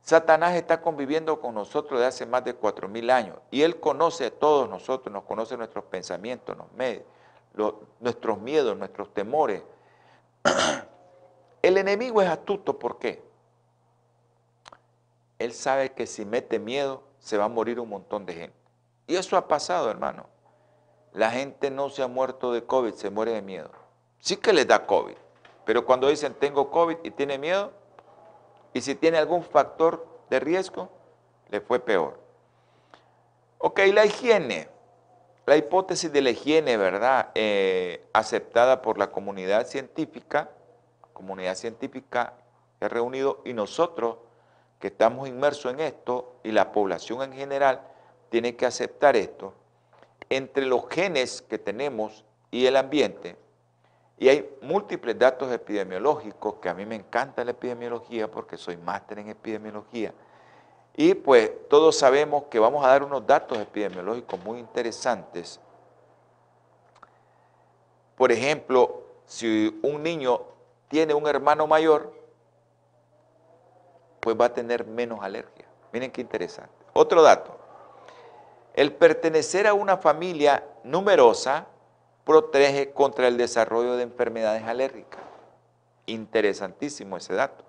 Satanás 0.00 0.54
está 0.54 0.80
conviviendo 0.80 1.40
con 1.40 1.54
nosotros 1.54 2.00
desde 2.00 2.08
hace 2.08 2.26
más 2.26 2.44
de 2.44 2.54
cuatro 2.54 2.88
mil 2.88 3.10
años 3.10 3.36
y 3.50 3.62
él 3.62 3.78
conoce 3.78 4.26
a 4.26 4.30
todos 4.30 4.68
nosotros, 4.68 5.12
nos 5.12 5.24
conoce 5.24 5.56
nuestros 5.56 5.84
pensamientos, 5.84 6.56
nos 6.56 6.68
nuestros 8.00 8.38
miedos, 8.40 8.76
nuestros 8.76 9.12
temores. 9.12 9.62
El 11.62 11.76
enemigo 11.76 12.22
es 12.22 12.28
astuto, 12.28 12.78
¿por 12.78 12.98
qué? 12.98 13.22
Él 15.38 15.52
sabe 15.52 15.92
que 15.92 16.06
si 16.06 16.24
mete 16.24 16.58
miedo 16.58 17.02
se 17.18 17.36
va 17.38 17.44
a 17.44 17.48
morir 17.48 17.78
un 17.80 17.88
montón 17.88 18.24
de 18.24 18.34
gente. 18.34 18.56
Y 19.06 19.16
eso 19.16 19.36
ha 19.36 19.48
pasado, 19.48 19.90
hermano. 19.90 20.26
La 21.12 21.30
gente 21.30 21.70
no 21.70 21.90
se 21.90 22.02
ha 22.02 22.08
muerto 22.08 22.52
de 22.52 22.64
COVID, 22.64 22.94
se 22.94 23.10
muere 23.10 23.32
de 23.32 23.42
miedo. 23.42 23.81
Sí 24.22 24.36
que 24.36 24.52
les 24.52 24.68
da 24.68 24.86
COVID, 24.86 25.16
pero 25.64 25.84
cuando 25.84 26.06
dicen 26.06 26.34
tengo 26.34 26.70
COVID 26.70 26.98
y 27.02 27.10
tiene 27.10 27.38
miedo, 27.38 27.72
y 28.72 28.80
si 28.80 28.94
tiene 28.94 29.18
algún 29.18 29.42
factor 29.42 30.06
de 30.30 30.38
riesgo, 30.38 30.90
le 31.50 31.60
fue 31.60 31.80
peor. 31.80 32.20
Ok, 33.58 33.80
la 33.92 34.06
higiene. 34.06 34.68
La 35.44 35.56
hipótesis 35.56 36.12
de 36.12 36.22
la 36.22 36.30
higiene, 36.30 36.76
¿verdad? 36.76 37.32
Eh, 37.34 38.06
aceptada 38.12 38.80
por 38.80 38.96
la 38.96 39.10
comunidad 39.10 39.66
científica, 39.66 40.50
comunidad 41.12 41.56
científica 41.56 42.34
que 42.78 42.84
ha 42.84 42.88
reunido 42.88 43.42
y 43.44 43.54
nosotros 43.54 44.18
que 44.78 44.86
estamos 44.86 45.28
inmersos 45.28 45.72
en 45.72 45.80
esto 45.80 46.36
y 46.44 46.52
la 46.52 46.70
población 46.70 47.22
en 47.22 47.32
general 47.32 47.80
tiene 48.28 48.54
que 48.54 48.66
aceptar 48.66 49.16
esto, 49.16 49.52
entre 50.30 50.64
los 50.64 50.88
genes 50.88 51.42
que 51.42 51.58
tenemos 51.58 52.24
y 52.52 52.66
el 52.66 52.76
ambiente, 52.76 53.41
y 54.22 54.28
hay 54.28 54.56
múltiples 54.60 55.18
datos 55.18 55.50
epidemiológicos, 55.50 56.54
que 56.62 56.68
a 56.68 56.74
mí 56.74 56.86
me 56.86 56.94
encanta 56.94 57.44
la 57.44 57.50
epidemiología 57.50 58.30
porque 58.30 58.56
soy 58.56 58.76
máster 58.76 59.18
en 59.18 59.30
epidemiología, 59.30 60.14
y 60.94 61.14
pues 61.14 61.50
todos 61.68 61.98
sabemos 61.98 62.44
que 62.44 62.60
vamos 62.60 62.84
a 62.84 62.88
dar 62.90 63.02
unos 63.02 63.26
datos 63.26 63.58
epidemiológicos 63.58 64.38
muy 64.44 64.60
interesantes. 64.60 65.58
Por 68.14 68.30
ejemplo, 68.30 69.02
si 69.26 69.80
un 69.82 70.04
niño 70.04 70.42
tiene 70.86 71.14
un 71.14 71.26
hermano 71.26 71.66
mayor, 71.66 72.12
pues 74.20 74.40
va 74.40 74.44
a 74.44 74.54
tener 74.54 74.86
menos 74.86 75.18
alergia. 75.20 75.66
Miren 75.92 76.12
qué 76.12 76.20
interesante. 76.20 76.70
Otro 76.92 77.22
dato. 77.22 77.58
El 78.74 78.92
pertenecer 78.92 79.66
a 79.66 79.74
una 79.74 79.96
familia 79.96 80.64
numerosa 80.84 81.66
protege 82.24 82.92
contra 82.92 83.28
el 83.28 83.36
desarrollo 83.36 83.96
de 83.96 84.04
enfermedades 84.04 84.62
alérgicas. 84.64 85.20
Interesantísimo 86.06 87.16
ese 87.16 87.34
dato. 87.34 87.64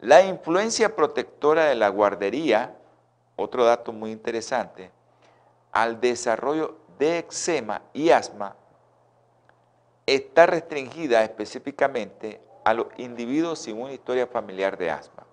La 0.00 0.22
influencia 0.22 0.94
protectora 0.94 1.64
de 1.66 1.74
la 1.74 1.88
guardería, 1.88 2.76
otro 3.36 3.64
dato 3.64 3.92
muy 3.92 4.10
interesante, 4.10 4.90
al 5.72 6.00
desarrollo 6.00 6.76
de 6.98 7.18
eczema 7.18 7.82
y 7.92 8.10
asma 8.10 8.56
está 10.06 10.46
restringida 10.46 11.24
específicamente 11.24 12.40
a 12.64 12.74
los 12.74 12.86
individuos 12.98 13.58
sin 13.58 13.80
una 13.80 13.92
historia 13.92 14.26
familiar 14.26 14.76
de 14.76 14.90
asma. 14.90 15.24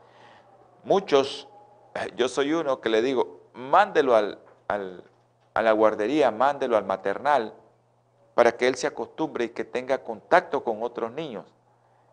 Muchos, 0.83 1.47
yo 2.15 2.27
soy 2.27 2.53
uno 2.53 2.81
que 2.81 2.89
le 2.89 3.01
digo, 3.01 3.41
mándelo 3.53 4.15
a 4.15 5.61
la 5.61 5.71
guardería, 5.73 6.31
mándelo 6.31 6.77
al 6.77 6.85
maternal, 6.85 7.53
para 8.33 8.53
que 8.53 8.67
él 8.67 8.75
se 8.75 8.87
acostumbre 8.87 9.45
y 9.45 9.49
que 9.49 9.65
tenga 9.65 10.03
contacto 10.03 10.63
con 10.63 10.83
otros 10.83 11.11
niños. 11.11 11.45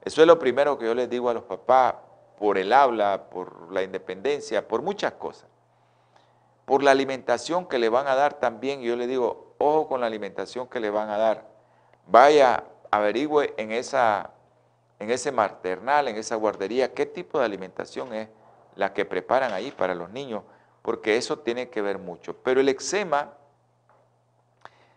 Eso 0.03 0.21
es 0.21 0.27
lo 0.27 0.39
primero 0.39 0.79
que 0.79 0.87
yo 0.87 0.95
les 0.95 1.09
digo 1.09 1.29
a 1.29 1.35
los 1.35 1.45
papás, 1.45 1.95
por 2.39 2.57
el 2.57 2.73
habla, 2.73 3.29
por 3.31 3.73
la 3.73 3.83
independencia, 3.83 4.67
por 4.67 4.83
muchas 4.83 5.13
cosas. 5.13 5.49
Por 6.65 6.83
la 6.83 6.93
alimentación 6.93 7.67
que 7.67 7.79
le 7.79 7.89
van 7.89 8.07
a 8.07 8.15
dar 8.15 8.35
también, 8.35 8.81
yo 8.81 8.95
le 8.95 9.07
digo, 9.07 9.55
ojo 9.59 9.89
con 9.89 10.01
la 10.01 10.07
alimentación 10.07 10.69
que 10.69 10.81
le 10.81 10.91
van 10.91 11.11
a 11.11 11.17
dar. 11.17 11.49
Vaya, 12.07 12.65
averigüe 12.91 13.55
en, 13.57 13.73
esa, 13.73 14.31
en 14.99 15.11
ese 15.11 15.33
maternal, 15.33 16.09
en 16.09 16.17
esa 16.17 16.37
guardería, 16.37 16.95
qué 16.95 17.07
tipo 17.07 17.39
de 17.39 17.45
alimentación 17.45 18.13
es 18.15 18.29
la 18.77 18.93
que 18.93 19.05
preparan 19.05 19.53
ahí 19.53 19.73
para 19.73 19.95
los 19.95 20.11
niños, 20.11 20.43
porque 20.83 21.17
eso 21.17 21.41
tiene 21.41 21.69
que 21.69 21.83
ver 21.83 21.99
mucho. 21.99 22.37
Pero 22.37 22.61
el 22.61 22.69
eczema 22.69 23.33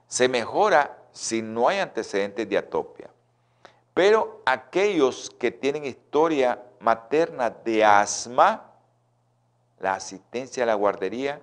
se 0.08 0.28
mejora 0.28 1.01
si 1.12 1.42
no 1.42 1.68
hay 1.68 1.80
antecedentes 1.80 2.48
de 2.48 2.58
atopia. 2.58 3.10
Pero 3.94 4.42
aquellos 4.46 5.30
que 5.30 5.52
tienen 5.52 5.86
historia 5.86 6.62
materna 6.80 7.50
de 7.50 7.84
asma, 7.84 8.72
la 9.80 9.96
asistencia 9.96 10.64
a 10.64 10.68
la 10.68 10.76
guardería 10.76 11.42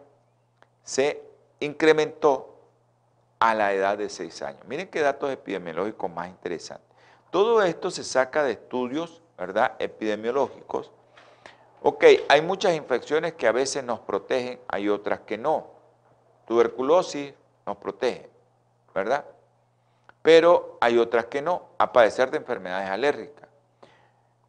se 0.83 1.23
incrementó 1.61 2.57
a 3.39 3.55
la 3.55 3.73
edad 3.73 3.99
de 3.99 4.09
6 4.09 4.43
años. 4.43 4.63
Miren 4.67 4.89
qué 4.89 5.01
datos 5.01 5.31
epidemiológicos 5.31 6.11
más 6.11 6.29
interesantes. 6.29 6.89
Todo 7.31 7.63
esto 7.63 7.91
se 7.91 8.05
saca 8.05 8.43
de 8.43 8.53
estudios, 8.53 9.23
¿verdad?, 9.37 9.77
epidemiológicos. 9.79 10.91
Ok, 11.83 12.05
hay 12.29 12.43
muchas 12.43 12.75
infecciones 12.75 13.35
que 13.35 13.47
a 13.47 13.53
veces 13.53 13.85
nos 13.85 14.01
protegen, 14.01 14.59
hay 14.67 14.89
otras 14.89 15.21
que 15.21 15.39
no. 15.39 15.69
Tuberculosis 16.47 17.35
nos 17.67 17.77
protege, 17.77 18.31
¿verdad? 18.95 19.25
Pero 20.29 20.77
hay 20.83 20.99
otras 20.99 21.25
que 21.25 21.41
no, 21.41 21.71
a 21.79 21.91
padecer 21.91 22.31
de 22.31 22.37
enfermedades 22.37 22.91
alérgicas. 22.91 23.49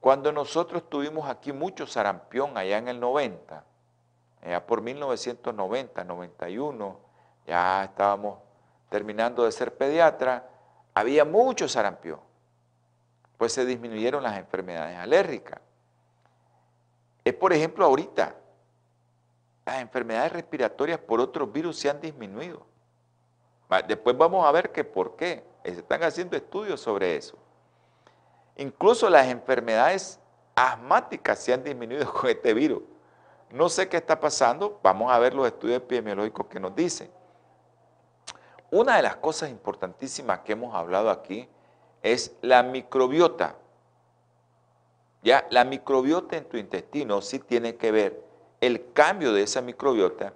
Cuando 0.02 0.34
nosotros 0.34 0.90
tuvimos 0.90 1.30
aquí 1.30 1.54
mucho 1.54 1.88
sarampión 1.88 2.58
allá 2.58 2.80
en 2.80 2.90
el 2.90 3.00
90, 3.00 3.64
ya 4.46 4.66
por 4.66 4.82
1990, 4.82 6.04
91, 6.04 7.00
ya 7.48 7.86
estábamos 7.86 8.40
terminando 8.90 9.46
de 9.46 9.54
ser 9.54 9.74
pediatra, 9.78 10.50
había 10.94 11.24
mucho 11.24 11.70
sarampión, 11.70 12.20
pues 13.38 13.54
se 13.54 13.66
disminuyeron 13.66 14.22
las 14.22 14.38
enfermedades 14.38 14.98
alérgicas. 14.98 15.62
Es 17.24 17.36
por 17.36 17.54
ejemplo 17.54 17.86
ahorita, 17.86 18.36
las 19.66 19.80
enfermedades 19.80 20.34
respiratorias 20.34 21.00
por 21.00 21.22
otros 21.22 21.50
virus 21.50 21.80
se 21.80 21.90
han 21.90 22.02
disminuido. 22.02 22.69
Después 23.88 24.18
vamos 24.18 24.46
a 24.46 24.52
ver 24.52 24.72
que 24.72 24.84
por 24.84 25.16
qué. 25.16 25.44
Se 25.64 25.72
están 25.72 26.02
haciendo 26.04 26.36
estudios 26.36 26.82
sobre 26.82 27.16
eso. 27.16 27.38
Incluso 28.56 29.10
las 29.10 29.28
enfermedades 29.28 30.20
asmáticas 30.56 31.40
se 31.40 31.54
han 31.54 31.64
disminuido 31.64 32.12
con 32.14 32.30
este 32.30 32.54
virus. 32.54 32.82
No 33.52 33.70
sé 33.70 33.88
qué 33.88 33.98
está 33.98 34.20
pasando, 34.20 34.80
vamos 34.84 35.12
a 35.12 35.20
ver 35.20 35.34
los 35.34 35.46
estudios 35.48 35.78
epidemiológicos 35.78 36.48
que 36.48 36.60
nos 36.60 36.76
dicen. 36.76 37.12
Una 38.72 38.98
de 38.98 39.04
las 39.04 39.16
cosas 39.16 39.50
importantísimas 39.50 40.40
que 40.40 40.54
hemos 40.54 40.76
hablado 40.76 41.10
aquí 41.10 41.48
es 42.04 42.36
la 42.42 42.62
microbiota. 42.64 43.56
Ya, 45.24 45.48
la 45.50 45.66
microbiota 45.66 46.38
en 46.38 46.46
tu 46.46 46.58
intestino 46.58 47.22
sí 47.22 47.40
tiene 47.40 47.76
que 47.76 47.92
ver 47.92 48.24
el 48.62 48.94
cambio 48.94 49.34
de 49.34 49.44
esa 49.44 49.62
microbiota 49.62 50.34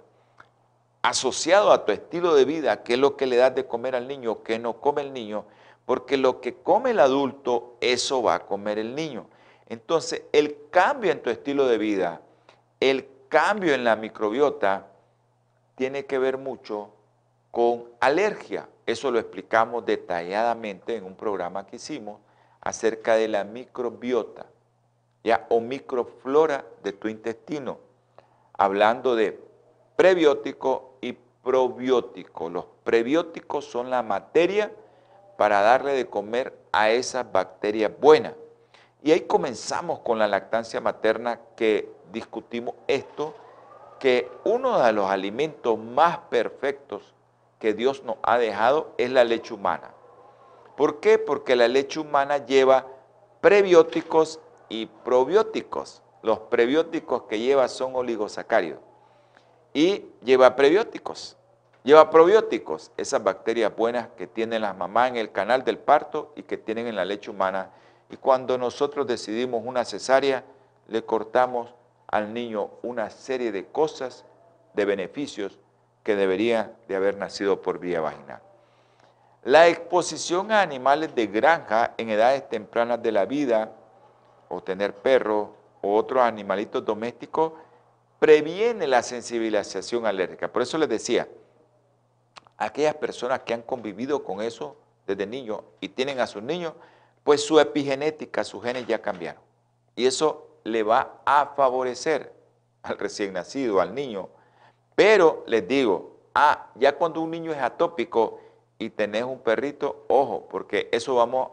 asociado 1.03 1.71
a 1.73 1.85
tu 1.85 1.91
estilo 1.91 2.33
de 2.33 2.45
vida, 2.45 2.81
qué 2.81 2.93
es 2.93 2.99
lo 2.99 3.17
que 3.17 3.27
le 3.27 3.35
das 3.35 3.53
de 3.53 3.67
comer 3.67 3.95
al 3.95 4.07
niño, 4.07 4.41
qué 4.41 4.57
no 4.57 4.79
come 4.79 5.01
el 5.01 5.13
niño, 5.13 5.45
porque 5.85 6.17
lo 6.17 6.39
que 6.39 6.55
come 6.55 6.91
el 6.91 6.99
adulto, 6.99 7.75
eso 7.81 8.23
va 8.23 8.35
a 8.35 8.45
comer 8.45 8.79
el 8.79 8.95
niño. 8.95 9.27
Entonces, 9.67 10.23
el 10.31 10.57
cambio 10.71 11.11
en 11.11 11.21
tu 11.21 11.29
estilo 11.29 11.67
de 11.67 11.77
vida, 11.77 12.21
el 12.79 13.07
cambio 13.27 13.73
en 13.73 13.83
la 13.83 13.97
microbiota, 13.97 14.87
tiene 15.75 16.05
que 16.05 16.19
ver 16.19 16.37
mucho 16.37 16.91
con 17.51 17.85
alergia. 17.99 18.69
Eso 18.85 19.11
lo 19.11 19.19
explicamos 19.19 19.85
detalladamente 19.85 20.95
en 20.95 21.03
un 21.03 21.15
programa 21.15 21.65
que 21.65 21.75
hicimos 21.75 22.21
acerca 22.61 23.15
de 23.15 23.27
la 23.27 23.43
microbiota, 23.43 24.45
ya 25.21 25.47
o 25.49 25.59
microflora 25.59 26.65
de 26.81 26.93
tu 26.93 27.09
intestino, 27.09 27.79
hablando 28.53 29.15
de 29.15 29.52
prebiótico 29.95 30.97
y 31.01 31.13
probiótico. 31.43 32.49
Los 32.49 32.65
prebióticos 32.83 33.65
son 33.65 33.89
la 33.89 34.01
materia 34.01 34.71
para 35.37 35.61
darle 35.61 35.93
de 35.93 36.07
comer 36.07 36.57
a 36.71 36.89
esas 36.89 37.31
bacterias 37.31 37.91
buenas. 37.99 38.33
Y 39.03 39.11
ahí 39.11 39.21
comenzamos 39.21 39.99
con 39.99 40.17
la 40.17 40.27
lactancia 40.27 40.79
materna 40.79 41.39
que 41.55 41.91
discutimos 42.11 42.75
esto, 42.87 43.35
que 43.99 44.29
uno 44.45 44.79
de 44.79 44.93
los 44.93 45.09
alimentos 45.09 45.77
más 45.77 46.17
perfectos 46.29 47.13
que 47.59 47.73
Dios 47.73 48.03
nos 48.03 48.17
ha 48.23 48.37
dejado 48.37 48.93
es 48.97 49.11
la 49.11 49.23
leche 49.23 49.53
humana. 49.53 49.91
¿Por 50.77 50.99
qué? 50.99 51.19
Porque 51.19 51.55
la 51.55 51.67
leche 51.67 51.99
humana 51.99 52.45
lleva 52.45 52.87
prebióticos 53.41 54.39
y 54.69 54.87
probióticos. 54.87 56.01
Los 56.21 56.39
prebióticos 56.39 57.23
que 57.23 57.39
lleva 57.39 57.67
son 57.67 57.95
oligosacáridos 57.95 58.79
y 59.73 60.05
lleva 60.23 60.55
prebióticos. 60.55 61.37
Lleva 61.83 62.09
probióticos, 62.09 62.91
esas 62.95 63.23
bacterias 63.23 63.75
buenas 63.75 64.07
que 64.15 64.27
tienen 64.27 64.61
las 64.61 64.77
mamás 64.77 65.09
en 65.09 65.17
el 65.17 65.31
canal 65.31 65.65
del 65.65 65.77
parto 65.77 66.31
y 66.35 66.43
que 66.43 66.57
tienen 66.57 66.87
en 66.87 66.95
la 66.95 67.03
leche 67.03 67.29
humana. 67.29 67.71
Y 68.09 68.15
cuando 68.15 68.57
nosotros 68.57 69.05
decidimos 69.05 69.63
una 69.65 69.83
cesárea, 69.83 70.45
le 70.87 71.03
cortamos 71.03 71.73
al 72.07 72.33
niño 72.33 72.69
una 72.83 73.09
serie 73.09 73.51
de 73.51 73.65
cosas, 73.65 74.23
de 74.73 74.85
beneficios 74.85 75.59
que 76.03 76.15
debería 76.15 76.73
de 76.87 76.95
haber 76.95 77.17
nacido 77.17 77.61
por 77.61 77.79
vía 77.79 78.01
vaginal. 78.01 78.41
La 79.43 79.67
exposición 79.67 80.51
a 80.51 80.61
animales 80.61 81.13
de 81.15 81.27
granja 81.27 81.93
en 81.97 82.09
edades 82.09 82.47
tempranas 82.47 83.01
de 83.03 83.11
la 83.11 83.25
vida, 83.25 83.73
o 84.47 84.61
tener 84.61 84.93
perros 84.93 85.49
o 85.81 85.95
otros 85.95 86.23
animalitos 86.23 86.85
domésticos, 86.85 87.53
previene 88.23 88.87
la 88.87 89.03
sensibilización 89.03 90.05
alérgica. 90.05 90.47
Por 90.47 90.61
eso 90.61 90.77
les 90.77 90.87
decía, 90.87 91.27
aquellas 92.57 92.95
personas 92.95 93.41
que 93.41 93.53
han 93.53 93.61
convivido 93.61 94.23
con 94.23 94.41
eso 94.41 94.77
desde 95.05 95.27
niños 95.27 95.59
y 95.81 95.89
tienen 95.89 96.21
a 96.21 96.27
sus 96.27 96.41
niños, 96.41 96.71
pues 97.25 97.45
su 97.45 97.59
epigenética, 97.59 98.45
sus 98.45 98.63
genes 98.63 98.87
ya 98.87 99.01
cambiaron. 99.01 99.43
Y 99.97 100.05
eso 100.05 100.47
le 100.63 100.83
va 100.83 101.19
a 101.25 101.47
favorecer 101.57 102.31
al 102.83 102.97
recién 102.97 103.33
nacido, 103.33 103.81
al 103.81 103.93
niño. 103.93 104.29
Pero 104.95 105.43
les 105.45 105.67
digo, 105.67 106.15
ah, 106.33 106.69
ya 106.75 106.95
cuando 106.95 107.19
un 107.19 107.29
niño 107.29 107.51
es 107.51 107.59
atópico 107.59 108.39
y 108.79 108.89
tenés 108.89 109.25
un 109.25 109.39
perrito, 109.39 110.05
ojo, 110.07 110.47
porque 110.49 110.87
eso 110.93 111.15
vamos 111.15 111.49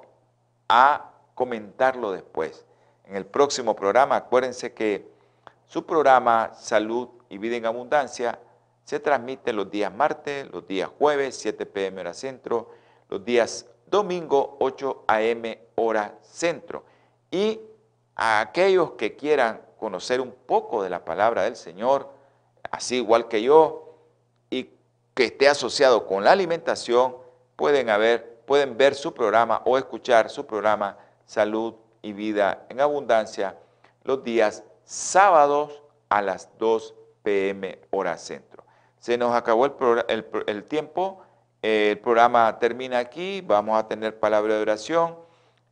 a 0.69 1.11
comentarlo 1.35 2.13
después. 2.13 2.65
En 3.07 3.17
el 3.17 3.27
próximo 3.27 3.75
programa, 3.75 4.15
acuérdense 4.15 4.73
que 4.73 5.19
su 5.71 5.87
programa 5.87 6.51
Salud 6.53 7.11
y 7.29 7.39
Vida 7.39 7.55
en 7.55 7.65
Abundancia 7.65 8.41
se 8.83 8.99
transmite 8.99 9.53
los 9.53 9.71
días 9.71 9.95
martes, 9.95 10.51
los 10.51 10.67
días 10.67 10.91
jueves, 10.99 11.37
7 11.37 11.65
pm 11.65 12.01
hora 12.01 12.13
centro, 12.13 12.71
los 13.09 13.25
días 13.25 13.67
domingo, 13.87 14.57
8 14.59 15.05
am 15.07 15.43
hora 15.77 16.19
centro. 16.23 16.83
Y 17.31 17.61
a 18.17 18.41
aquellos 18.41 18.93
que 18.93 19.15
quieran 19.15 19.63
conocer 19.79 20.21
un 20.21 20.35
poco 20.45 20.83
de 20.83 20.91
la 20.91 21.05
palabra 21.05 21.45
del 21.45 21.55
Señor, 21.55 22.11
así 22.73 22.97
igual 22.97 23.29
que 23.29 23.41
yo, 23.41 23.95
y 24.51 24.71
que 25.15 25.27
esté 25.27 25.49
asociado 25.49 26.05
con 26.05 26.25
la 26.25 26.33
alimentación, 26.33 27.15
pueden, 27.55 27.87
pueden 28.45 28.77
ver 28.77 28.97
su 28.97 29.15
programa 29.15 29.63
o 29.65 29.79
escuchar 29.79 30.31
su 30.31 30.45
programa 30.45 30.99
Salud 31.27 31.75
y 32.03 32.13
Vida 32.13 32.67
en 32.69 32.81
Abundancia 32.81 33.57
los 34.03 34.25
días 34.25 34.65
sábados 34.91 35.85
a 36.09 36.21
las 36.21 36.51
2 36.59 36.95
pm 37.23 37.79
hora 37.91 38.19
centro. 38.19 38.65
Se 38.99 39.17
nos 39.17 39.37
acabó 39.37 39.65
el, 39.67 40.65
tiempo, 40.65 41.23
el 41.63 41.97
programa 42.01 42.59
termina 42.59 42.99
aquí, 42.99 43.41
vamos 43.41 43.79
a 43.79 43.87
tener 43.87 44.19
palabra 44.19 44.57
de 44.57 44.63
oración 44.63 45.17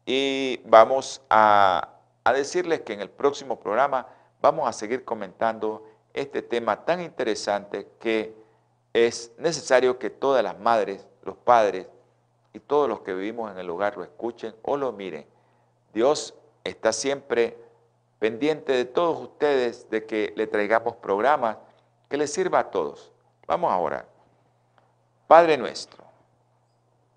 y 0.06 0.60
vamos 0.66 1.20
a, 1.28 1.96
a 2.22 2.32
decirles 2.32 2.82
que 2.82 2.92
en 2.92 3.00
el 3.00 3.10
próximo 3.10 3.58
programa 3.58 4.06
vamos 4.40 4.68
a 4.68 4.72
seguir 4.72 5.04
comentando 5.04 5.84
este 6.14 6.40
tema 6.40 6.84
tan 6.84 7.00
interesante 7.00 7.88
que 7.98 8.36
es 8.92 9.32
necesario 9.36 9.98
que 9.98 10.10
todas 10.10 10.44
las 10.44 10.60
madres, 10.60 11.08
los 11.24 11.36
padres 11.36 11.88
y 12.52 12.60
todos 12.60 12.88
los 12.88 13.00
que 13.00 13.14
vivimos 13.14 13.50
en 13.50 13.58
el 13.58 13.68
hogar 13.68 13.96
lo 13.96 14.04
escuchen 14.04 14.54
o 14.62 14.76
lo 14.76 14.92
miren. 14.92 15.26
Dios 15.92 16.34
está 16.62 16.92
siempre 16.92 17.67
pendiente 18.18 18.72
de 18.72 18.84
todos 18.84 19.20
ustedes 19.20 19.88
de 19.90 20.06
que 20.06 20.32
le 20.36 20.46
traigamos 20.46 20.96
programas 20.96 21.56
que 22.08 22.16
les 22.16 22.32
sirva 22.32 22.60
a 22.60 22.70
todos. 22.70 23.12
Vamos 23.46 23.72
a 23.72 23.78
orar. 23.78 24.06
Padre 25.26 25.56
nuestro, 25.56 26.04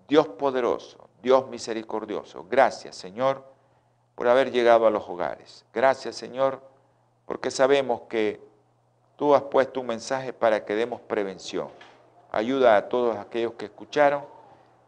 Dios 0.06 0.28
poderoso, 0.28 1.08
Dios 1.22 1.48
misericordioso, 1.48 2.46
gracias 2.48 2.96
Señor 2.96 3.44
por 4.14 4.28
haber 4.28 4.50
llegado 4.50 4.86
a 4.86 4.90
los 4.90 5.08
hogares. 5.08 5.64
Gracias 5.72 6.16
Señor 6.16 6.60
porque 7.26 7.50
sabemos 7.50 8.02
que 8.02 8.40
tú 9.16 9.34
has 9.34 9.42
puesto 9.42 9.80
un 9.80 9.86
mensaje 9.86 10.32
para 10.32 10.64
que 10.64 10.74
demos 10.74 11.00
prevención. 11.00 11.68
Ayuda 12.30 12.76
a 12.76 12.88
todos 12.88 13.16
aquellos 13.16 13.54
que 13.54 13.66
escucharon 13.66 14.24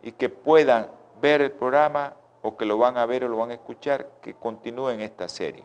y 0.02 0.12
que 0.12 0.28
puedan 0.28 0.90
ver 1.20 1.40
el 1.40 1.52
programa 1.52 2.14
o 2.42 2.56
que 2.56 2.66
lo 2.66 2.76
van 2.76 2.98
a 2.98 3.06
ver 3.06 3.24
o 3.24 3.28
lo 3.28 3.38
van 3.38 3.50
a 3.50 3.54
escuchar, 3.54 4.06
que 4.20 4.34
continúen 4.34 5.00
esta 5.00 5.28
serie. 5.28 5.64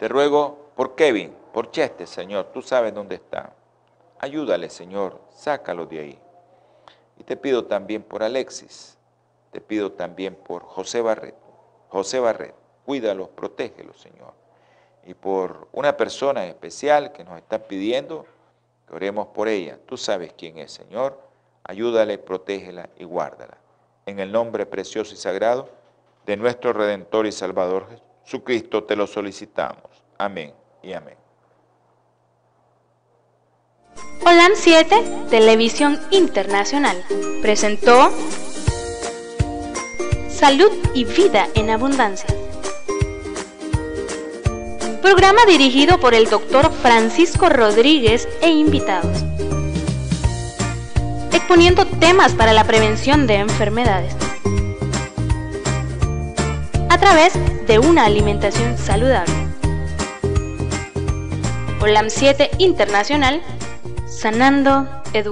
Te 0.00 0.08
ruego 0.08 0.70
por 0.76 0.94
Kevin, 0.94 1.36
por 1.52 1.70
Cheste, 1.72 2.06
Señor, 2.06 2.46
tú 2.54 2.62
sabes 2.62 2.94
dónde 2.94 3.16
está. 3.16 3.52
Ayúdale, 4.18 4.70
Señor, 4.70 5.20
sácalo 5.28 5.84
de 5.84 5.98
ahí. 5.98 6.18
Y 7.18 7.24
te 7.24 7.36
pido 7.36 7.66
también 7.66 8.02
por 8.02 8.22
Alexis, 8.22 8.96
te 9.50 9.60
pido 9.60 9.92
también 9.92 10.36
por 10.36 10.62
José 10.62 11.02
Barret. 11.02 11.34
José 11.90 12.18
Barret, 12.18 12.54
cuídalos, 12.86 13.28
protégelos, 13.28 14.00
Señor. 14.00 14.32
Y 15.04 15.12
por 15.12 15.68
una 15.72 15.94
persona 15.98 16.46
especial 16.46 17.12
que 17.12 17.22
nos 17.22 17.36
está 17.36 17.58
pidiendo 17.58 18.24
que 18.88 18.94
oremos 18.94 19.26
por 19.26 19.48
ella. 19.48 19.78
Tú 19.84 19.98
sabes 19.98 20.32
quién 20.32 20.56
es, 20.56 20.72
Señor. 20.72 21.20
Ayúdale, 21.62 22.16
protégela 22.16 22.88
y 22.96 23.04
guárdala. 23.04 23.58
En 24.06 24.18
el 24.18 24.32
nombre 24.32 24.64
precioso 24.64 25.12
y 25.12 25.18
sagrado 25.18 25.68
de 26.24 26.38
nuestro 26.38 26.72
Redentor 26.72 27.26
y 27.26 27.32
Salvador 27.32 27.86
Jesucristo 28.24 28.84
te 28.84 28.96
lo 28.96 29.06
solicitamos. 29.06 29.84
Amén 30.18 30.52
y 30.82 30.92
amén. 30.92 31.16
Holan 34.24 34.52
7, 34.54 35.26
Televisión 35.30 35.98
Internacional, 36.10 37.02
presentó 37.40 38.10
Salud 40.28 40.70
y 40.94 41.04
Vida 41.04 41.48
en 41.54 41.70
Abundancia. 41.70 42.28
Programa 45.02 45.44
dirigido 45.46 45.98
por 45.98 46.14
el 46.14 46.26
doctor 46.28 46.70
Francisco 46.70 47.48
Rodríguez 47.48 48.28
e 48.42 48.50
invitados. 48.50 49.24
Exponiendo 51.32 51.86
temas 51.86 52.34
para 52.34 52.52
la 52.52 52.64
prevención 52.64 53.26
de 53.26 53.36
enfermedades. 53.36 54.14
A 57.00 57.02
través 57.02 57.32
de 57.66 57.78
una 57.78 58.04
alimentación 58.04 58.76
saludable. 58.76 59.32
OLAM 61.80 62.10
7 62.10 62.50
Internacional, 62.58 63.40
sanando 64.06 64.99